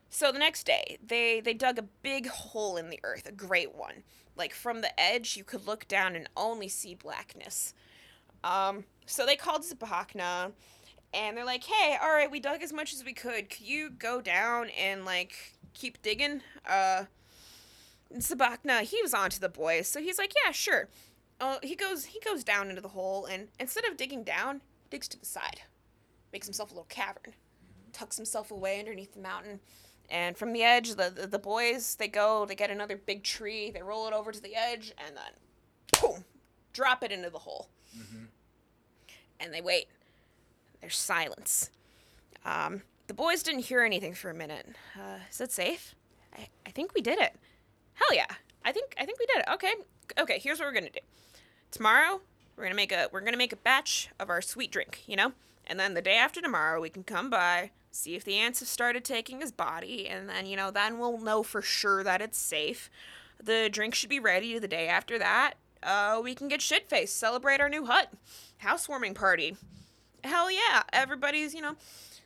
[0.10, 3.76] so the next day, they they dug a big hole in the earth, a great
[3.76, 4.04] one.
[4.36, 7.74] Like from the edge, you could look down and only see blackness.
[8.44, 10.54] Um, so they called Zipakna,
[11.14, 13.50] and they're like, "Hey, all right, we dug as much as we could.
[13.50, 17.06] Could you go down and like keep digging?" Uh,
[18.16, 20.90] Sabakna, he was onto the boys, so he's like, "Yeah, sure."
[21.40, 25.08] Uh, he goes he goes down into the hole, and instead of digging down, digs
[25.08, 25.62] to the side,
[26.34, 27.34] makes himself a little cavern,
[27.94, 29.60] tucks himself away underneath the mountain,
[30.10, 33.72] and from the edge, the the, the boys they go, they get another big tree,
[33.72, 36.26] they roll it over to the edge, and then, boom,
[36.74, 37.70] drop it into the hole,
[39.40, 39.88] and they wait.
[40.82, 41.70] There's silence.
[42.46, 44.66] Um, the boys didn't hear anything for a minute.
[44.96, 45.96] Uh, is it safe?
[46.34, 47.36] I, I think we did it.
[47.96, 48.28] Hell yeah.
[48.64, 49.46] I think I think we did it.
[49.54, 49.74] Okay.
[50.18, 51.00] Okay, here's what we're gonna do.
[51.72, 52.22] Tomorrow,
[52.56, 55.34] we're gonna make a we're gonna make a batch of our sweet drink, you know?
[55.68, 58.70] And then the day after tomorrow we can come by, see if the ants have
[58.70, 62.38] started taking his body, and then, you know, then we'll know for sure that it's
[62.38, 62.90] safe.
[63.42, 65.54] The drink should be ready the day after that.
[65.82, 68.12] Uh, we can get shit faced, celebrate our new hut,
[68.58, 69.56] housewarming party.
[70.24, 70.84] Hell yeah!
[70.92, 71.76] Everybody's, you know.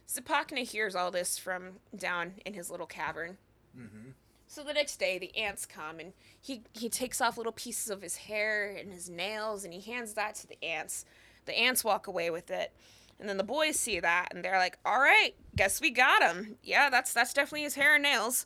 [0.07, 3.37] Zapakna hears all this from down in his little cavern.
[3.77, 4.11] Mm-hmm.
[4.53, 8.03] So the next day, the ants come and he he takes off little pieces of
[8.03, 11.05] his hair and his nails and he hands that to the ants.
[11.45, 12.71] The ants walk away with it,
[13.19, 16.57] and then the boys see that and they're like, "All right, guess we got him.
[16.61, 18.45] Yeah, that's that's definitely his hair and nails.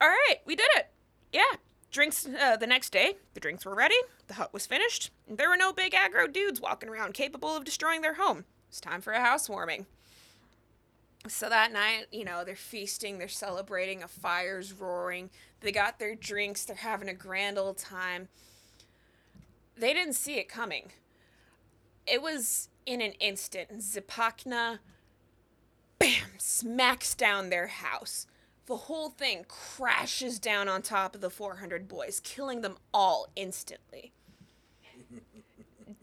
[0.00, 0.88] All right, we did it.
[1.32, 1.58] Yeah."
[1.92, 3.14] Drinks uh, the next day.
[3.34, 3.94] The drinks were ready.
[4.26, 5.12] The hut was finished.
[5.28, 8.46] And there were no big aggro dudes walking around capable of destroying their home.
[8.68, 9.86] It's time for a housewarming.
[11.26, 15.30] So that night, you know, they're feasting, they're celebrating, a fire's roaring,
[15.60, 18.28] they got their drinks, they're having a grand old time.
[19.76, 20.92] They didn't see it coming.
[22.06, 23.70] It was in an instant.
[23.78, 24.80] Zipakna,
[25.98, 28.26] bam, smacks down their house.
[28.66, 34.12] The whole thing crashes down on top of the 400 boys, killing them all instantly.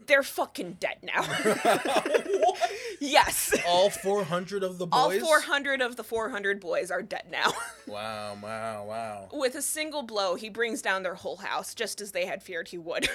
[0.06, 1.24] They're fucking dead now.
[3.00, 3.54] yes.
[3.66, 5.22] All 400 of the boys?
[5.22, 7.52] All 400 of the 400 boys are dead now.
[7.86, 9.28] wow, wow, wow.
[9.32, 12.68] With a single blow, he brings down their whole house, just as they had feared
[12.68, 13.08] he would.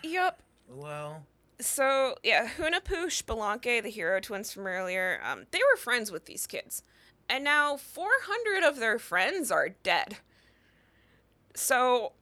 [0.04, 0.42] yep.
[0.70, 1.26] Well.
[1.60, 6.48] So, yeah, Hunahpu, Spelunky, the hero twins from earlier, um, they were friends with these
[6.48, 6.84] kids.
[7.30, 10.18] And now 400 of their friends are dead.
[11.54, 12.14] So,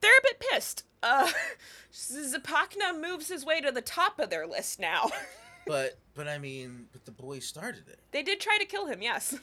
[0.00, 0.84] they're a bit pissed.
[1.02, 1.30] Uh,
[1.92, 5.10] Zapakna moves his way to the top of their list now.
[5.66, 8.00] but, but I mean, but the boys started it.
[8.12, 9.36] They did try to kill him, yes.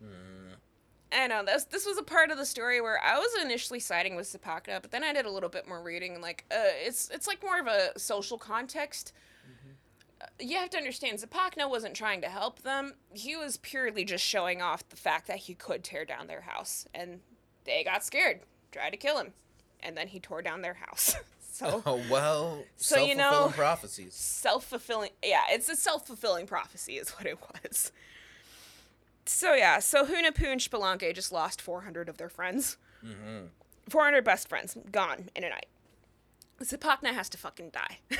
[0.00, 0.32] Hmm.
[1.12, 1.64] I know this.
[1.64, 4.90] This was a part of the story where I was initially siding with Zapakna, but
[4.90, 6.56] then I did a little bit more reading, and like, uh,
[6.86, 9.12] it's it's like more of a social context.
[10.20, 12.94] Uh, you have to understand, Zapakna wasn't trying to help them.
[13.12, 16.86] He was purely just showing off the fact that he could tear down their house,
[16.94, 17.20] and
[17.64, 18.40] they got scared,
[18.70, 19.32] tried to kill him,
[19.82, 21.16] and then he tore down their house.
[21.52, 24.14] so, Oh, well, So, you self-fulfilling know- prophecies.
[24.14, 25.10] self fulfilling.
[25.24, 27.92] Yeah, it's a self fulfilling prophecy, is what it was.
[29.26, 32.76] So yeah, so Hunahpu and Spelunky just lost 400 of their friends.
[33.04, 33.46] Mm-hmm.
[33.88, 35.66] 400 best friends gone in a night.
[36.60, 37.98] Zapakna has to fucking die.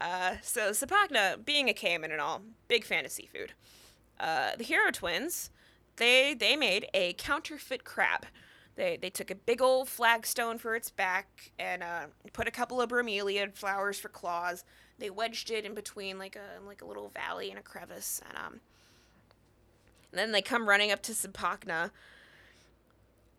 [0.00, 3.52] uh, so Zapakna, being a Caiman and all, big fan of seafood.
[4.18, 5.50] Uh, the hero twins,
[5.96, 8.26] they they made a counterfeit crab.
[8.76, 12.80] They they took a big old flagstone for its back and uh, put a couple
[12.80, 14.64] of bromeliad flowers for claws.
[14.98, 18.38] They wedged it in between like a like a little valley and a crevice, and
[18.38, 18.60] um.
[20.12, 21.90] And then they come running up to Zapakna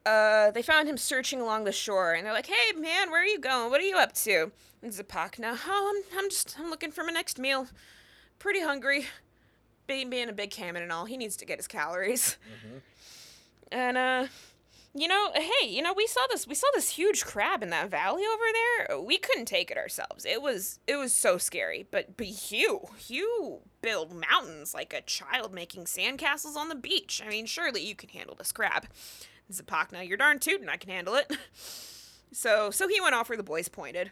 [0.08, 3.26] uh, they found him searching along the shore, and they're like, "Hey, man, where are
[3.26, 3.70] you going?
[3.70, 4.52] What are you up to?"
[4.82, 7.68] And Zapakna, "Oh, I'm, I'm just, I'm looking for my next meal.
[8.40, 9.06] Pretty hungry.
[9.86, 12.38] Being, being a big Caiman and all, he needs to get his calories."
[13.70, 14.28] And uh,
[14.94, 17.90] you know, hey, you know, we saw this, we saw this huge crab in that
[17.90, 19.00] valley over there.
[19.00, 20.26] We couldn't take it ourselves.
[20.26, 21.86] It was, it was so scary.
[21.90, 27.22] But, but you, you build mountains like a child making sandcastles on the beach.
[27.24, 28.88] I mean, surely you can handle this crab.
[29.52, 31.32] Zapakna, you're darn tootin', I can handle it.
[32.32, 34.12] so so he went off where the boys pointed.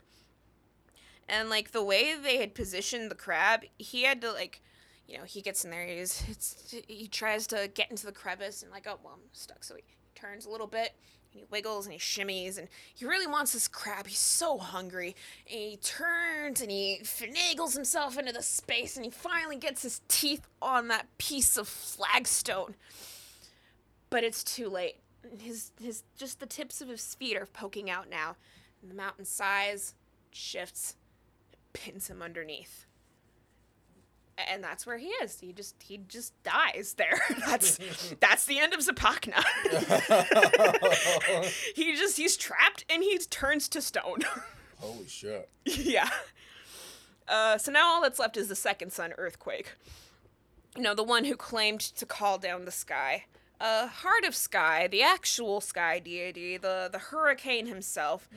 [1.28, 4.62] And like the way they had positioned the crab, he had to like
[5.08, 8.64] you know, he gets in there, he's it's he tries to get into the crevice
[8.64, 9.84] and like, oh well I'm stuck, so he
[10.16, 10.94] turns a little bit.
[11.32, 14.08] And he wiggles and he shimmies and he really wants this crab.
[14.08, 15.16] He's so hungry.
[15.52, 20.02] And he turns and he finagles himself into the space and he finally gets his
[20.08, 22.76] teeth on that piece of flagstone
[24.16, 24.96] but it's too late.
[25.40, 28.38] His his just the tips of his feet are poking out now.
[28.82, 29.94] And the mountain sighs,
[30.32, 30.96] shifts,
[31.74, 32.85] pins him underneath.
[34.38, 35.40] And that's where he is.
[35.40, 37.22] He just he just dies there.
[37.46, 37.80] That's
[38.20, 39.42] that's the end of Zapakna.
[41.76, 44.20] he just he's trapped and he turns to stone.
[44.78, 45.50] Holy shit.
[45.64, 46.10] yeah.
[47.28, 49.74] Uh, so now all that's left is the second son, Earthquake.
[50.76, 53.26] You know, the one who claimed to call down the sky.
[53.60, 58.28] Uh, Heart of Sky, the actual sky deity, the, the hurricane himself,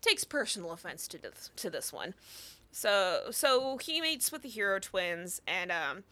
[0.00, 2.14] takes personal offense to this, to this one.
[2.72, 6.04] So so he meets with the hero twins, and um,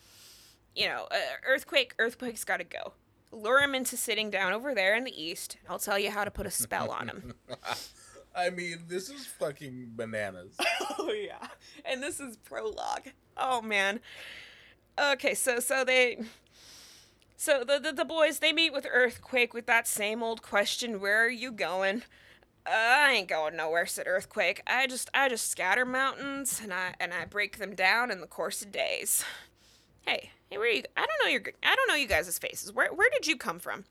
[0.75, 1.17] you know, uh,
[1.47, 2.93] Earthquake Earthquake's got to go.
[3.33, 5.57] Lure him into sitting down over there in the east.
[5.69, 7.35] I'll tell you how to put a spell on him.
[8.35, 10.57] I mean, this is fucking bananas.
[10.99, 11.49] oh yeah
[11.85, 14.01] and this is prologue oh man
[14.99, 16.21] okay so so they
[17.37, 21.25] so the, the the boys they meet with earthquake with that same old question where
[21.25, 22.03] are you going
[22.67, 24.63] I ain't going nowhere, said Earthquake.
[24.67, 28.27] I just I just scatter mountains and I and I break them down in the
[28.27, 29.25] course of days.
[30.07, 30.83] Hey, hey, where you?
[30.97, 32.73] I don't know your I don't know you guys' faces.
[32.73, 33.85] Where where did you come from?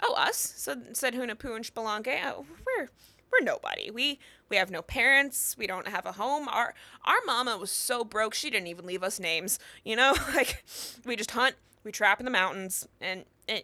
[0.00, 0.36] Oh, us?
[0.36, 2.18] Said said Hunahpu and Spelunky.
[2.24, 2.88] Oh, we're
[3.30, 3.90] we're nobody.
[3.90, 5.56] We we have no parents.
[5.58, 6.48] We don't have a home.
[6.48, 6.74] Our
[7.04, 9.58] our mama was so broke she didn't even leave us names.
[9.84, 10.64] You know, like
[11.04, 13.62] we just hunt, we trap in the mountains, and, and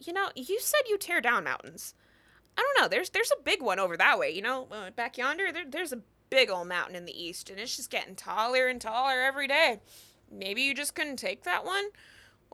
[0.00, 1.94] you know, you said you tear down mountains.
[2.56, 2.88] I don't know.
[2.88, 4.30] There's there's a big one over that way.
[4.30, 6.00] You know, uh, back yonder, there, there's a
[6.30, 9.80] big old mountain in the east, and it's just getting taller and taller every day.
[10.30, 11.84] Maybe you just couldn't take that one.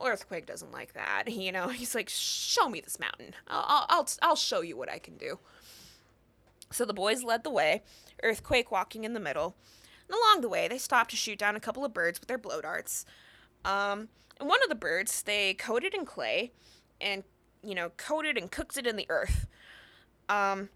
[0.03, 1.23] Earthquake doesn't like that.
[1.31, 3.33] You know, he's like, show me this mountain.
[3.47, 5.39] I'll I'll I'll show you what I can do.
[6.71, 7.83] So the boys led the way,
[8.23, 9.55] Earthquake walking in the middle.
[10.07, 12.37] And along the way, they stopped to shoot down a couple of birds with their
[12.37, 13.05] blow darts.
[13.65, 14.09] Um,
[14.39, 16.51] and one of the birds they coated in clay,
[16.99, 17.23] and
[17.63, 19.47] you know, coated and cooked it in the earth.
[20.31, 20.69] Um,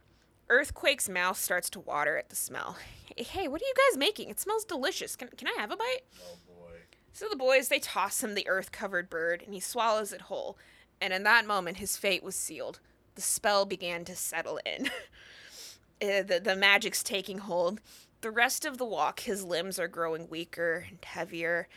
[0.49, 2.77] Earthquake's mouth starts to water at the smell.
[3.15, 4.30] Hey, what are you guys making?
[4.30, 5.15] It smells delicious.
[5.15, 6.02] Can, can I have a bite?
[6.22, 6.72] Oh boy.
[7.14, 10.57] So the boys, they toss him the earth covered bird, and he swallows it whole.
[10.99, 12.80] And in that moment, his fate was sealed.
[13.15, 14.88] The spell began to settle in.
[16.02, 17.80] uh, the, the magic's taking hold.
[18.19, 21.69] The rest of the walk, his limbs are growing weaker and heavier.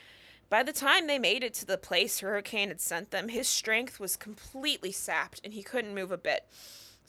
[0.51, 4.01] By the time they made it to the place Hurricane had sent them, his strength
[4.01, 6.47] was completely sapped and he couldn't move a bit.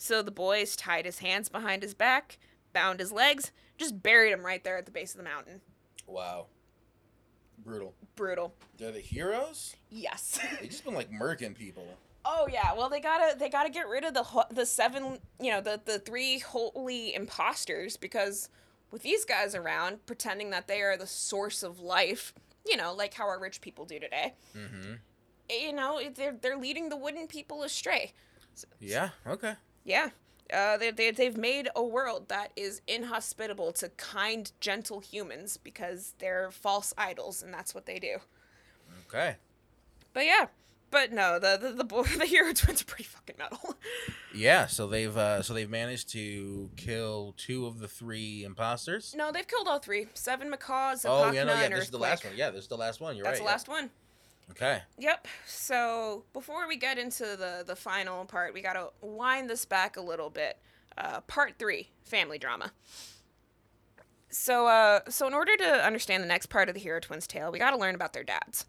[0.01, 2.39] So the boys tied his hands behind his back,
[2.71, 5.59] bound his legs, just buried him right there at the base of the mountain.
[6.07, 6.45] Wow.
[7.65, 7.93] Brutal.
[8.15, 8.55] Brutal.
[8.77, 9.75] They're the heroes.
[9.89, 10.39] Yes.
[10.61, 11.85] They've just been like murking people.
[12.23, 15.51] Oh yeah, well they gotta they gotta get rid of the ho- the seven you
[15.51, 18.47] know the the three holy imposters because
[18.91, 22.33] with these guys around pretending that they are the source of life,
[22.65, 24.33] you know, like how our rich people do today.
[24.55, 24.93] Mm-hmm.
[25.49, 28.13] You know, they're they're leading the wooden people astray.
[28.79, 29.09] Yeah.
[29.27, 29.55] Okay.
[29.89, 30.09] Yeah.
[30.53, 36.13] Uh, they, they, they've made a world that is inhospitable to kind, gentle humans because
[36.19, 38.17] they're false idols, and that's what they do.
[39.07, 39.35] Okay.
[40.13, 40.47] But yeah,
[40.91, 43.75] but no, the the the, boy, the hero twins are pretty fucking metal.
[44.31, 44.67] Yeah.
[44.67, 49.15] So they've uh, so they've managed to kill two of the three imposters.
[49.17, 50.07] no, they've killed all three.
[50.13, 51.67] Seven macaws, Oh yeah, no, yeah.
[51.69, 52.33] This is the last one.
[52.35, 53.15] Yeah, this is the last one.
[53.15, 53.47] You're That's right.
[53.47, 53.89] That's the last one.
[54.51, 54.81] Okay.
[54.97, 55.27] Yep.
[55.45, 60.01] So before we get into the the final part, we gotta wind this back a
[60.01, 60.57] little bit.
[60.97, 62.71] Uh, part three, family drama.
[64.31, 67.51] So, uh, so in order to understand the next part of the Hero Twins tale,
[67.51, 68.65] we gotta learn about their dads.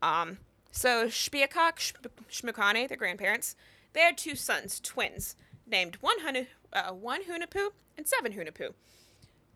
[0.00, 0.38] Um,
[0.70, 3.56] so Xpiyacoc, Shp- Xmucane, their grandparents,
[3.94, 5.34] they had two sons, twins,
[5.66, 8.74] named one Hunu, uh, one Hunahpu and seven Hunahpu.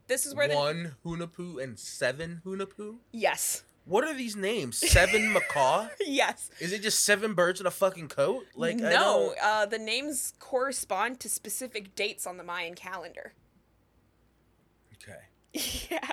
[0.08, 2.96] This is where the one Hunahpu and seven Hunahpu.
[3.12, 4.76] yes, What are these names?
[4.78, 5.86] Seven macaw?
[6.04, 6.50] yes.
[6.60, 8.44] Is it just seven birds in a fucking coat?
[8.56, 13.32] Like no, uh, the names correspond to specific dates on the Mayan calendar.
[14.94, 15.86] Okay.
[15.90, 16.10] yeah,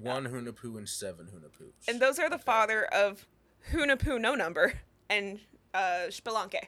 [0.00, 1.86] One Hunahpu and seven Hunahpus.
[1.88, 3.26] and those are the father of
[3.72, 4.74] Hunahpu No Number
[5.08, 5.38] and
[5.72, 6.64] uh, Xbalanque.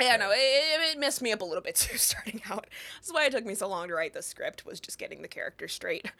[0.00, 2.68] Yeah, no, it, it, it messed me up a little bit too starting out.
[3.00, 5.28] That's why it took me so long to write the script was just getting the
[5.28, 6.10] characters straight.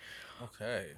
[0.42, 0.88] Okay.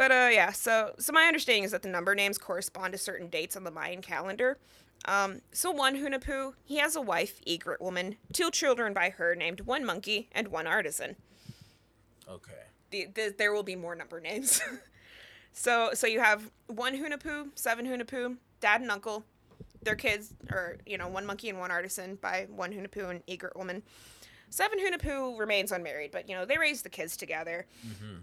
[0.00, 3.28] But uh, yeah, so so my understanding is that the number names correspond to certain
[3.28, 4.56] dates on the Mayan calendar.
[5.04, 9.60] Um, so one Hunahpu, he has a wife, Egret woman, two children by her named
[9.60, 11.16] one monkey and one artisan.
[12.26, 12.62] Okay.
[12.90, 14.62] The, the, there will be more number names.
[15.52, 19.26] so so you have one Hunahpu, seven Hunahpu, dad and uncle,
[19.82, 23.54] their kids, or you know one monkey and one artisan by one Hunahpu and Egret
[23.54, 23.82] woman.
[24.50, 27.66] Seven Hunahpu remains unmarried, but you know they raised the kids together.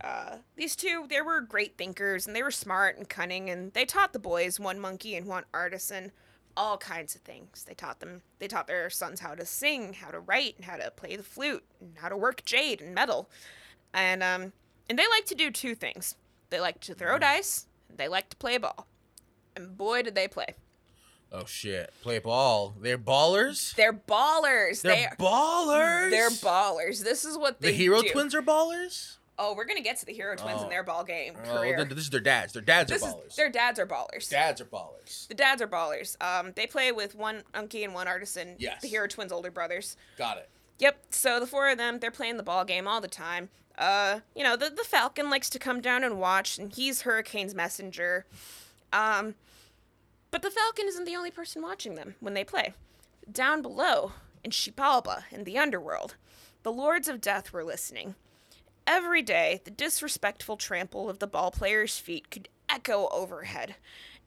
[0.02, 3.86] Uh, these two, they were great thinkers and they were smart and cunning, and they
[3.86, 6.12] taught the boys, one monkey and one artisan,
[6.56, 7.64] all kinds of things.
[7.64, 10.76] They taught them, they taught their sons how to sing, how to write, and how
[10.76, 13.30] to play the flute, and how to work jade and metal,
[13.94, 14.52] and um,
[14.90, 16.16] and they like to do two things.
[16.49, 17.68] They like to throw dice.
[17.90, 18.86] and They like to play ball,
[19.56, 20.56] and boy did they play.
[21.32, 21.94] Oh shit.
[22.02, 22.74] Play ball.
[22.82, 23.76] They're ballers.
[23.76, 24.82] They're ballers.
[24.82, 26.10] They're They're ballers.
[26.12, 27.04] they're ballers.
[27.04, 28.10] This is what they The hero do.
[28.10, 29.18] twins are ballers.
[29.40, 30.64] Oh, we're gonna get to the hero twins Oh.
[30.64, 31.78] and their ball game Oh, career.
[31.78, 32.54] then this is their dads.
[32.54, 33.36] Their dads this are is ballers.
[33.36, 34.30] their dads are ballers.
[34.30, 35.28] dads are ballers.
[35.28, 36.16] The dads are ballers.
[36.24, 38.56] Um, they play with one monkey and one artisan.
[38.58, 38.82] Yes.
[38.82, 39.95] The hero twins' older brothers.
[40.18, 40.49] Got it.
[40.80, 41.04] Yep.
[41.12, 43.49] So the four of them, they're playing the ball game all the time.
[43.78, 47.54] Uh, you know, the the Falcon likes to come down and watch, and he's Hurricane's
[47.54, 48.26] messenger.
[48.91, 49.36] Um,
[50.32, 52.74] but the Falcon isn't the only person watching them when they play.
[53.32, 54.14] Down below,
[54.44, 56.16] in Xibalba, in the underworld,
[56.64, 58.16] the Lords of Death were listening.
[58.86, 63.76] Every day, the disrespectful trample of the ball players' feet could echo overhead,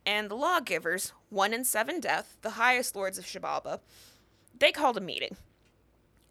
[0.05, 3.81] and the lawgivers, one in seven death, the highest lords of Xibalba,
[4.59, 5.36] they called a meeting.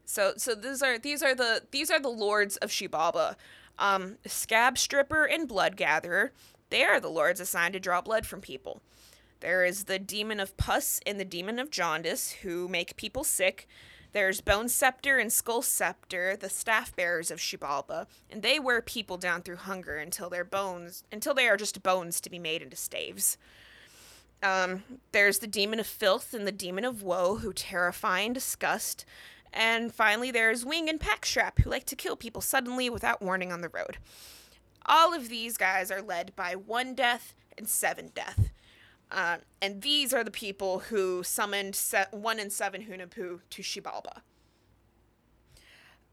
[0.05, 3.35] So so these are these are the these are the lords of Xibalba.
[3.77, 6.31] Um, Scab Stripper and Blood Gatherer.
[6.69, 8.81] They are the lords assigned to draw blood from people.
[9.41, 13.67] There is the demon of pus and the demon of jaundice, who make people sick.
[14.11, 19.17] There's Bone Scepter and Skull Scepter, the staff bearers of Xibalba, and they wear people
[19.17, 22.75] down through hunger until their bones, until they are just bones to be made into
[22.75, 23.37] staves.
[24.41, 29.05] Um, there's the demon of filth and the demon of woe, who terrify and disgust.
[29.53, 33.61] And finally, there's Wing and Packstrap, who like to kill people suddenly without warning on
[33.61, 33.97] the road.
[34.85, 38.49] All of these guys are led by one death and seven death.
[39.11, 44.21] Uh, and these are the people who summoned se- one in seven Hunahpu to Xibalba.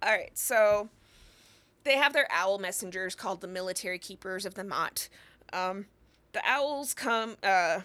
[0.03, 0.89] All right, so
[1.85, 5.09] they have their owl messengers called the military keepers of the Mott.
[5.53, 5.87] Um,
[6.33, 7.81] the owls come uh,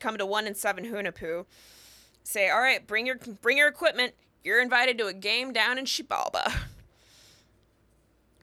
[0.00, 1.46] come to one in seven Hunahpu,
[2.24, 4.14] say, "All right, bring your bring your equipment.
[4.42, 6.52] You're invited to a game down in Xibalba."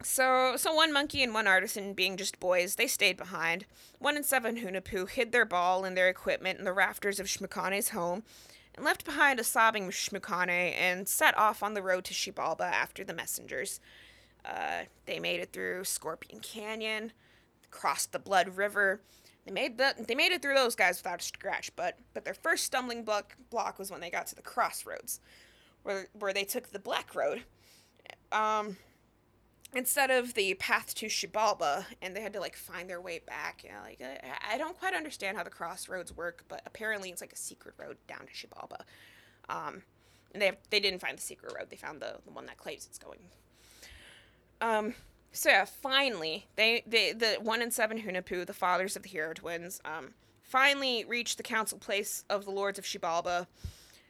[0.03, 3.65] So, so one monkey and one artisan, being just boys, they stayed behind.
[3.99, 7.89] One and seven Hunahpu hid their ball and their equipment in the rafters of Xmucane's
[7.89, 8.23] home,
[8.75, 13.03] and left behind a sobbing Xmucane and set off on the road to Xibalba after
[13.03, 13.79] the messengers.
[14.45, 17.11] Uh, they made it through Scorpion Canyon,
[17.71, 19.01] crossed the Blood River.
[19.45, 22.33] They made the, they made it through those guys without a scratch, but but their
[22.33, 25.19] first stumbling block block was when they got to the crossroads,
[25.83, 27.43] where where they took the Black Road.
[28.31, 28.77] Um,
[29.76, 33.64] instead of the path to Xibalba, and they had to like find their way back.
[33.64, 37.22] You know, like I, I don't quite understand how the crossroads work, but apparently it's
[37.22, 38.81] like a secret road down to Xibalba.
[39.49, 39.84] Um,
[40.34, 42.85] and they they didn't find the secret road; they found the the one that claims
[42.85, 43.19] it's going.
[44.61, 44.94] Um.
[45.34, 49.34] So yeah, finally, they, they the one and seven Hunapu, the fathers of the hero
[49.34, 53.45] twins, um, finally reach the council place of the lords of Xibalba,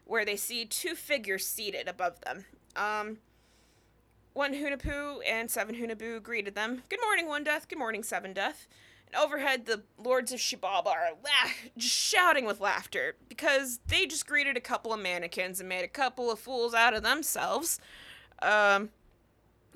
[0.05, 2.45] where they see two figures seated above them.
[2.77, 3.17] Um,
[4.37, 6.83] one Hunahpu and seven Hunahpu greeted them.
[6.89, 7.67] Good morning, One Death.
[7.67, 8.67] Good morning, Seven Death.
[9.07, 14.55] And overhead, the lords of Xibalba are la- shouting with laughter because they just greeted
[14.55, 17.79] a couple of mannequins and made a couple of fools out of themselves.
[18.39, 18.89] Um,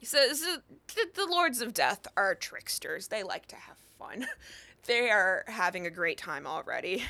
[0.03, 0.57] so, so
[0.89, 3.07] the, the lords of death are tricksters.
[3.07, 4.27] They like to have fun.
[4.85, 7.03] they are having a great time already.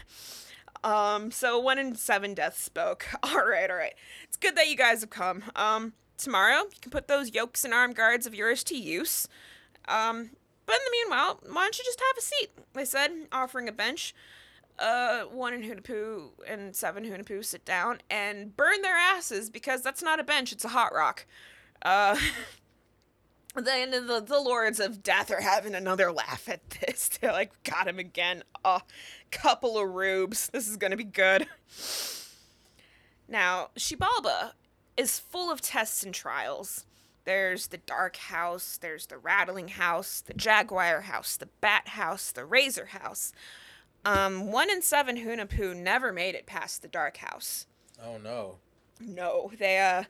[0.86, 3.08] Um, so one in seven deaths spoke.
[3.24, 3.94] All right, all right.
[4.24, 5.44] It's good that you guys have come.
[5.54, 5.94] Um,
[6.24, 6.64] tomorrow.
[6.64, 9.28] You can put those yokes and arm guards of yours to use.
[9.88, 10.32] Um,
[10.66, 12.52] but in the meanwhile, why don't you just have a seat?
[12.76, 14.14] I said, offering a bench.
[14.80, 20.02] Uh, one in Hunahpu and seven Hunahpu sit down and burn their asses because that's
[20.02, 21.26] not a bench, it's a hot rock.
[21.82, 22.18] Uh,
[23.56, 27.10] then the, the lords of death are having another laugh at this.
[27.22, 28.44] They're like, got him again.
[28.64, 28.82] A
[29.30, 30.50] couple of rubes.
[30.50, 31.48] This is gonna be good.
[33.28, 34.54] Now, Xibalba
[34.98, 36.86] is full of tests and trials.
[37.24, 42.46] There's the Dark House, there's the Rattling House, the Jaguar House, the Bat House, the
[42.46, 43.32] Razor House.
[44.04, 47.68] Um, one in seven Hunahpu never made it past the Dark House.
[48.04, 48.58] Oh no.
[49.00, 50.04] No, they uh,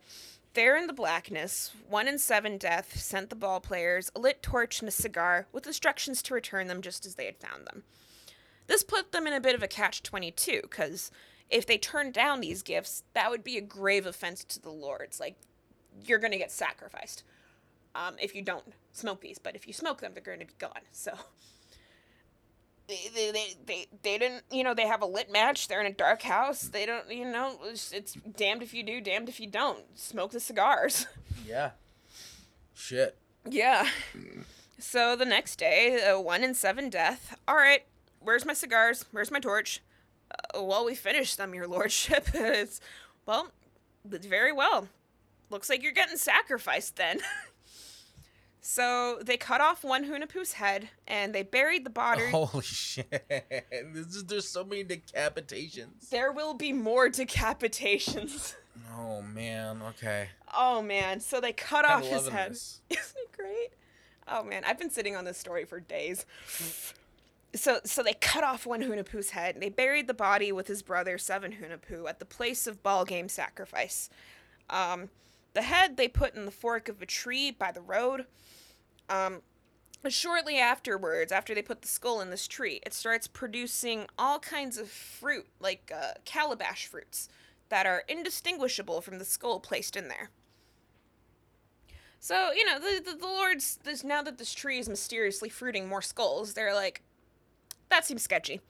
[0.54, 4.80] there in the blackness, one in seven death sent the ball players a lit torch
[4.80, 7.84] and a cigar with instructions to return them just as they had found them.
[8.68, 11.12] This put them in a bit of a catch twenty two, because
[11.52, 15.20] if they turned down these gifts, that would be a grave offense to the lords.
[15.20, 15.36] Like,
[16.06, 17.24] you're going to get sacrificed
[17.94, 19.38] um, if you don't smoke these.
[19.38, 20.72] But if you smoke them, they're going to be gone.
[20.92, 21.12] So
[22.88, 25.68] they, they, they, they, they didn't, you know, they have a lit match.
[25.68, 26.64] They're in a dark house.
[26.64, 29.98] They don't, you know, it's, it's damned if you do, damned if you don't.
[29.98, 31.08] Smoke the cigars.
[31.48, 31.72] Yeah.
[32.74, 33.18] Shit.
[33.50, 33.88] Yeah.
[34.78, 37.36] So the next day, uh, one in seven death.
[37.48, 37.84] All right,
[38.20, 39.06] where's my cigars?
[39.12, 39.82] Where's my torch?
[40.32, 42.30] Uh, well, we finished them, your lordship.
[42.34, 42.80] it's,
[43.26, 43.52] well,
[44.06, 44.88] very well.
[45.50, 47.20] Looks like you're getting sacrificed then.
[48.62, 52.26] so they cut off one Hunahpu's head and they buried the body.
[52.32, 53.10] Holy shit.
[53.94, 56.10] This is, there's so many decapitations.
[56.10, 58.56] There will be more decapitations.
[58.98, 60.30] Oh man, okay.
[60.56, 62.52] Oh man, so they cut off his head.
[62.52, 62.82] this.
[62.90, 63.70] Isn't it great?
[64.28, 66.26] Oh man, I've been sitting on this story for days.
[67.54, 69.56] So, so they cut off one Hunahpu's head.
[69.56, 73.06] And they buried the body with his brother Seven Hunahpu at the place of ball
[73.06, 74.10] game sacrifice.
[74.70, 75.10] Um,
[75.54, 78.26] the head they put in the fork of a tree by the road.
[79.10, 79.42] Um,
[80.08, 84.78] shortly afterwards, after they put the skull in this tree, it starts producing all kinds
[84.78, 87.28] of fruit, like uh, calabash fruits,
[87.70, 90.30] that are indistinguishable from the skull placed in there.
[92.20, 95.90] So, you know, the, the, the lords, this, now that this tree is mysteriously fruiting
[95.90, 97.02] more skulls, they're like,
[97.92, 98.62] that seems sketchy.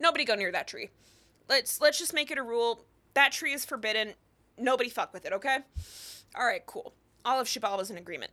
[0.00, 0.90] Nobody go near that tree.
[1.48, 2.80] Let's let's just make it a rule.
[3.14, 4.14] That tree is forbidden.
[4.58, 5.58] Nobody fuck with it, okay?
[6.36, 6.92] All right, cool.
[7.24, 8.32] All of Xibalba's in agreement,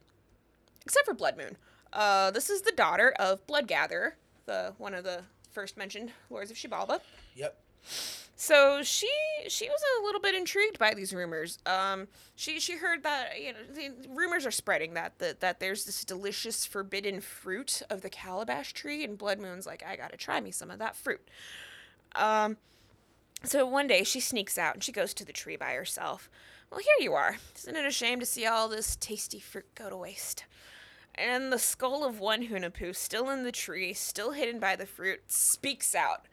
[0.85, 1.57] except for Blood Moon.
[1.93, 5.21] Uh, this is the daughter of Blood Gatherer, the one of the
[5.51, 6.99] first mentioned lords of Xibalba.
[7.35, 7.57] Yep.
[8.39, 9.09] So she
[9.47, 11.57] she was a little bit intrigued by these rumors.
[11.65, 15.85] Um, she she heard that you know the rumors are spreading that that that there's
[15.85, 20.39] this delicious forbidden fruit of the calabash tree, and Blood Moon's like, I gotta try
[20.39, 21.27] me some of that fruit.
[22.15, 22.57] Um,
[23.43, 26.29] so one day she sneaks out and she goes to the tree by herself.
[26.69, 27.37] Well, here you are.
[27.57, 30.45] Isn't it a shame to see all this tasty fruit go to waste?
[31.15, 35.21] And the skull of one Hunahpu, still in the tree, still hidden by the fruit,
[35.25, 36.27] speaks out.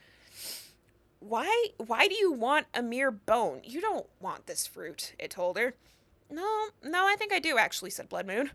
[1.26, 3.62] Why why do you want a mere bone?
[3.64, 5.74] You don't want this fruit, it told her.
[6.30, 8.50] No, no, I think I do actually, said Blood Moon.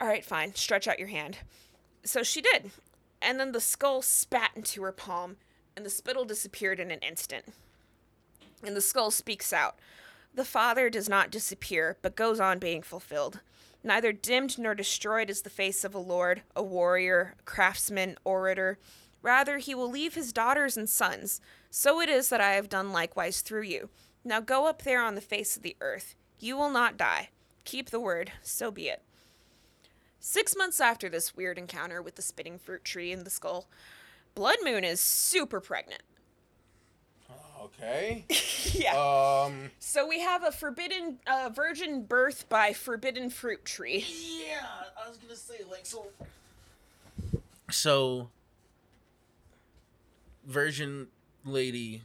[0.00, 0.54] All right, fine.
[0.54, 1.38] Stretch out your hand.
[2.04, 2.70] So she did.
[3.20, 5.36] And then the skull spat into her palm,
[5.76, 7.46] and the spittle disappeared in an instant.
[8.62, 9.76] And the skull speaks out.
[10.34, 13.40] The Father does not disappear, but goes on being fulfilled.
[13.82, 18.78] Neither dimmed nor destroyed is the face of a lord, a warrior, craftsman, orator.
[19.22, 21.40] Rather, he will leave his daughters and sons.
[21.78, 23.90] So it is that I have done likewise through you.
[24.24, 26.14] Now go up there on the face of the earth.
[26.40, 27.28] You will not die.
[27.64, 29.02] Keep the word, so be it.
[30.18, 33.68] Six months after this weird encounter with the spitting fruit tree and the skull,
[34.34, 36.00] Blood Moon is super pregnant.
[37.60, 38.24] Okay.
[38.72, 38.96] yeah.
[38.96, 39.70] Um.
[39.78, 44.02] So we have a forbidden uh, virgin birth by forbidden fruit tree.
[44.08, 44.64] Yeah,
[44.98, 46.06] I was gonna say like so.
[47.70, 48.30] So.
[50.46, 51.08] Virgin
[51.46, 52.02] lady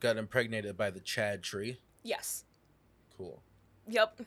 [0.00, 1.78] got impregnated by the Chad tree.
[2.02, 2.44] Yes.
[3.16, 3.40] Cool.
[3.88, 4.22] Yep.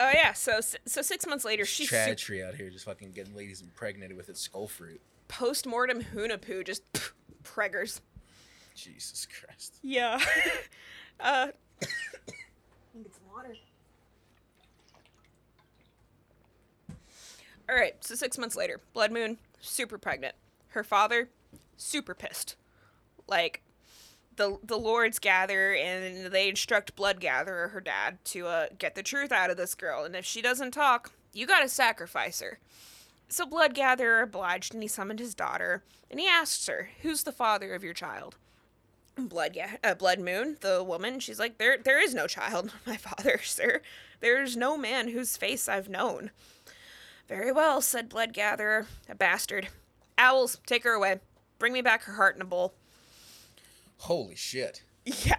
[0.00, 0.32] Oh yeah.
[0.32, 4.16] So so six months later, she's Chad tree out here just fucking getting ladies impregnated
[4.16, 5.00] with its skull fruit.
[5.28, 7.12] Post mortem Hunahpu just pff,
[7.44, 8.00] preggers.
[8.74, 9.76] Jesus Christ.
[9.82, 10.18] Yeah.
[11.20, 11.48] uh.
[11.80, 11.90] get
[12.94, 13.54] some water.
[17.68, 18.02] All right.
[18.02, 20.34] So six months later, Blood Moon super pregnant.
[20.68, 21.28] Her father
[21.76, 22.56] super pissed.
[23.30, 23.62] Like
[24.36, 29.02] the the lords gather and they instruct Blood Gatherer, her dad, to uh, get the
[29.02, 30.04] truth out of this girl.
[30.04, 32.58] And if she doesn't talk, you gotta sacrifice her.
[33.28, 37.32] So Blood Gatherer obliged, and he summoned his daughter, and he asks her, "Who's the
[37.32, 38.36] father of your child?"
[39.16, 42.96] Blood, yeah, uh, Blood Moon, the woman, she's like, "There, there is no child, my
[42.96, 43.82] father, sir.
[44.20, 46.30] There's no man whose face I've known."
[47.28, 49.68] Very well, said Blood Gatherer, a bastard.
[50.18, 51.20] Owls, take her away.
[51.60, 52.74] Bring me back her heart in a bowl.
[54.00, 54.82] Holy shit.
[55.04, 55.36] Yeah.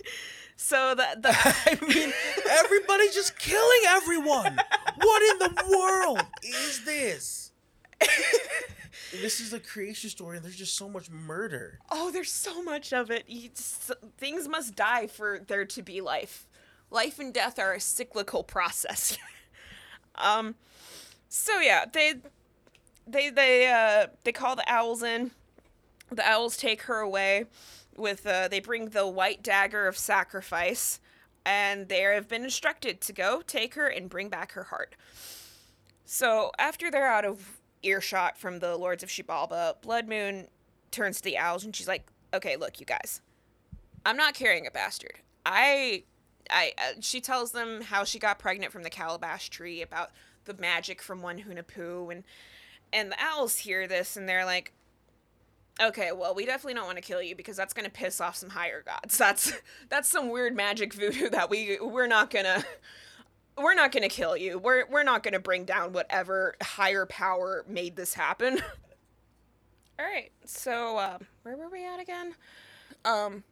[0.56, 2.12] so the the I mean,
[2.50, 4.58] everybody's just killing everyone.
[4.98, 7.52] what in the world is this?
[9.22, 11.78] this is a creation story, and there's just so much murder.
[11.90, 13.26] oh, there's so much of it.
[13.26, 16.46] Just, things must die for there to be life.
[16.90, 19.16] Life and death are a cyclical process.
[20.16, 20.56] um,
[21.30, 22.16] so yeah, they
[23.06, 25.30] they they uh they call the owls in.
[26.10, 27.46] The owls take her away
[27.96, 31.00] with uh, they bring the white dagger of sacrifice
[31.46, 34.96] and they have been instructed to go take her and bring back her heart.
[36.04, 40.48] So after they're out of earshot from the Lords of Xibalba, Blood Moon
[40.90, 43.20] turns to the owls and she's like, "Okay, look, you guys,
[44.06, 45.20] I'm not carrying a bastard.
[45.44, 46.04] I,
[46.50, 50.10] I." Uh, she tells them how she got pregnant from the calabash tree, about
[50.44, 52.24] the magic from one Hunahpu, and
[52.92, 54.72] and the owls hear this and they're like,
[55.80, 58.36] Okay, well, we definitely don't want to kill you because that's going to piss off
[58.36, 59.18] some higher gods.
[59.24, 59.52] That's
[59.88, 62.64] that's some weird magic voodoo that we we're not going to
[63.58, 64.58] we're not going to kill you.
[64.58, 68.60] We're we're not going to bring down whatever higher power made this happen.
[69.98, 70.30] All right.
[70.44, 72.34] So, uh, where were we at again?
[73.04, 73.42] Um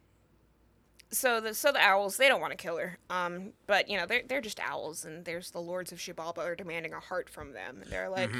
[1.11, 4.07] so the so the owls they don't want to kill her um but you know
[4.07, 7.53] they're, they're just owls and there's the lords of Xibalba are demanding a heart from
[7.53, 8.31] them and they're like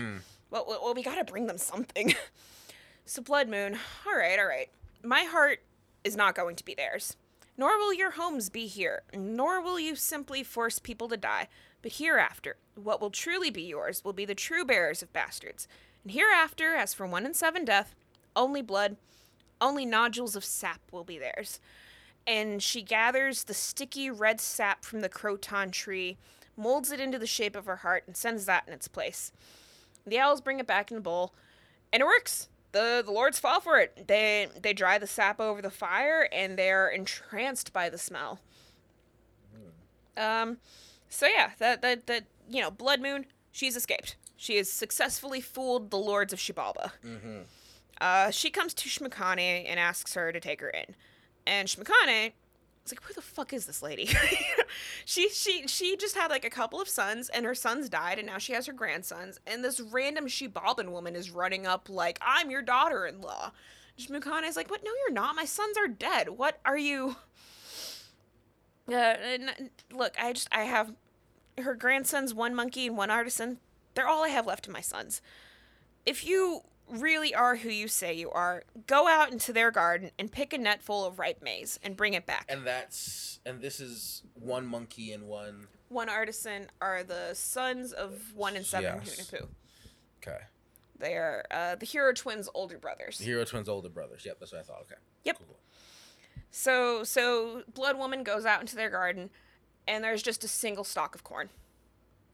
[0.49, 2.15] well, well, well we gotta bring them something
[3.05, 3.77] So, Blood Moon,
[4.07, 4.69] all right, all right.
[5.03, 5.59] My heart
[6.05, 7.17] is not going to be theirs.
[7.57, 11.49] Nor will your homes be here, nor will you simply force people to die.
[11.81, 15.67] But hereafter, what will truly be yours will be the true bearers of bastards.
[16.03, 17.93] And hereafter, as for one in seven death,
[18.35, 18.95] only blood,
[19.59, 21.59] only nodules of sap will be theirs.
[22.25, 26.17] And she gathers the sticky red sap from the croton tree,
[26.55, 29.34] molds it into the shape of her heart, and sends that in its place.
[30.07, 31.34] The owls bring it back in a bowl,
[31.91, 34.08] and it works the the lords fall for it.
[34.08, 38.40] They they dry the sap over the fire and they're entranced by the smell.
[40.18, 40.58] Um,
[41.10, 44.18] so yeah, that that that you know, Blood Moon, she's escaped.
[44.36, 46.91] She has successfully fooled the lords of Xibalba.
[47.06, 47.40] Mm-hmm.
[48.02, 50.95] Uh, she comes to Xmucane and asks her to take her in,
[51.48, 51.70] and
[52.84, 54.10] Xmucane is like, "Who the fuck is this lady?"
[55.05, 58.27] she she she just had like a couple of sons, and her sons died, and
[58.27, 62.51] now she has her grandsons, and this random Xibalban woman is running up like, "I'm
[62.51, 63.51] your daughter-in-law,"
[63.97, 64.84] Xmucane's like, "What?
[64.84, 65.35] No, you're not.
[65.35, 66.30] My sons are dead.
[66.30, 67.15] What are you?"
[68.89, 70.93] Uh, n- look, I just I have
[71.57, 73.60] her grandsons, one monkey and one artisan.
[73.95, 75.22] They're all I have left of my sons.
[76.05, 80.31] If you really are who you say you are, go out into their garden and
[80.31, 82.45] pick a net full of ripe maize and bring it back.
[82.49, 85.68] And that's and this is one monkey and one.
[85.89, 89.31] one artisan are the sons of one and seven Yes.
[89.31, 89.47] Hunahpu.
[90.22, 90.39] Okay.
[90.99, 93.18] They are uh, the hero twins' older brothers.
[93.18, 94.23] The hero twins' older brothers.
[94.26, 94.81] Yep, that's what I thought.
[94.81, 94.95] Okay.
[95.26, 95.38] Yep.
[95.39, 95.57] Cool.
[96.51, 99.30] So so Blood Woman goes out into their garden,
[99.88, 101.49] and there's just a single stalk of corn,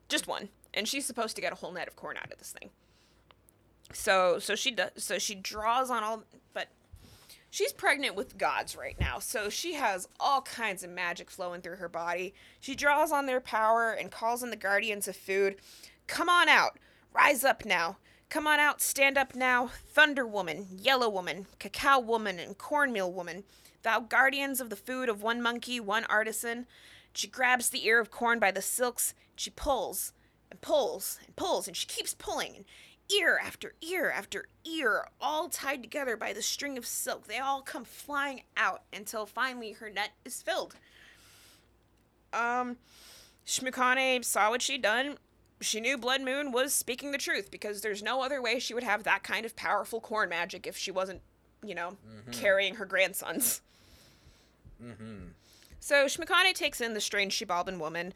[0.10, 2.52] just one, and she's supposed to get a whole net of corn out of this
[2.52, 2.70] thing.
[3.94, 4.92] So so she does.
[4.98, 6.68] So she draws on all, but
[7.50, 9.20] she's pregnant with gods right now.
[9.20, 12.34] So she has all kinds of magic flowing through her body.
[12.60, 15.56] She draws on their power and calls in the guardians of food.
[16.08, 16.78] Come on out,
[17.14, 17.98] rise up now.
[18.30, 23.44] Come on out, stand up now, Thunder Woman, Yellow Woman, Cacao Woman, and Cornmeal Woman,
[23.82, 26.68] thou guardians of the food of one monkey, one artisan.
[27.12, 30.14] She grabs the ear of corn by the silks, she pulls
[30.52, 32.66] and pulls and pulls, and she keeps pulling, and
[33.12, 37.28] ear after ear after ear, all tied together by the string of silk.
[37.28, 40.76] They all come flying out until finally her net is filled.
[42.34, 42.78] Um,
[43.46, 45.18] Xmucane saw what she'd done.
[45.62, 48.84] She knew Blood Moon was speaking the truth because there's no other way she would
[48.84, 51.22] have that kind of powerful corn magic if she wasn't,
[51.64, 51.98] you know,
[52.32, 53.62] carrying her grandsons.
[54.82, 55.30] Mm-hmm.
[55.82, 58.14] So Xmucane takes in the strange Xibalban woman.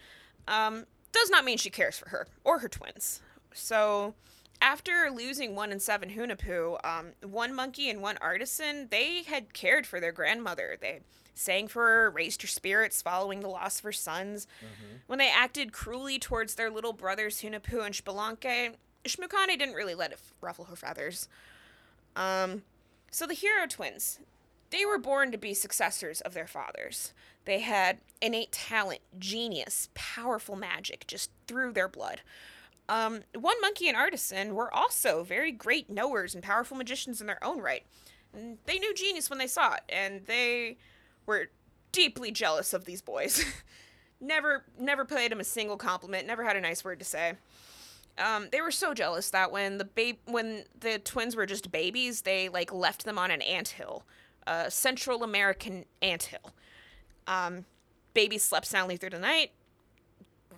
[0.47, 3.21] Um, does not mean she cares for her or her twins.
[3.53, 4.13] So
[4.61, 9.85] after losing one and seven Hunahpu, um, one monkey and one artisan, they had cared
[9.85, 10.77] for their grandmother.
[10.79, 11.01] They
[11.33, 14.47] sang for her, raised her spirits following the loss of her sons.
[15.07, 20.11] When they acted cruelly towards their little brothers Hunahpu and Xbalanque, Xmucane didn't really let
[20.11, 21.27] it ruffle her feathers.
[22.15, 22.61] Um,
[23.11, 24.19] so the hero twins,
[24.69, 27.13] they were born to be successors of their fathers.
[27.45, 32.21] They had innate talent, genius, powerful magic just through their blood.
[32.89, 37.43] Um, one monkey and artisan were also very great knowers and powerful magicians in their
[37.43, 37.83] own right.
[38.33, 40.77] And they knew genius when they saw it, and they
[41.25, 41.49] were
[41.91, 43.45] deeply jealous of these boys.
[44.21, 46.27] never, never paid them a single compliment.
[46.27, 47.33] Never had a nice word to say.
[48.17, 52.21] Um, they were so jealous that when the babe, when the twins were just babies,
[52.21, 54.03] they like left them on an anthill,
[54.45, 56.53] a Central American anthill.
[57.27, 57.65] Um,
[58.13, 59.51] babies slept soundly through the night.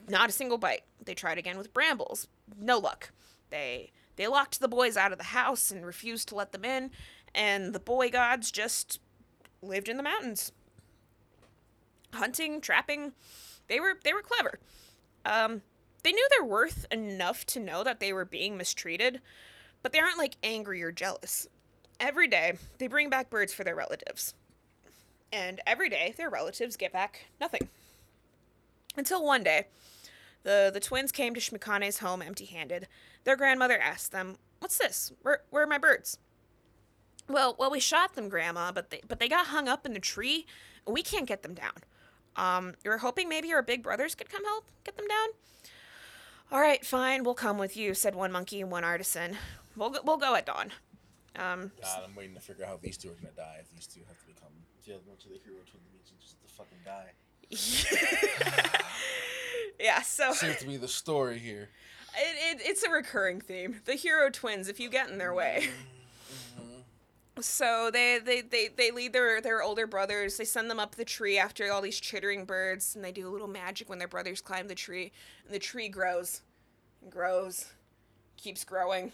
[0.08, 0.84] Not a single bite.
[1.04, 2.28] They tried again with brambles.
[2.60, 3.12] No luck.
[3.50, 6.92] They they locked the boys out of the house and refused to let them in,
[7.34, 9.00] and the boy gods just
[9.62, 10.52] lived in the mountains.
[12.14, 13.14] Hunting, trapping,
[13.68, 14.60] they were they were clever.
[15.26, 15.62] Um,
[16.04, 19.22] they knew their worth enough to know that they were being mistreated,
[19.82, 21.48] but they aren't like angry or jealous.
[22.00, 24.34] Every day, they bring back birds for their relatives.
[25.34, 27.70] And every day, their relatives get back nothing.
[28.96, 29.68] Until one day,
[30.46, 32.88] the, the twins came to Xmucane's home empty handed.
[33.24, 35.12] Their grandmother asked them, What's this?
[35.24, 36.20] Where, where are my birds?
[37.28, 40.00] Well, well, we shot them, Grandma, but they, but they got hung up in the
[40.00, 40.46] tree,
[40.86, 41.74] we can't get them down.
[42.36, 45.30] Um, we were hoping maybe our big brothers could come help get them down.
[46.52, 49.38] All right, fine, we'll come with you," said one monkey and one artisan.
[49.76, 50.72] "We'll go, we'll go at dawn."
[51.36, 53.58] Um, God, I'm waiting to figure out how these two are gonna die.
[53.62, 54.54] If these two have to become
[54.84, 57.14] yeah, much of the hero twins means just to fucking die.
[59.80, 61.70] yeah, so Seems to be the story here.
[62.18, 63.82] it, it, it's a recurring theme.
[63.86, 65.70] The hero twins, if you get in their way.
[66.60, 67.42] Mm-hmm.
[67.42, 70.38] So they, they, they, they lead their, their older brothers.
[70.38, 73.32] They send them up the tree after all these chittering birds, and they do a
[73.32, 75.12] little magic when their brothers climb the tree.
[75.46, 76.42] And the tree grows
[77.02, 77.66] and grows,
[78.38, 79.12] keeps growing,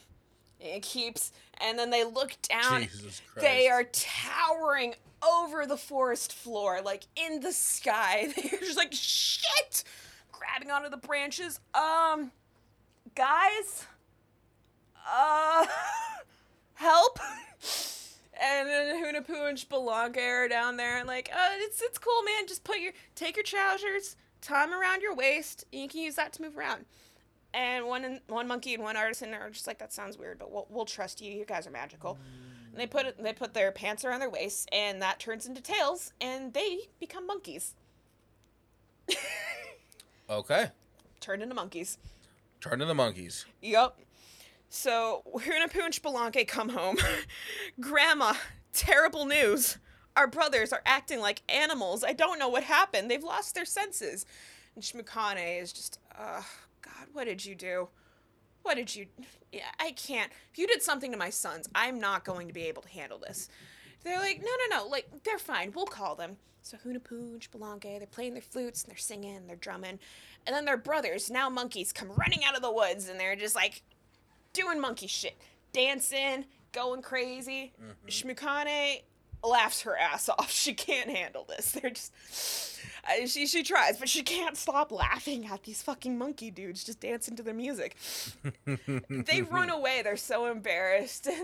[0.61, 1.31] it keeps.
[1.59, 2.83] And then they look down.
[2.83, 3.47] Jesus Christ.
[3.47, 8.27] They are towering over the forest floor, like in the sky.
[8.35, 9.83] They're just like shit,
[10.31, 11.59] grabbing onto the branches.
[11.73, 12.31] Um,
[13.15, 13.85] guys,
[15.09, 15.65] uh,
[16.73, 17.19] help.
[18.43, 22.47] And then Hunahpu and Xbalanque are down there, and like, uh, it's it's cool, man.
[22.47, 26.15] Just put your take your trousers, tie them around your waist, and you can use
[26.15, 26.85] that to move around.
[27.53, 30.68] And one one monkey and one artisan are just like, that sounds weird, but we'll,
[30.69, 31.32] we'll trust you.
[31.34, 32.18] You guys are magical.
[32.72, 35.61] And they put it, they put their pants around their waists, and that turns into
[35.61, 37.76] tails, and they become monkeys.
[40.32, 40.69] Okay.
[41.19, 41.98] Turned into monkeys.
[42.61, 43.45] Turn into monkeys.
[43.61, 43.99] Yup.
[44.69, 46.98] So Hunahpu and Xbalanque come home.
[47.82, 48.34] Grandma,
[48.72, 49.78] terrible news.
[50.15, 52.06] Our brothers are acting like animals.
[52.06, 53.11] I don't know what happened.
[53.11, 54.26] They've lost their senses.
[54.76, 56.44] And Xmucane is just, uh,
[57.13, 57.89] what did you do?
[58.63, 59.07] what did you?
[59.51, 60.31] Yeah, I can't.
[60.51, 63.17] If you did something to my sons, I'm not going to be able to handle
[63.17, 63.49] this.
[64.03, 64.88] They're like, no, no, no.
[64.88, 65.71] Like, they're fine.
[65.75, 66.38] We'll call them.
[66.63, 69.99] So Hunahpu, Xbalanque, they're playing their flutes and they're singing, and they're drumming.
[70.45, 73.55] And then their brothers, now monkeys, come running out of the woods and they're just
[73.55, 73.81] like
[74.53, 75.38] doing monkey shit.
[75.73, 77.73] Dancing, going crazy.
[77.81, 78.29] Mm-hmm.
[78.29, 79.01] Xmucane
[79.43, 80.51] laughs her ass off.
[80.61, 81.71] She can't handle this.
[81.71, 82.13] They're just.
[83.03, 86.99] Uh, she she tries, but she can't stop laughing at these fucking monkey dudes just
[86.99, 87.95] dancing to their music.
[89.10, 90.02] they run away.
[90.03, 91.28] They're so embarrassed.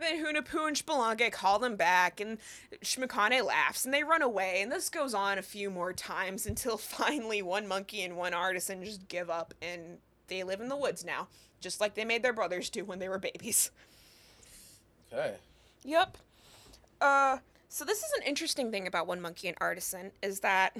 [0.00, 2.38] And then Hunahpu and Xbalanque call them back, and
[2.82, 4.62] Xmucane laughs, and they run away.
[4.62, 8.82] And this goes on a few more times until finally one monkey and one artisan
[8.82, 9.98] just give up, and
[10.28, 11.28] they live in the woods now,
[11.60, 13.70] just like they made their brothers do when they were babies.
[15.12, 15.34] Okay.
[15.84, 16.16] Yep.
[17.00, 17.38] Uh,
[17.70, 20.76] so this is an interesting thing about One Monkey and Artisan is that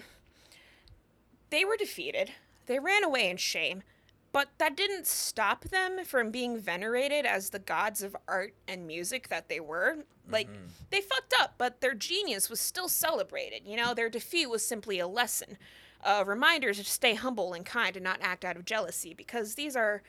[1.50, 2.32] they were defeated.
[2.66, 3.84] They ran away in shame,
[4.32, 9.28] but that didn't stop them from being venerated as the gods of art and music
[9.28, 9.98] that they were.
[10.28, 10.66] Like mm-hmm.
[10.90, 13.62] they fucked up, but their genius was still celebrated.
[13.64, 15.58] You know, their defeat was simply a lesson,
[16.04, 19.76] a reminder to stay humble and kind and not act out of jealousy because these
[19.76, 20.02] are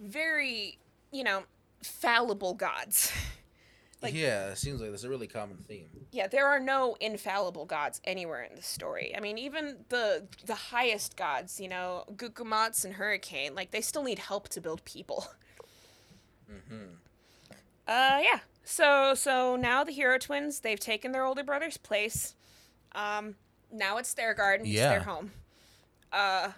[0.00, 0.78] very,
[1.12, 1.44] you know,
[1.80, 3.12] fallible gods.
[4.04, 5.88] Like- yeah, it seems like that's a really common theme.
[6.12, 9.14] Yeah, there are no infallible gods anywhere in the story.
[9.16, 14.02] I mean, even the the highest gods, you know, Gucumatz and Hurricane, like they still
[14.04, 15.26] need help to build people.
[16.50, 16.94] Mm-hmm.
[17.88, 18.40] Uh, yeah.
[18.64, 22.34] So so now the hero twins, they've taken their older brother's place.
[22.92, 23.36] Um,
[23.72, 25.32] now it's their garden, it's their home.
[26.12, 26.50] Uh,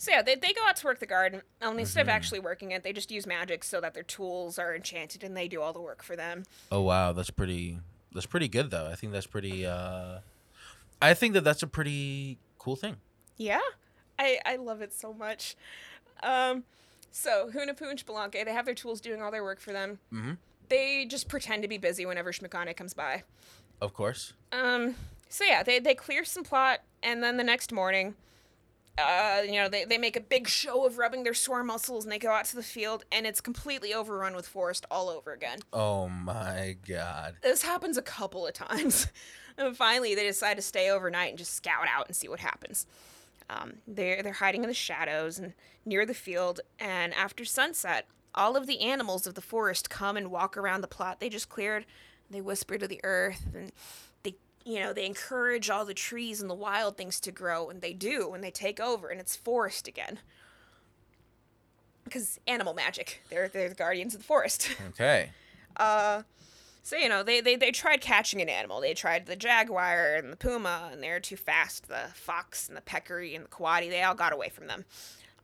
[0.00, 1.42] so yeah, they, they go out to work the garden.
[1.60, 2.12] Only instead of Mhm.
[2.14, 5.46] actually working it, they just use magic so that their tools are enchanted and they
[5.46, 6.44] do all the work for them.
[6.72, 7.78] Oh wow, that's pretty.
[8.12, 8.86] That's pretty good though.
[8.90, 9.66] I think that's pretty.
[9.66, 10.20] uh
[11.02, 12.96] I think that that's a pretty cool thing.
[13.36, 13.60] Yeah,
[14.18, 15.54] I I love it so much.
[16.22, 16.64] Um,
[17.10, 19.98] so Hunahpu and Xbalanque, they have their tools doing all their work for them.
[20.12, 20.32] Mm-hmm.
[20.68, 23.24] They just pretend to be busy whenever Xmucane comes by.
[23.80, 24.34] Of course.
[24.52, 24.94] Um,
[25.28, 28.14] so yeah, they they clear some plot, and then the next morning,
[28.98, 32.12] uh, you know, they they make a big show of rubbing their sore muscles, and
[32.12, 35.58] they go out to the field, and it's completely overrun with forest all over again.
[35.72, 37.36] Oh my god.
[37.42, 39.08] This happens a couple of times.
[39.58, 42.86] and finally, they decide to stay overnight and just scout out and see what happens.
[43.48, 45.54] Um, they're they're hiding in the shadows and
[45.84, 46.60] near the field.
[46.78, 50.88] And after sunset, all of the animals of the forest come and walk around the
[50.88, 51.86] plot they just cleared.
[52.30, 53.72] They whisper to the earth and
[54.64, 57.92] you know they encourage all the trees and the wild things to grow, and they
[57.92, 60.18] do, and they take over, and it's forest again.
[62.04, 64.70] Because animal magic, they're they're the guardians of the forest.
[64.90, 65.30] Okay.
[65.76, 66.22] Uh,
[66.82, 68.80] so you know they, they they tried catching an animal.
[68.80, 71.88] They tried the jaguar and the puma, and they're too fast.
[71.88, 74.84] The fox and the peccary and the coati, they all got away from them.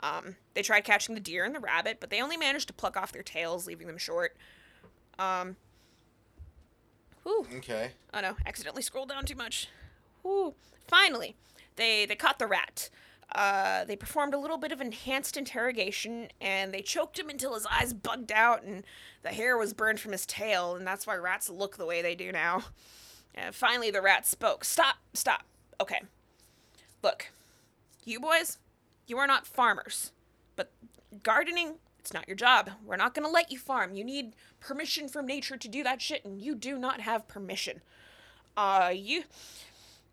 [0.01, 2.97] Um, they tried catching the deer and the rabbit, but they only managed to pluck
[2.97, 4.37] off their tails, leaving them short.
[5.19, 5.57] Um,
[7.27, 7.47] whew.
[7.57, 7.91] Okay.
[8.15, 9.69] Oh no, accidentally scrolled down too much.
[10.23, 10.55] Whew.
[10.87, 11.35] Finally,
[11.75, 12.89] they they caught the rat.
[13.35, 17.67] Uh, they performed a little bit of enhanced interrogation, and they choked him until his
[17.67, 18.85] eyes bugged out and
[19.23, 22.15] the hair was burned from his tail, and that's why rats look the way they
[22.15, 22.63] do now.
[23.35, 24.65] And finally, the rat spoke.
[24.65, 24.97] Stop!
[25.13, 25.43] Stop!
[25.81, 26.01] Okay.
[27.03, 27.33] Look,
[28.05, 28.59] you boys,
[29.07, 30.13] you are not farmers,
[30.55, 30.71] but
[31.23, 31.75] gardening,
[32.07, 32.71] it's not your job.
[32.85, 33.97] We're not gonna let you farm.
[33.97, 37.81] You need permission from nature to do that shit, and you do not have permission.
[38.57, 39.25] Uh, you,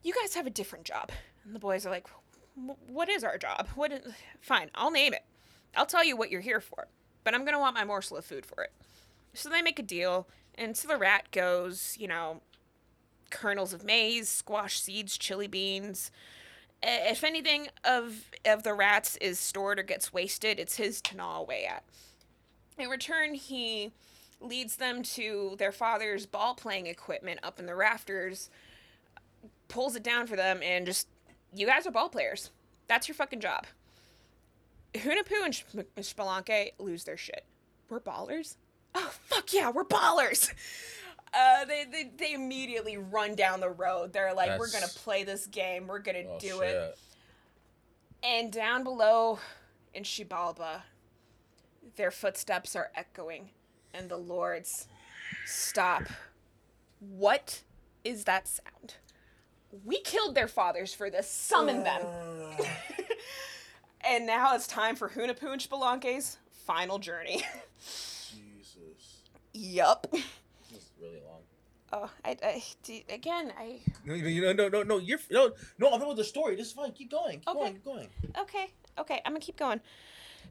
[0.01, 1.11] you guys have a different job.
[1.45, 2.07] And the boys are like,
[2.87, 3.67] what is our job?
[3.75, 3.91] What?
[3.91, 4.01] Is...
[4.41, 5.23] Fine, I'll name it.
[5.75, 6.87] I'll tell you what you're here for,
[7.23, 8.71] but I'm gonna want my morsel of food for it.
[9.35, 12.41] So they make a deal, and so the rat goes, you know,
[13.29, 16.09] kernels of maize, squash seeds, chili beans.
[16.85, 21.39] If anything of of the rats is stored or gets wasted, it's his to gnaw
[21.39, 21.83] away at.
[22.77, 23.93] In return, he
[24.41, 28.49] leads them to their father's ball playing equipment up in the rafters,
[29.67, 31.07] pulls it down for them, and just,
[31.53, 32.51] you guys are ball players.
[32.87, 33.65] That's your fucking job.
[34.93, 35.63] Hunahpu and Sh-
[36.79, 37.45] lose their shit.
[37.89, 38.57] We're ballers?
[38.93, 40.51] Oh, fuck yeah, we're ballers!
[41.33, 44.13] Uh, they, they, they immediately run down the road.
[44.13, 45.87] They're like, we're gonna play this game.
[45.87, 46.97] We're gonna Oh, do it.
[48.23, 49.39] And down below
[49.93, 50.83] in Xibalba,
[51.95, 53.49] their footsteps are echoing,
[53.93, 54.87] and the lords
[55.45, 56.03] stop.
[56.99, 57.63] What
[58.03, 58.95] is that sound?
[59.83, 61.29] We killed their fathers for this.
[61.29, 62.01] Summon them.
[64.01, 67.43] and now it's time for Hunahpu and Xbalanque's final journey.
[67.79, 69.21] Jesus.
[69.53, 70.07] yup.
[71.03, 71.41] This is really long.
[71.91, 73.79] Oh, I, I, d- again, I.
[74.05, 74.97] No, no, no, no, no.
[74.97, 75.89] You're no, no.
[75.91, 76.55] I'm done with the story.
[76.55, 76.91] This is fine.
[76.91, 77.39] Keep going.
[77.39, 77.59] Keep Okay.
[77.59, 77.73] going.
[77.73, 78.07] Keep going.
[78.39, 78.67] Okay,
[78.97, 79.79] okay, I'm gonna keep going.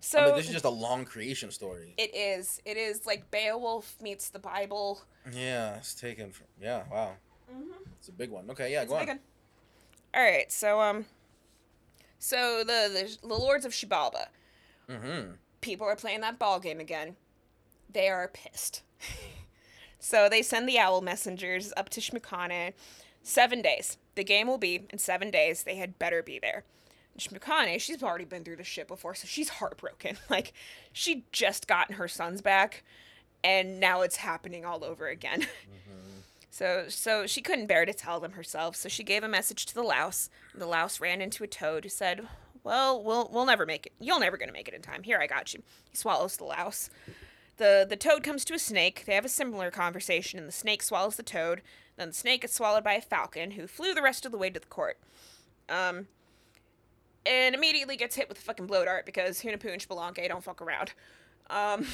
[0.01, 1.95] So I mean, this is just a long creation story.
[1.97, 2.61] it is.
[2.65, 5.03] It is like Beowulf meets the Bible.
[5.33, 6.47] Yeah, it's taken from.
[6.61, 7.13] Yeah, wow.
[7.53, 7.73] Mm-hmm.
[7.99, 8.51] It's a big one.
[8.51, 9.07] Okay, yeah, It's go a on.
[9.09, 9.21] one.
[10.15, 11.07] All right, so um,
[12.19, 14.27] so the the, the lords of Xibalba,
[14.89, 15.33] Mm-hmm.
[15.61, 17.17] people are playing that ball game again.
[17.93, 18.83] They are pissed.
[20.05, 22.73] so they send the owl messengers up to Xmucane.
[23.23, 23.99] Seven days.
[24.17, 25.63] The game will be in seven days.
[25.63, 26.65] They had better be there.
[27.17, 30.19] Xmucane, she's already been through this shit before, so she's heartbroken.
[30.29, 30.55] Like,
[30.93, 32.83] she just gotten her sons back,
[33.45, 35.47] and now it's happening all over again.
[36.51, 38.77] So, so she couldn't bear to tell them herself.
[38.77, 40.29] So she gave a message to the louse.
[40.55, 42.29] The louse ran into a toad who said,
[42.63, 43.93] "Well, we'll we'll never make it.
[43.99, 45.03] You're never gonna make it in time.
[45.03, 46.91] Here, I got you." He swallows the louse.
[47.63, 49.05] The The toad comes to a snake.
[49.07, 51.63] They have a similar conversation, and the snake swallows the toad.
[51.97, 54.51] Then the snake is swallowed by a falcon, who flew the rest of the way
[54.51, 54.99] to the court.
[55.69, 56.09] Um,
[57.25, 60.61] and immediately gets hit with a fucking blow dart because Hunahpu and Xbalanque don't fuck
[60.61, 60.93] around.
[61.51, 61.87] Um,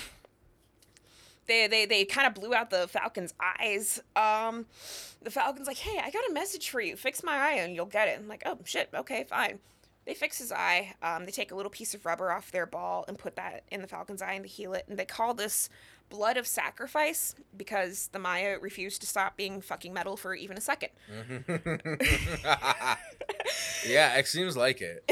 [1.47, 4.01] they they they kind of blew out the falcon's eyes.
[4.17, 4.65] Um,
[5.21, 6.97] the falcon's like, "Hey, I got a message for you.
[6.97, 9.59] Fix my eye and you'll get it." I'm like, "Oh shit, okay, fine."
[10.09, 10.95] They fix his eye.
[11.03, 13.83] Um, they take a little piece of rubber off their ball and put that in
[13.83, 14.87] the falcon's eye and they heal it.
[14.89, 15.69] And they call this
[16.09, 20.63] blood of sacrifice because the Maya refused to stop being fucking metal for even a
[20.63, 20.89] second.
[23.87, 25.05] yeah, it seems like it.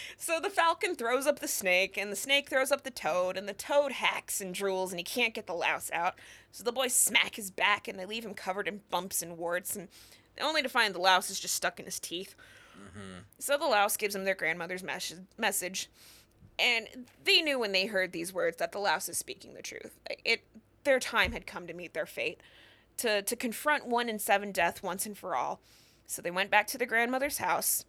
[0.16, 3.48] so the falcon throws up the snake, and the snake throws up the toad, and
[3.48, 6.18] the toad hacks and drools, and he can't get the louse out.
[6.50, 9.76] So the boys smack his back, and they leave him covered in bumps and warts,
[9.76, 9.86] and
[10.40, 12.34] only to find the louse is just stuck in his teeth.
[13.38, 15.88] So the louse gives them their grandmother's mes- message,
[16.58, 19.98] and they knew when they heard these words that the louse is speaking the truth.
[20.24, 20.42] It
[20.84, 22.40] their time had come to meet their fate,
[22.98, 25.60] to to confront one in seven death once and for all.
[26.06, 27.84] So they went back to the grandmother's house.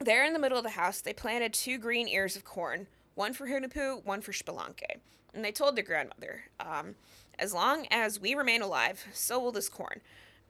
[0.00, 3.32] There in the middle of the house, they planted two green ears of corn, one
[3.32, 5.00] for Hunahpu, one for Xbalanque.
[5.34, 6.94] And they told their grandmother, um,
[7.38, 10.00] as long as we remain alive, so will this corn.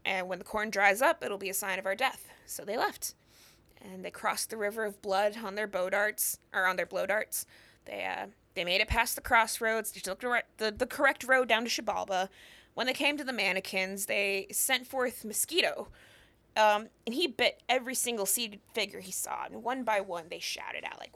[0.04, 2.28] And when the corn dries up, it'll be a sign of our death.
[2.46, 3.14] So they left.
[3.80, 7.06] And they crossed the river of blood on their bow darts, or on their blow
[7.06, 7.46] darts.
[7.84, 9.92] They, uh, they made it past the crossroads.
[9.92, 12.28] They took the, the, the correct road down to Xibalba.
[12.74, 15.88] When they came to the mannequins, they sent forth Mosquito,
[16.56, 20.38] um, and he bit every single seated figure he saw, and one by one they
[20.38, 21.12] shouted out like,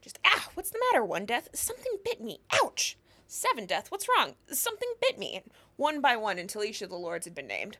[0.00, 1.04] "Just ah, what's the matter?
[1.04, 2.40] One death, something bit me.
[2.52, 2.96] Ouch!
[3.28, 4.34] Seven death, what's wrong?
[4.50, 7.78] Something bit me." And one by one until each of the lords had been named.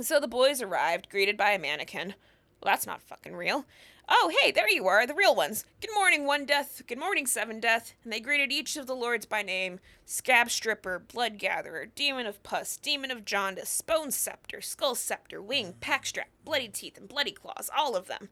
[0.00, 2.14] So the boys arrived, greeted by a mannequin.
[2.62, 3.64] Well, that's not fucking real.
[4.08, 5.64] Oh, hey, there you are, the real ones.
[5.80, 6.82] Good morning, One Death.
[6.86, 7.92] Good morning, Seven Death.
[8.04, 12.42] And they greeted each of the lords by name Scab Stripper, Blood Gatherer, Demon of
[12.44, 17.68] Pus, Demon of Jaundice, Bone Scepter, Skull Scepter, Wing, Packstrap, Bloody Teeth, and Bloody Claws,
[17.76, 18.28] all of them.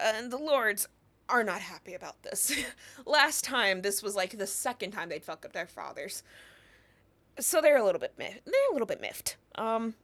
[0.00, 0.88] and the lords
[1.28, 2.52] are not happy about this.
[3.06, 6.22] Last time, this was like the second time they'd fuck up their fathers.
[7.38, 8.44] So they're a little bit miffed.
[8.46, 9.36] They're a little bit miffed.
[9.56, 9.94] Um,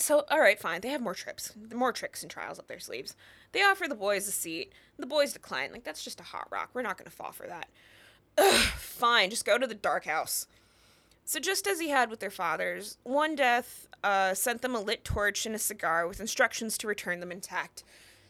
[0.00, 0.80] so, all right, fine.
[0.80, 3.14] They have more trips, more tricks and trials up their sleeves.
[3.52, 4.72] They offer the boys a seat.
[4.98, 5.72] The boys decline.
[5.72, 6.70] Like, that's just a hot rock.
[6.72, 7.68] We're not going to fall for that.
[8.38, 10.46] Ugh, fine, just go to the dark house.
[11.24, 15.04] So, just as he had with their fathers, one death uh, sent them a lit
[15.04, 17.84] torch and a cigar with instructions to return them intact.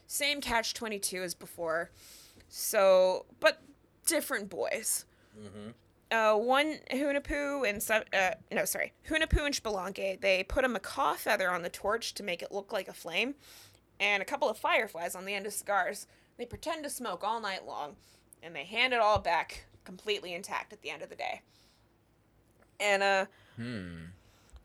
[0.05, 1.89] Same catch 22 as before.
[2.49, 3.61] So, but
[4.05, 5.05] different boys.
[6.13, 10.21] Uh, one Hunahpu and se- uh, no, sorry, Hunahpu and Xbalanque.
[10.21, 13.33] They put a macaw feather on the torch to make it look like a flame,
[13.99, 16.05] and a couple of fireflies on the end of cigars.
[16.37, 17.95] They pretend to smoke all night long,
[18.43, 21.41] and they hand it all back completely intact at the end of the day.
[22.79, 23.25] And uh,
[23.55, 24.05] Hmm.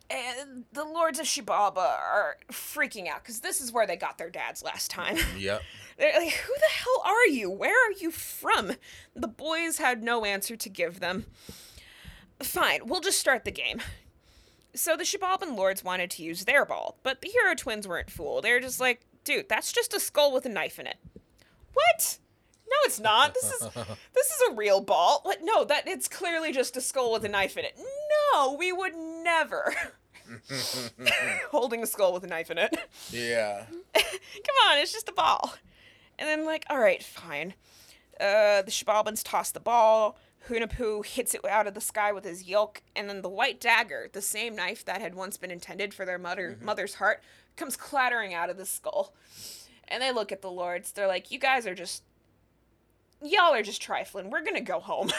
[0.09, 4.29] and the lords of Xibalba are freaking out because this is where they got their
[4.29, 5.17] dads last time.
[5.37, 5.61] Yep.
[5.99, 7.49] They're like, who the hell are you?
[7.49, 8.71] Where are you from?
[9.13, 11.25] The boys had no answer to give them.
[12.41, 13.81] Fine, we'll just start the game.
[14.73, 18.45] So the Xibalban lords wanted to use their ball, but the hero twins weren't fooled.
[18.45, 20.95] They were just like, dude, that's just a skull with a knife in it.
[21.73, 22.17] What?
[22.69, 23.33] No, it's not.
[23.33, 23.59] This is
[24.13, 25.19] this is a real ball.
[25.23, 25.39] What?
[25.41, 27.77] No, that it's clearly just a skull with a knife in it.
[28.33, 29.73] No, we would never.
[31.51, 32.77] Holding a skull with a knife in it.
[33.11, 33.65] yeah.
[33.93, 35.55] Come on, it's just a ball.
[36.19, 37.55] And then like, all right, fine.
[38.19, 40.17] Uh, the Xibalbans toss the ball.
[40.49, 44.09] Hunahpu hits it out of the sky with his yoke, and then the white dagger,
[44.11, 47.21] the same knife that had once been intended for their mother mother's heart,
[47.55, 49.13] comes clattering out of the skull.
[49.87, 50.91] And they look at the lords.
[50.91, 52.03] They're like, "You guys are just,
[53.21, 54.29] y'all are just trifling.
[54.29, 55.11] We're gonna go home."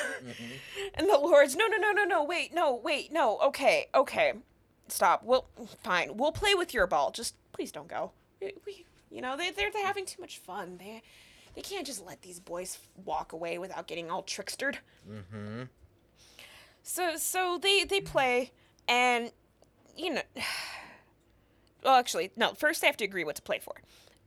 [0.94, 2.24] and the lords, "No, no, no, no, no.
[2.24, 3.39] Wait, no, wait, no.
[3.40, 4.32] Okay, okay,
[4.89, 5.22] stop.
[5.22, 5.48] Well,
[5.82, 6.16] fine.
[6.16, 7.10] We'll play with your ball.
[7.10, 8.12] Just please don't go.
[8.40, 10.76] We, we- you know, they they're, they're having too much fun.
[10.78, 11.02] They
[11.54, 14.78] they can't just let these boys walk away without getting all trickstered.
[15.08, 15.62] Mm-hmm.
[16.82, 18.52] So so they they play
[18.88, 19.32] and
[19.96, 20.22] you know
[21.84, 23.74] well actually no first they have to agree what to play for.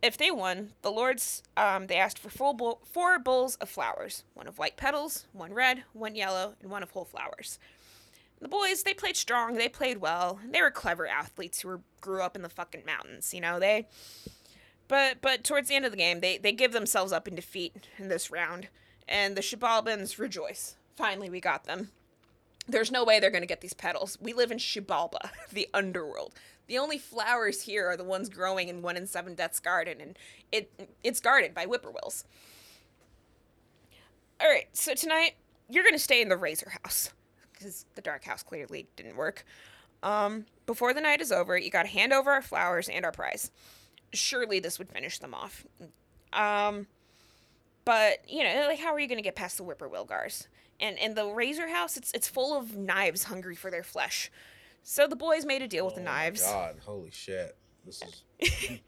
[0.01, 4.25] If they won, the lords um, they asked for full bowl, four bowls of flowers,
[4.33, 7.57] one of white petals, one red, one yellow, and one of whole flowers.
[8.41, 10.41] The boys they played strong, they played well.
[10.45, 13.57] They were clever athletes who were, grew up in the fucking mountains, you know.
[13.57, 13.87] They
[14.87, 17.87] but but towards the end of the game, they they give themselves up in defeat
[17.97, 18.67] in this round,
[19.07, 20.75] and the Xibalbans rejoice.
[20.95, 21.91] Finally, we got them.
[22.67, 24.17] There's no way they're going to get these petals.
[24.21, 26.33] We live in Xibalba, the underworld.
[26.67, 30.17] The only flowers here are the ones growing in one in seven Death's Garden, and
[30.51, 30.71] it
[31.03, 32.23] it's guarded by whippoorwills.
[34.39, 35.35] All right, so tonight
[35.69, 37.11] you're going to stay in the Razor House
[37.53, 39.45] because the Dark House clearly didn't work.
[40.01, 43.11] Um, before the night is over, you got to hand over our flowers and our
[43.11, 43.51] prize.
[44.13, 45.65] Surely this would finish them off.
[46.31, 46.87] Um,
[47.85, 50.47] but you know, like, how are you going to get past the whippoorwill guards?
[50.79, 54.31] And in the Razor House, it's it's full of knives hungry for their flesh.
[54.83, 56.43] So the boys made a deal with the Oh knives.
[56.43, 57.55] God, holy shit.
[57.85, 58.23] This is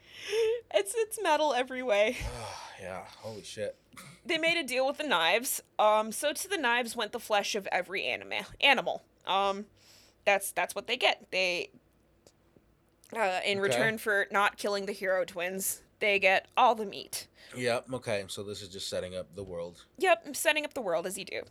[0.73, 2.17] it's it's metal every way.
[2.81, 3.75] yeah, holy shit.
[4.25, 5.61] They made a deal with the knives.
[5.77, 9.03] Um, so to the knives went the flesh of every anima- animal.
[9.27, 9.65] Um,
[10.25, 11.27] that's that's what they get.
[11.31, 11.69] They,
[13.13, 13.59] uh, in Okay.
[13.59, 17.27] return for not killing the hero twins, they get all the meat.
[17.55, 17.85] Yep.
[17.93, 18.25] Okay.
[18.27, 19.83] So this is just setting up the world.
[19.97, 21.41] Yep, setting up the world as you do.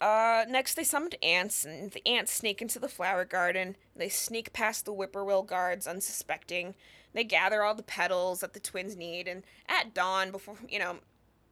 [0.00, 3.76] Uh, next, they summoned ants, and the ants sneak into the flower garden.
[3.96, 6.74] They sneak past the whippoorwill guards, unsuspecting.
[7.12, 10.98] They gather all the petals that the twins need, and at dawn, before you know,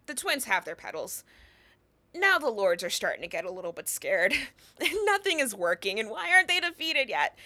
[0.06, 1.22] the twins have their petals.
[2.14, 4.34] Now the lords are starting to get a little bit scared.
[5.04, 7.36] Nothing is working, and why aren't they defeated yet?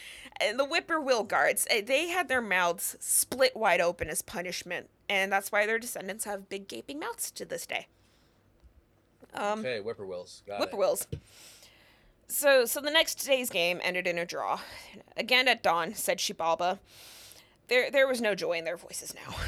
[0.40, 5.30] And the whippoorwill guards, eh, they had their mouths split wide open as punishment, and
[5.32, 7.86] that's why their descendants have big gaping mouths to this day.
[9.34, 10.43] Um, Okay, whippoorwills.
[10.47, 11.06] Got Whippoorwills.
[12.28, 14.60] So, so the next day's game ended in a draw.
[15.16, 16.80] Again at dawn, said Xibalba.
[17.68, 19.36] There, there was no joy in their voices now.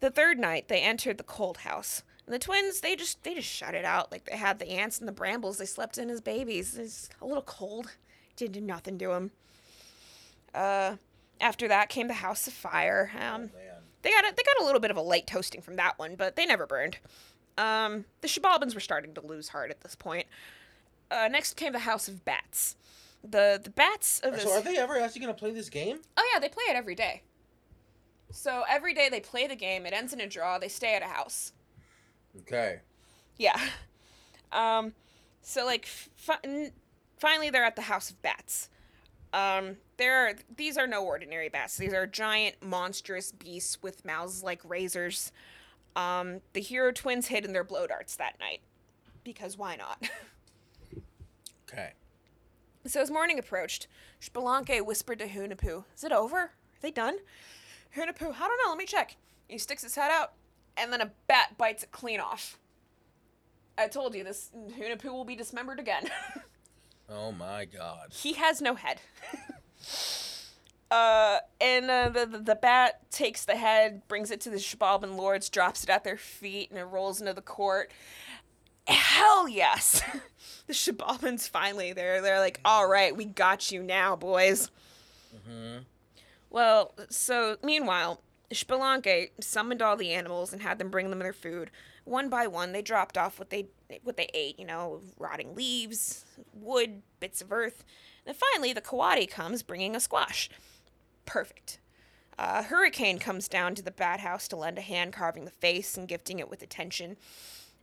[0.00, 2.02] The third night, they entered the cold house.
[2.26, 4.98] And the twins, they just, they just shut it out like they had the ants
[4.98, 6.76] and the brambles they slept in as babies.
[6.78, 7.96] It's a little cold.
[8.36, 9.30] Didn't do nothing to them.
[10.54, 10.96] Uh,
[11.40, 13.10] after that came the house of fire.
[13.20, 13.58] Um, Oh,
[14.02, 16.16] they got a, they got a little bit of a light toasting from that one,
[16.16, 16.98] but they never burned.
[17.56, 20.26] Um, the Xibalbans were starting to lose heart at this point.
[21.10, 22.74] Uh, next came the House of Bats.
[23.22, 24.42] The the bats of this.
[24.42, 26.00] So are they ever actually gonna play this game?
[26.16, 27.22] oh yeah, they play it every day.
[28.32, 29.86] So every day they play the game.
[29.86, 30.58] It ends in a draw.
[30.58, 31.52] They stay at a house.
[32.40, 32.80] Okay.
[33.38, 33.58] Yeah.
[34.52, 34.92] Um,
[35.40, 36.72] so like fi- n-
[37.16, 38.68] finally they're at the House of Bats.
[39.32, 41.78] Um, there are these are no ordinary bats.
[41.78, 45.32] These are giant, monstrous beasts with mouths like razors.
[45.96, 48.60] Um, the hero twins hid in their blow darts that night,
[49.24, 50.06] because why not?
[51.72, 51.92] Okay.
[52.86, 53.86] so as morning approached,
[54.20, 56.36] Xbalanque whispered to Hunahpu, "Is it over?
[56.36, 56.50] Are
[56.82, 57.16] they done?"
[57.96, 58.68] Hunahpu, I don't know.
[58.68, 59.16] Let me check.
[59.48, 60.32] He sticks his head out,
[60.76, 62.58] and then a bat bites it clean off.
[63.78, 66.04] I told you this Hunahpu will be dismembered again.
[67.14, 68.08] Oh my God.
[68.12, 69.00] he has no head.
[70.90, 75.16] uh, and uh, the, the the bat takes the head, brings it to the Xibalban
[75.16, 77.90] lords, drops it at their feet, and it rolls into the court.
[78.86, 80.00] Hell yes!
[80.66, 84.70] the Xibalbans finally they're they're like, all right, we got you now, boys.
[85.34, 85.80] Mm-hmm.
[86.48, 88.22] Well, so meanwhile,
[88.52, 91.70] Xbalanque summoned all the animals and had them bring them their food.
[92.04, 93.68] One by one, they dropped off what they
[94.02, 94.58] what they ate.
[94.58, 97.84] You know, rotting leaves, wood, bits of earth.
[98.26, 100.50] And finally, the coati comes bringing a squash.
[101.26, 101.78] Perfect.
[102.38, 105.96] Uh, Hurricane comes down to the bat house to lend a hand carving the face
[105.96, 107.16] and gifting it with attention.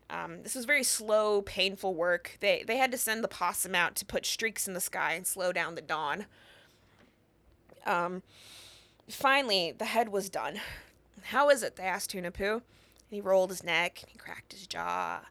[0.10, 2.38] Um, this was very slow, painful work.
[2.40, 5.26] They they had to send the possum out to put streaks in the sky and
[5.26, 6.26] slow down the dawn.
[7.86, 8.24] Um,
[9.10, 10.60] finally, the head was done.
[11.24, 11.76] How is it?
[11.76, 12.54] They asked Hunahpu.
[12.54, 12.62] And
[13.10, 15.22] he rolled his neck and he cracked his jaw.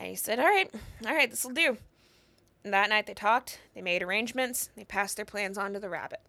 [0.00, 0.70] He said, All right,
[1.06, 1.78] all right, this'll do.
[2.64, 5.90] And that night they talked, they made arrangements, they passed their plans on to the
[5.90, 6.20] rabbit.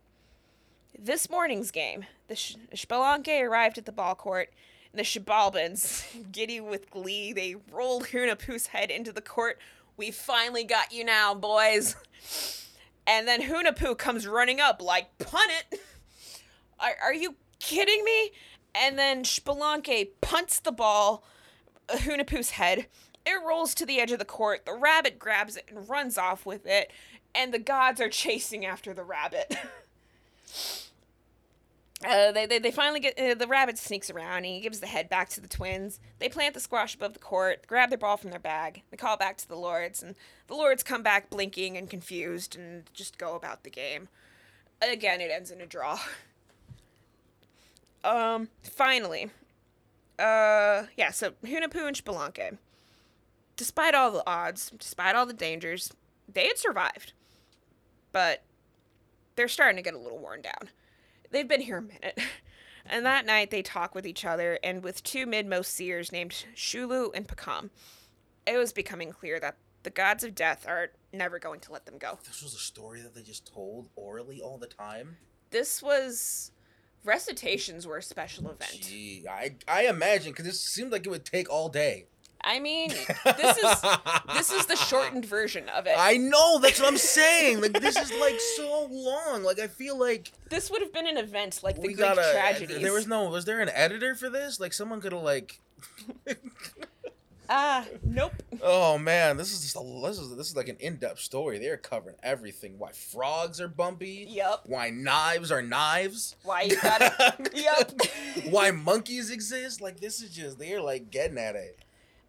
[0.98, 4.52] This morning's game, the Sh- Xbalanque arrived at the ball court,
[4.92, 9.60] and the Xibalbans, giddy with glee, they rolled Hunahpu's head into the court.
[9.98, 11.96] We finally got you now, boys.
[13.08, 15.80] And then Hunahpu comes running up like, punt it.
[16.80, 18.32] Are, are you kidding me?
[18.74, 21.24] And then Xbalanque punts the ball,
[21.90, 22.88] uh, Hunahpu's head.
[23.26, 24.66] It rolls to the edge of the court.
[24.66, 26.92] The rabbit grabs it and runs off with it.
[27.34, 29.56] And the gods are chasing after the rabbit.
[32.04, 34.88] Uh, they, they, they finally get uh, the rabbit sneaks around and he gives the
[34.88, 36.00] head back to the twins.
[36.20, 38.84] They plant the squash above the court, grab their ball from their bag.
[38.92, 40.16] They call back to the lords, and
[40.48, 44.10] the lords come back blinking and confused and just go about the game.
[44.82, 46.00] Again, it ends in a draw.
[48.06, 49.32] Um, finally,
[50.20, 51.12] uh, yeah.
[51.12, 52.58] So Hunahpu and Xbalanque,
[53.58, 55.92] despite all the odds, despite all the dangers,
[56.32, 57.14] they had survived,
[58.12, 58.44] but
[59.36, 60.70] they're starting to get a little worn down.
[61.32, 62.20] They've been here a minute.
[62.88, 67.10] And that night they talk with each other and with two midmost seers named Xulu
[67.16, 67.72] and Pacam.
[68.46, 71.98] It was becoming clear that the gods of death are never going to let them
[71.98, 72.20] go.
[72.28, 75.18] This was a story that they just told orally all the time.
[75.50, 76.52] This was
[77.06, 78.80] recitations were a special event.
[78.82, 82.06] Gee, I I imagine because this seemed like it would take all day.
[82.48, 83.82] I mean, this is
[84.36, 85.96] this is the shortened version of it.
[85.98, 87.60] I know that's what I'm saying.
[87.62, 89.44] Like this is like so long.
[89.44, 92.22] Like I feel like This would have been an event like the Greek gotta.
[92.34, 92.82] tragedies.
[92.82, 93.30] There was no.
[93.30, 94.60] Was there an editor for this?
[94.60, 95.60] Like someone could have like.
[97.50, 98.34] Ah, nope.
[98.62, 101.60] Oh man, this is just a this is this is like an in-depth story.
[101.60, 102.78] They're covering everything.
[102.78, 104.26] Why frogs are bumpy.
[104.30, 104.62] Yep.
[104.66, 106.36] Why knives are knives.
[106.44, 107.52] Why you got it?
[107.56, 108.02] Yep.
[108.50, 109.82] Why monkeys exist?
[109.82, 111.80] Like this is just they're like getting at it.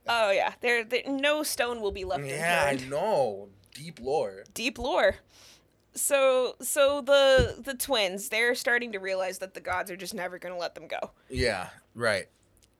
[0.09, 3.49] Oh yeah, there, there no stone will be left Yeah, I know.
[3.75, 4.45] Deep lore.
[4.55, 5.17] Deep lore.
[5.95, 10.39] So so the the twins they're starting to realize that the gods are just never
[10.39, 11.11] going to let them go.
[11.29, 12.27] Yeah, right.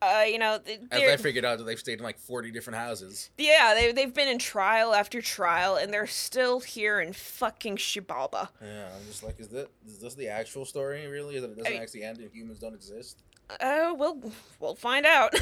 [0.01, 0.59] Uh, you know,
[0.91, 3.31] As I figured out that they've stayed in like 40 different houses.
[3.37, 8.49] yeah, they they've been in trial after trial, and they're still here in fucking Xibalba.
[8.61, 11.07] Yeah, I'm just like, is that is this the actual story?
[11.07, 11.35] Really?
[11.37, 13.23] Is that it doesn't I- actually end and humans don't exist?
[13.59, 14.19] Uh, we'll
[14.59, 15.33] we'll find out.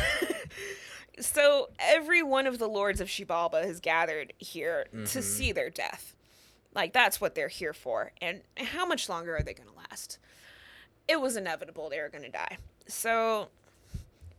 [1.19, 5.23] so every one of the lords of Xibalba has gathered here to Mhm.
[5.23, 6.15] see their death.
[6.73, 8.11] Like that's what they're here for.
[8.21, 10.17] And how much longer are they going to last?
[11.07, 12.57] It was inevitable they were going to die.
[12.87, 13.49] So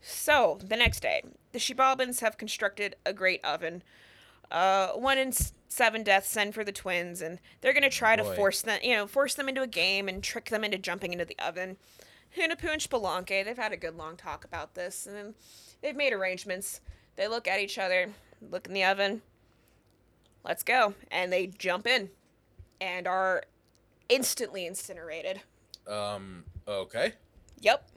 [0.06, 1.22] so the next day,
[1.52, 3.82] the Xibalbans have constructed a great oven.
[4.50, 5.32] Uh, one in
[5.68, 8.36] seven deaths send for the twins, and they're gonna try to Boy.
[8.36, 11.24] force them, you know, force them into a game and trick them into jumping into
[11.24, 11.76] the oven.
[12.36, 15.34] Hunahpu and Xbalanque, they've had a good long talk about this, and
[15.82, 16.80] they've made arrangements.
[17.16, 18.10] They look at each other,
[18.40, 19.22] look in the oven.
[20.44, 22.10] Let's go, and they jump in,
[22.80, 23.42] and are
[24.08, 25.40] instantly incinerated.
[25.88, 27.14] Um, okay.
[27.60, 27.88] Yep.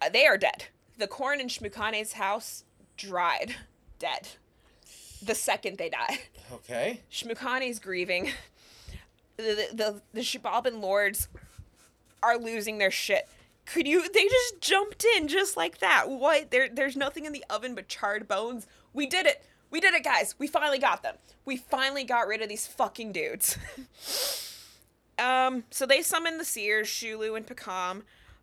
[0.00, 0.68] Uh, they are dead.
[1.00, 2.64] The corn in Xmucane's house
[2.98, 3.56] dried,
[3.98, 4.28] dead.
[5.22, 6.20] The second they die.
[6.52, 7.00] Okay.
[7.10, 8.32] Xmucane's grieving.
[9.38, 11.28] The, the, the Xibalban lords
[12.22, 13.26] are losing their shit.
[13.64, 14.02] Could you?
[14.12, 16.10] They just jumped in just like that.
[16.10, 16.50] What?
[16.50, 18.66] There, there's nothing in the oven but charred bones.
[18.92, 19.42] We did it.
[19.70, 20.34] We did it, guys.
[20.38, 21.14] We finally got them.
[21.46, 23.56] We finally got rid of these fucking dudes.
[25.18, 25.64] um.
[25.70, 28.02] So they summon the seers, Xulu and Pacam.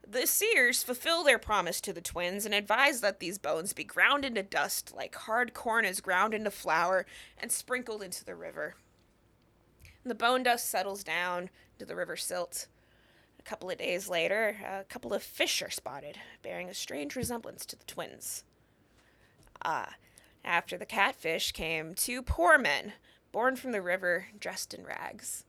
[0.09, 4.23] The seers fulfill their promise to the twins and advise that these bones be ground
[4.23, 7.05] into dust like hard corn is ground into flour
[7.37, 8.75] and sprinkled into the river.
[10.05, 12.67] The bone dust settles down to the river silt.
[13.37, 17.65] A couple of days later, a couple of fish are spotted, bearing a strange resemblance
[17.65, 18.45] to the twins.
[19.61, 19.95] Ah,
[20.45, 22.93] after the catfish came two poor men,
[23.33, 25.43] born from the river, dressed in rags.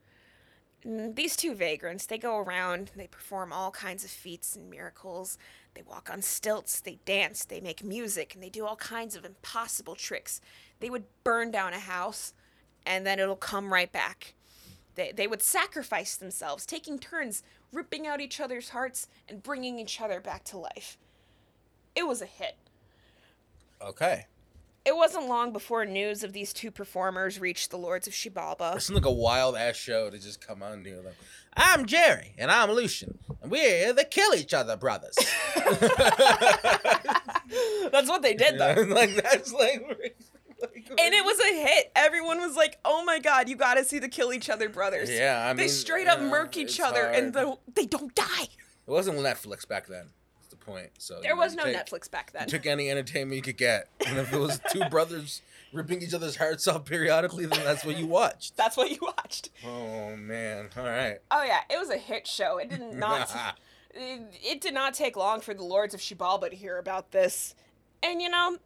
[0.85, 5.37] These two vagrants, they go around, they perform all kinds of feats and miracles.
[5.75, 9.25] They walk on stilts, they dance, they make music, and they do all kinds of
[9.25, 10.41] impossible tricks.
[10.81, 12.33] They would burn down a house,
[12.87, 14.35] and then it'll come right back.
[14.95, 17.43] They, they would sacrifice themselves, taking turns
[17.73, 20.97] ripping out each other's hearts and bringing each other back to life.
[21.95, 22.57] It was a hit.
[23.83, 24.27] Okay.
[24.89, 28.77] It wasn't long before news of these two performers reached the lords of Xibalba.
[28.77, 31.03] It seems like a wild ass show to just come on here.
[31.05, 31.15] Like,
[31.55, 35.15] I'm Jerry and I'm Lucian, and we're the kill each other brothers.
[37.93, 38.83] That's what they did, though.
[38.89, 40.17] like that's like, like
[40.99, 41.93] And it was a hit.
[41.95, 45.11] Everyone was like, "Oh my god, you got to see the kill each other brothers."
[45.11, 48.45] Yeah, I they mean, straight up yeah, murk each other, and the, they don't die.
[48.87, 50.13] It wasn't Netflix back then.
[50.69, 50.91] Point.
[50.99, 52.47] So There was no take- Netflix back then.
[52.49, 55.43] Took any entertainment you could get, and if it was two brothers
[55.73, 58.57] ripping each other's hearts off periodically, then that's what you watched.
[58.57, 59.51] That's what you watched.
[59.67, 60.69] Oh man!
[60.77, 61.19] All right.
[61.31, 62.59] Oh yeah, it was a hit show.
[62.59, 63.31] It did not.
[63.95, 67.55] it, it did not take long for the lords of Xibalba to hear about this,
[68.03, 68.59] and you know,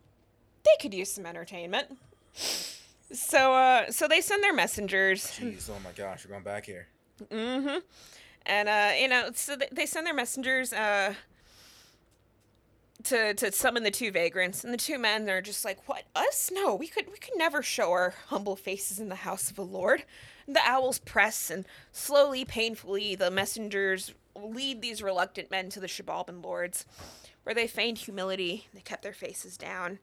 [0.65, 1.97] they could use some entertainment.
[2.35, 5.27] So, uh, so they send their messengers.
[5.39, 5.71] Jeez!
[5.71, 6.25] Oh my gosh!
[6.25, 6.89] We're going back here.
[7.31, 7.79] Mm-hmm.
[8.47, 11.15] And uh, you know, so they send their messengers uh
[13.05, 16.05] to to summon the two vagrants, and the two men are just like, "What?
[16.15, 16.51] Us?
[16.53, 19.63] No, we could we could never show our humble faces in the house of a
[19.63, 20.05] lord."
[20.47, 26.43] The owls press, and slowly, painfully, the messengers lead these reluctant men to the Xibalban
[26.43, 26.85] lords,
[27.43, 28.69] where they feigned humility.
[28.75, 29.99] They kept their faces down.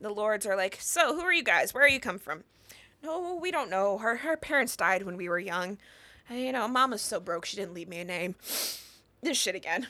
[0.00, 1.74] The lords are like, "So, who are you guys?
[1.74, 2.44] Where are you come from?"
[3.02, 3.98] No, we don't know.
[3.98, 5.78] Her her parents died when we were young.
[6.28, 8.36] And, you know, Mama's so broke she didn't leave me a name.
[9.22, 9.88] This shit again.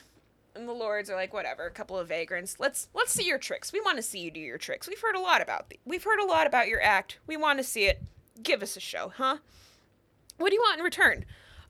[0.55, 1.65] And the lords are like, whatever.
[1.65, 2.59] A couple of vagrants.
[2.59, 3.71] Let's let's see your tricks.
[3.71, 4.87] We want to see you do your tricks.
[4.87, 7.19] We've heard a lot about the, we've heard a lot about your act.
[7.27, 8.01] We want to see it.
[8.43, 9.37] Give us a show, huh?
[10.37, 11.25] What do you want in return?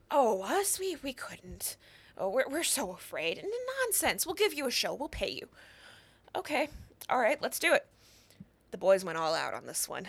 [0.10, 0.80] Oh, us?
[0.80, 1.78] We we couldn't.
[2.18, 3.38] Oh, we're we're so afraid.
[3.40, 3.49] N-
[3.84, 4.26] Nonsense.
[4.26, 4.94] We'll give you a show.
[4.94, 5.48] We'll pay you.
[6.36, 6.70] Okay.
[7.10, 7.41] All right.
[7.41, 7.86] Let's do it.
[8.72, 10.08] The boys went all out on this one.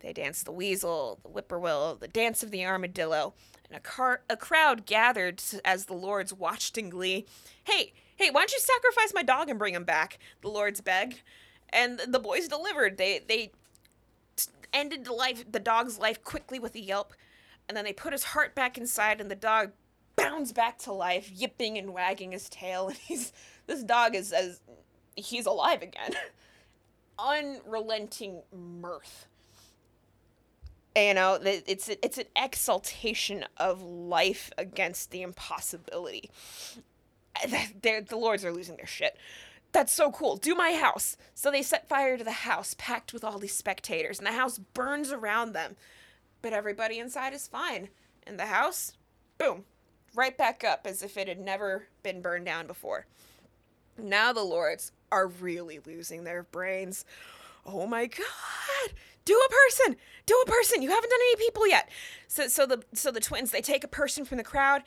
[0.00, 3.32] They danced the weasel, the whippoorwill, the dance of the armadillo,
[3.68, 7.24] and a, car- a crowd gathered as the lords watched in glee.
[7.64, 10.18] Hey, hey, why don't you sacrifice my dog and bring him back?
[10.42, 11.22] The lords begged,
[11.70, 12.98] and the boys delivered.
[12.98, 13.52] They they
[14.72, 17.12] ended the life the dog's life quickly with a yelp,
[17.68, 19.72] and then they put his heart back inside, and the dog
[20.16, 22.88] bounds back to life, yipping and wagging his tail.
[22.88, 23.32] And he's
[23.66, 24.60] this dog is as
[25.16, 26.14] he's alive again.
[27.18, 29.28] Unrelenting mirth
[30.96, 36.30] you know it's it's an exaltation of life against the impossibility
[37.82, 39.16] the lords are losing their shit.
[39.72, 40.36] That's so cool.
[40.36, 41.16] Do my house.
[41.34, 44.58] So they set fire to the house packed with all these spectators and the house
[44.58, 45.76] burns around them.
[46.42, 47.88] But everybody inside is fine.
[48.24, 48.92] And the house
[49.36, 49.64] boom
[50.14, 53.06] right back up as if it had never been burned down before.
[53.98, 57.04] Now the lords are really losing their brains.
[57.66, 58.92] Oh my god.
[59.24, 59.96] Do a person.
[60.26, 60.82] Do a person.
[60.82, 61.88] You haven't done any people yet.
[62.28, 64.82] So so the so the twins they take a person from the crowd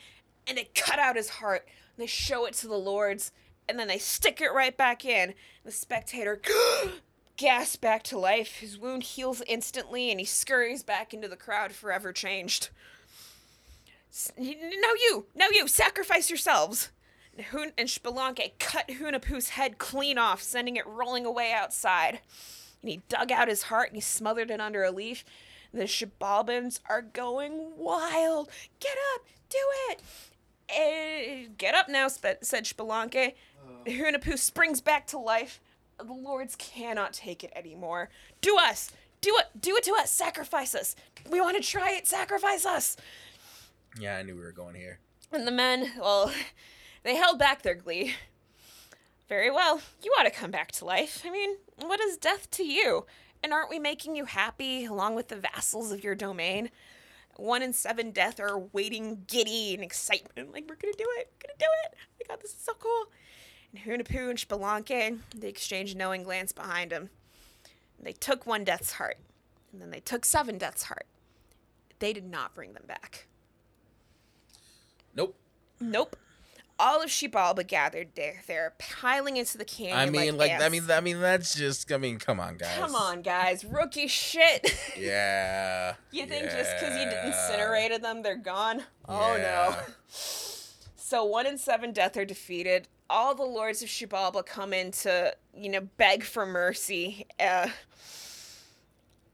[0.46, 1.68] and they cut out his heart
[1.98, 3.32] they show it to the lords
[3.68, 5.34] and then they stick it right back in
[5.64, 6.40] the spectator
[7.36, 11.72] gasps back to life his wound heals instantly and he scurries back into the crowd
[11.72, 12.70] forever changed
[14.10, 16.90] S- n- now you now you sacrifice yourselves
[17.42, 22.20] Hun- and Xbalanque cut Hunahpu's head clean off, sending it rolling away outside.
[22.82, 25.24] And he dug out his heart and he smothered it under a leaf.
[25.72, 28.48] The Xibalbans are going wild.
[28.80, 29.58] Get up, do
[29.90, 30.00] it.
[30.68, 33.34] Eh, get up now, spe- said Xbalanque.
[33.86, 35.60] Hunahpu springs back to life.
[35.98, 38.10] The lords cannot take it anymore.
[38.40, 38.90] Do us,
[39.20, 40.12] do it, do it to us.
[40.12, 40.94] Sacrifice us.
[41.30, 42.06] We want to try it.
[42.06, 42.96] Sacrifice us.
[43.98, 44.98] Yeah, I knew we were going here.
[45.32, 46.32] And the men, well,
[47.02, 48.14] they held back their glee.
[49.28, 49.80] Very well.
[50.02, 51.22] You ought to come back to life.
[51.26, 53.06] I mean, what is death to you?
[53.42, 56.70] And aren't we making you happy along with the vassals of your domain?
[57.38, 60.52] One in seven death are waiting giddy and excitement.
[60.52, 61.30] Like, we're gonna do it.
[61.32, 61.94] We're gonna do it.
[61.94, 63.06] Oh my god, this is so cool.
[63.72, 67.10] And Hunahpu and Xbalanque, they exchanged knowing glance behind them.
[68.00, 69.18] They took one death's heart.
[69.72, 71.06] And then they took seven death's heart.
[72.00, 73.28] They did not bring them back.
[75.14, 75.36] Nope.
[75.80, 76.16] Nope.
[76.80, 78.42] All of Xibalba gathered there.
[78.46, 79.96] They're piling into the canyon.
[79.96, 80.70] I mean, like, I ants.
[80.70, 81.90] mean, I mean, that's just.
[81.92, 82.76] I mean, come on, guys.
[82.78, 84.74] come on, guys, rookie shit.
[84.98, 85.94] Yeah.
[86.10, 87.26] you think just because you yeah.
[87.26, 88.82] incinerated them, they're gone?
[89.08, 89.76] Oh no.
[90.08, 92.88] So one in seven death are defeated.
[93.08, 97.26] All the lords of Xibalba come in to, you know, beg for mercy.
[97.40, 97.68] Uh,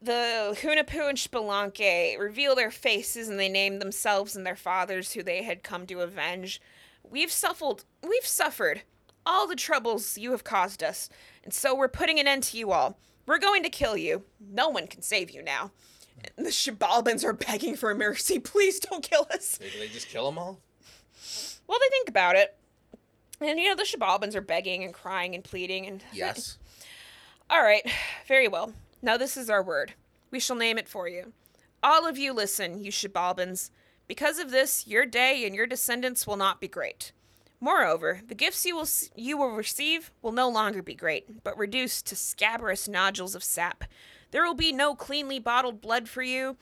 [0.01, 5.23] the Hunahpu and Xbalanque reveal their faces and they name themselves and their fathers who
[5.23, 6.61] they had come to avenge.
[7.09, 8.83] We've suffered we've suffered
[9.25, 11.09] all the troubles you have caused us,
[11.43, 12.97] and so we're putting an end to you all.
[13.25, 14.23] We're going to kill you.
[14.39, 15.71] No one can save you now.
[16.37, 18.39] And the Xibalbans are begging for mercy.
[18.39, 19.57] Please don't kill us.
[19.57, 20.59] Did they just kill them all?
[21.67, 22.55] Well, they think about it.
[23.41, 26.57] And you know, the Xibalbans are begging and crying and pleading and Yes.
[27.49, 27.87] All right,
[28.27, 28.73] very well.
[29.01, 29.93] Now this is our word.
[30.31, 31.33] We shall name it for you.
[31.83, 33.69] All of you listen, you Xibalbans.
[34.07, 37.11] Because of this, your day and your descendants will not be great.
[37.59, 42.05] Moreover, the gifts you will you will receive will no longer be great, but reduced
[42.07, 43.85] to scabrous nodules of sap.
[44.31, 46.57] There will be no cleanly bottled blood for you,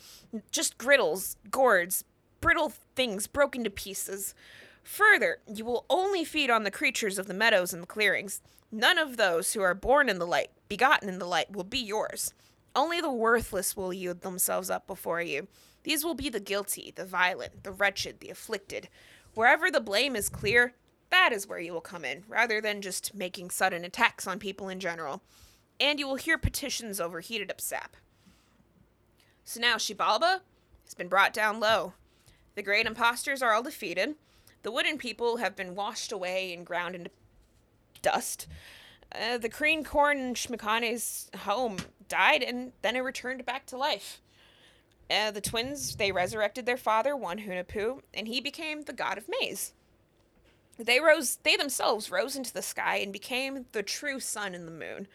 [0.51, 2.05] just griddles, gourds,
[2.39, 4.35] brittle things broken to pieces.
[4.83, 8.41] Further, you will only feed on the creatures of the meadows and the clearings.
[8.71, 11.79] None of those who are born in the light, begotten in the light, will be
[11.79, 12.33] yours.
[12.75, 15.47] Only the worthless will yield themselves up before you.
[15.83, 18.89] These will be the guilty, the violent, the wretched, the afflicted.
[19.33, 20.73] Wherever the blame is clear,
[21.09, 24.69] that is where you will come in, rather than just making sudden attacks on people
[24.69, 25.21] in general.
[25.79, 27.97] And you will hear petitions over heated up sap.
[29.43, 30.41] So now Xibalba
[30.85, 31.93] has been brought down low.
[32.55, 34.15] The great impostors are all defeated.
[34.63, 37.11] The wooden people have been washed away and ground into
[38.01, 38.47] dust.
[39.13, 41.77] Uh, the Kreen Corn Xmucane's home
[42.07, 44.21] died and then it returned back to life.
[45.09, 49.25] Uh, the twins, they resurrected their father, one Hunahpu, and he became the god of
[49.27, 49.73] maize.
[50.77, 54.71] they rose they themselves rose into the sky and became the true sun and the
[54.71, 55.07] moon.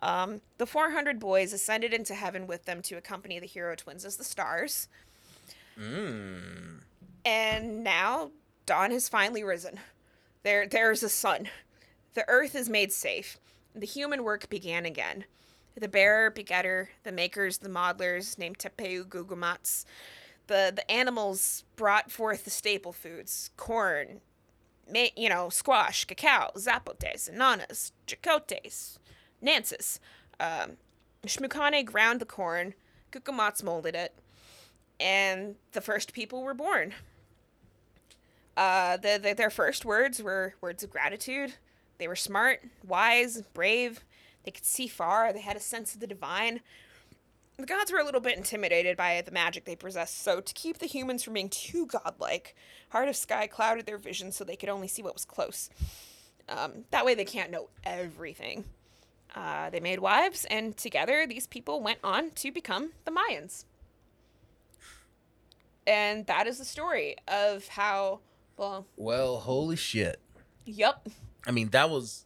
[0.00, 4.16] Um, the 400 boys ascended into heaven with them to accompany the hero twins as
[4.16, 4.88] the stars.
[5.78, 6.82] Mm.
[7.24, 8.30] And now
[8.64, 9.80] dawn has finally risen.
[10.42, 11.48] There there's a sun.
[12.14, 13.38] The earth is made safe.
[13.74, 15.24] The human work began again.
[15.78, 19.84] The bearer, begetter, the makers, the modelers, named Tepeu Gucumatz,
[20.48, 24.20] the, the animals brought forth the staple foods corn,
[24.92, 28.98] ma- you know, squash, cacao, zapotes, ananas, jacotes,
[29.40, 30.00] nances.
[30.40, 30.78] Um,
[31.24, 32.74] Xmucane ground the corn,
[33.12, 34.14] Gucumatz molded it,
[34.98, 36.94] and the first people were born.
[38.56, 41.54] Uh, the, the, their first words were words of gratitude.
[41.98, 44.04] They were smart, wise, brave.
[44.48, 45.30] They could see far.
[45.30, 46.60] They had a sense of the divine.
[47.58, 50.78] The gods were a little bit intimidated by the magic they possessed, so to keep
[50.78, 52.56] the humans from being too godlike,
[52.88, 55.68] Heart of Sky clouded their vision so they could only see what was close.
[56.48, 58.64] Um, that way, they can't know everything.
[59.36, 63.66] Uh, they made wives, and together, these people went on to become the Mayans.
[65.86, 68.20] And that is the story of how,
[68.56, 70.20] well, Well, holy shit.
[70.64, 71.06] yep,
[71.46, 72.24] I mean, that was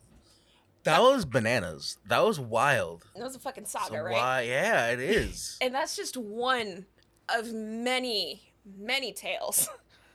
[0.85, 1.99] that was bananas.
[2.07, 3.05] That was wild.
[3.15, 4.13] That was a fucking saga, So right?
[4.13, 4.41] why?
[4.43, 5.59] Yeah, it is.
[5.63, 6.87] And that's just one
[7.29, 9.69] of many, many tales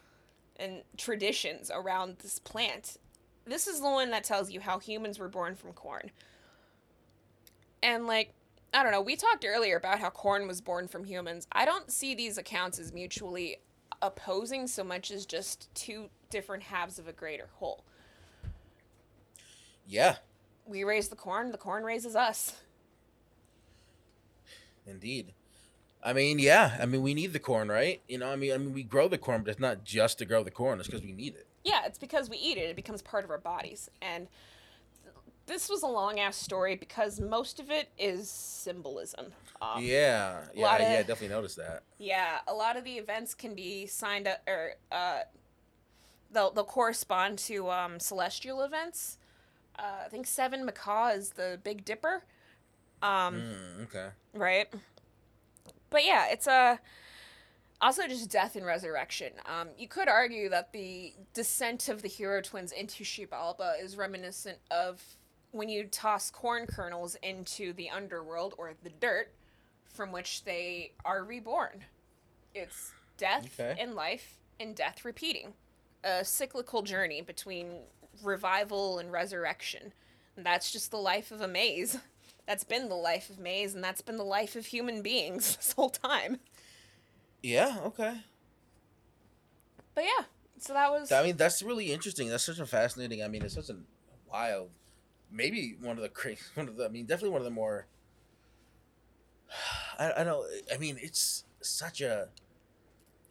[0.57, 2.98] and traditions around this plant.
[3.45, 6.11] This is the one that tells you how humans were born from corn.
[7.81, 8.34] And, like,
[8.73, 11.48] I don't know, we talked earlier about how corn was born from humans.
[11.53, 13.57] I don't see these accounts as mutually
[14.02, 17.85] opposing so much as just two different halves of a greater whole.
[19.88, 20.18] yeah,
[20.68, 22.56] We raise the corn, the corn raises us.
[24.85, 25.34] indeed.
[26.03, 26.77] I mean, yeah.
[26.80, 28.02] I mean, we need the corn, right?
[28.07, 30.26] You know, I mean, I mean, we grow the corn, but it's not just to
[30.26, 30.80] grow the corn.
[30.80, 31.48] It's because we need it.
[31.64, 32.69] Yeah, it's because we eat it.
[32.69, 33.89] It becomes part of our bodies.
[34.02, 34.27] And
[35.48, 39.27] this was a long ass story because most of it is symbolism.
[39.61, 40.88] Um, yeah, yeah, lot yeah.
[40.88, 41.84] I of- definitely noticed that.
[41.98, 45.22] yeah, a lot of the events can be signed up or uh,
[46.32, 49.17] they'll they'll correspond to um, celestial events.
[49.80, 52.23] Uh, I think Seven Macaw is the Big Dipper.
[53.01, 54.07] Um, Mm, okay.
[54.33, 54.67] right?
[55.89, 56.80] But yeah, it's a
[57.80, 59.33] also just death and resurrection.
[59.45, 64.57] Um, you could argue that the descent of the hero twins into Xibalba is reminiscent
[64.72, 65.03] of
[65.51, 69.31] when you toss corn kernels into the underworld or the dirt,
[69.93, 71.85] from which they are reborn.
[72.56, 73.80] It's death Okay.
[73.80, 75.53] and life and death repeating,
[76.03, 77.81] a cyclical journey between
[78.23, 79.93] revival and resurrection.
[80.35, 81.97] And that's just the life of a maize.
[82.47, 85.73] That's been the life of maize, and that's been the life of human beings this
[85.73, 86.39] whole time.
[87.43, 87.77] Yeah.
[87.85, 88.21] Okay.
[89.93, 90.25] But yeah,
[90.59, 91.11] so that was.
[91.11, 92.29] I mean, that's really interesting.
[92.29, 93.23] That's such a fascinating.
[93.23, 93.77] I mean, it's such a
[94.31, 94.69] wild.
[95.31, 96.41] Maybe one of the crazy.
[96.55, 96.85] One of the.
[96.85, 97.87] I mean, definitely one of the more.
[99.99, 100.45] I, I know.
[100.73, 102.29] I mean, it's such a.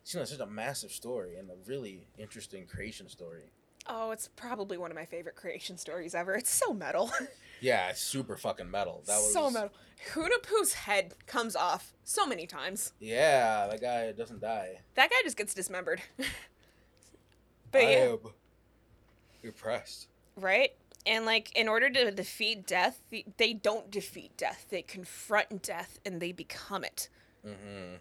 [0.03, 3.51] It's, you know, such a massive story and a really interesting creation story.
[3.89, 6.35] Oh, it's probably one of my favorite creation stories ever.
[6.35, 7.11] It's so metal.
[7.61, 9.03] Yeah, it's super fucking metal.
[9.07, 9.71] That was so metal.
[10.13, 12.93] Hunahpu's head comes off so many times.
[13.01, 14.81] Yeah, that guy doesn't die.
[14.95, 16.03] That guy just gets dismembered.
[17.73, 18.19] but I yeah, am
[19.43, 20.09] impressed.
[20.37, 20.73] right?
[21.07, 23.01] And like, in order to defeat death,
[23.39, 24.67] they don't defeat death.
[24.69, 27.09] They confront death and they become it.
[27.47, 27.95] Mm-hmm.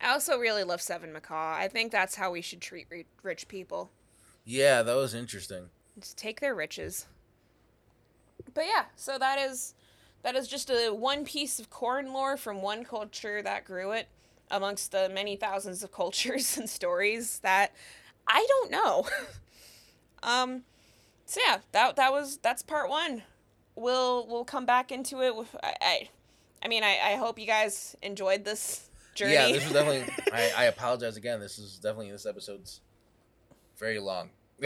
[0.00, 1.56] I also really love Seven Macaw.
[1.56, 2.86] I think that's how we should treat
[3.22, 3.90] rich people.
[4.44, 5.70] Yeah, that was interesting.
[5.98, 7.06] Just take their riches.
[8.52, 9.74] But yeah, so that is
[10.22, 14.08] that is just a one piece of corn lore from one culture that grew it
[14.50, 17.72] amongst the many thousands of cultures and stories that
[18.26, 19.06] I don't know.
[20.22, 20.64] um
[21.26, 23.22] so yeah, that that was that's part 1.
[23.76, 26.08] We'll we'll come back into it with I I,
[26.62, 29.34] I mean I, I hope you guys enjoyed this journey.
[29.34, 30.12] Yeah, this was definitely.
[30.32, 31.40] I, I apologize again.
[31.40, 32.80] This is definitely this episode's
[33.78, 34.30] very long.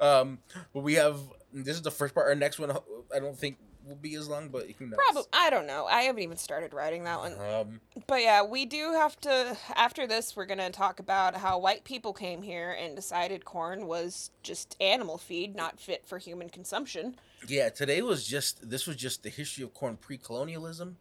[0.00, 0.38] um,
[0.72, 1.18] but we have
[1.52, 2.26] this is the first part.
[2.28, 2.70] Our next one,
[3.14, 4.96] I don't think will be as long, but who knows?
[4.96, 5.86] Probably I don't know.
[5.86, 7.34] I haven't even started writing that one.
[7.40, 9.56] Um, But yeah, we do have to.
[9.74, 14.30] After this, we're gonna talk about how white people came here and decided corn was
[14.42, 17.16] just animal feed, not fit for human consumption.
[17.48, 20.96] yeah, today was just this was just the history of corn pre-colonialism,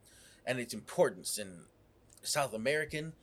[0.46, 1.66] and its importance in
[2.24, 3.14] South American,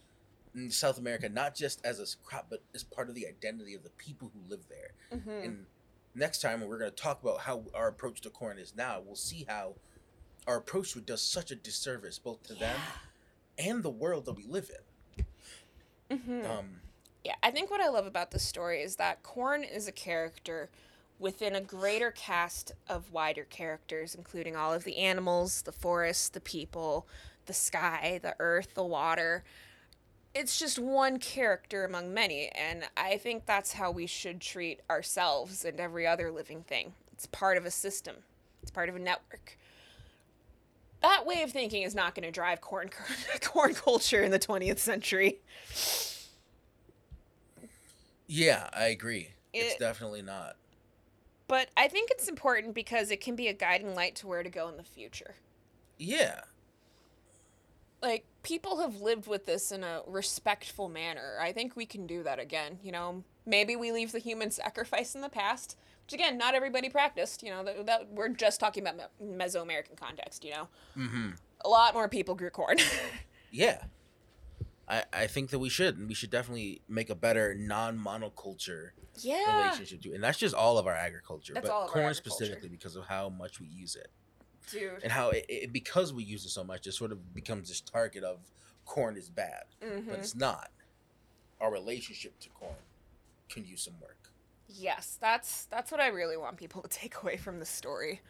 [0.57, 3.83] in South America, not just as a crop, but as part of the identity of
[3.83, 5.19] the people who live there.
[5.19, 5.45] Mm-hmm.
[5.45, 5.67] And
[6.15, 9.01] next time, when we're going to talk about how our approach to corn is now,
[9.05, 9.75] we'll see how
[10.47, 12.79] our approach to it does such a disservice both to them
[13.59, 14.71] and the world that we live
[16.09, 16.19] in.
[16.19, 16.81] hmm Um,
[17.25, 20.71] Yeah, I think what I love about this story is that Corn is a character
[21.19, 26.41] within a greater cast of wider characters, including all of the animals, the forest, the
[26.41, 27.07] people,
[27.47, 29.43] the sky, the earth, the water.
[30.39, 35.65] It's just one character among many, and I think that's how we should treat ourselves
[35.65, 36.93] and every other living thing.
[37.11, 38.17] It's part of a system,
[38.63, 39.57] it's part of a network.
[41.01, 42.91] That way of thinking is not going to drive corn
[43.41, 45.39] corn culture in the 20th century.
[48.27, 49.31] Yeah, I agree.
[49.55, 50.57] it's definitely not.
[51.49, 54.51] But I think it's important because it can be a guiding light to where to
[54.51, 55.37] go in the future.
[55.97, 56.41] Yeah.
[58.03, 61.39] Like, people have lived with this in a respectful manner.
[61.41, 62.79] I think we can do that again.
[62.83, 66.89] You know, maybe we leave the human sacrifice in the past, which again, not everybody
[66.91, 67.43] practiced.
[67.43, 70.45] You know, that, that we're just talking about Me- Mesoamerican context.
[70.45, 71.31] You know, Mm-hmm.
[71.65, 72.79] a lot more people grew corn.
[73.51, 73.85] Yeah.
[74.89, 75.97] I, I think that we should.
[75.97, 80.55] and We should definitely make a better non monoculture yeah, relationship to and that's just
[80.55, 81.55] all of our agriculture.
[81.55, 84.09] That's but all of our corn specifically because of how much we use it.
[84.71, 85.03] Dude.
[85.03, 87.81] And how it, it because we use it so much, it sort of becomes this
[87.81, 88.39] target of
[88.85, 89.65] corn is bad.
[89.83, 90.71] hmm But it's not.
[91.61, 92.75] Our relationship to corn
[93.49, 94.31] can use some work.
[94.69, 98.21] Yes, that's that's what I really want people to take away from the story.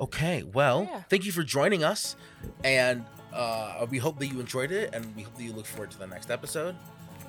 [0.00, 1.02] Okay, well, Yeah.
[1.10, 2.14] thank you for joining us,
[2.64, 5.90] and uh, we hope that you enjoyed it, and we hope that you look forward
[5.90, 6.76] to the next episode.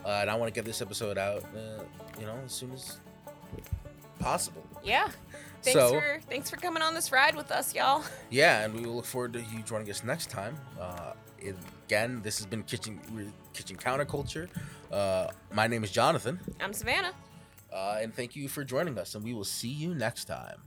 [0.06, 1.84] Uh, and I want to get this episode out, uh,
[2.20, 2.98] you know, as soon as
[4.20, 4.66] possible.
[4.84, 5.10] Yeah.
[5.62, 8.04] Thanks So- for thanks for coming on this ride with us, y'all.
[8.30, 10.56] Yeah, and we will look forward to you joining us next time.
[10.80, 11.14] Uh,
[11.88, 13.00] again, this has been Kitchen
[13.54, 14.48] Kitchen Counterculture.
[14.92, 17.12] Uh, my name is Jonathan, I'm Savannah.
[17.74, 20.62] uh, and thank you for joining us, and we will see you next time.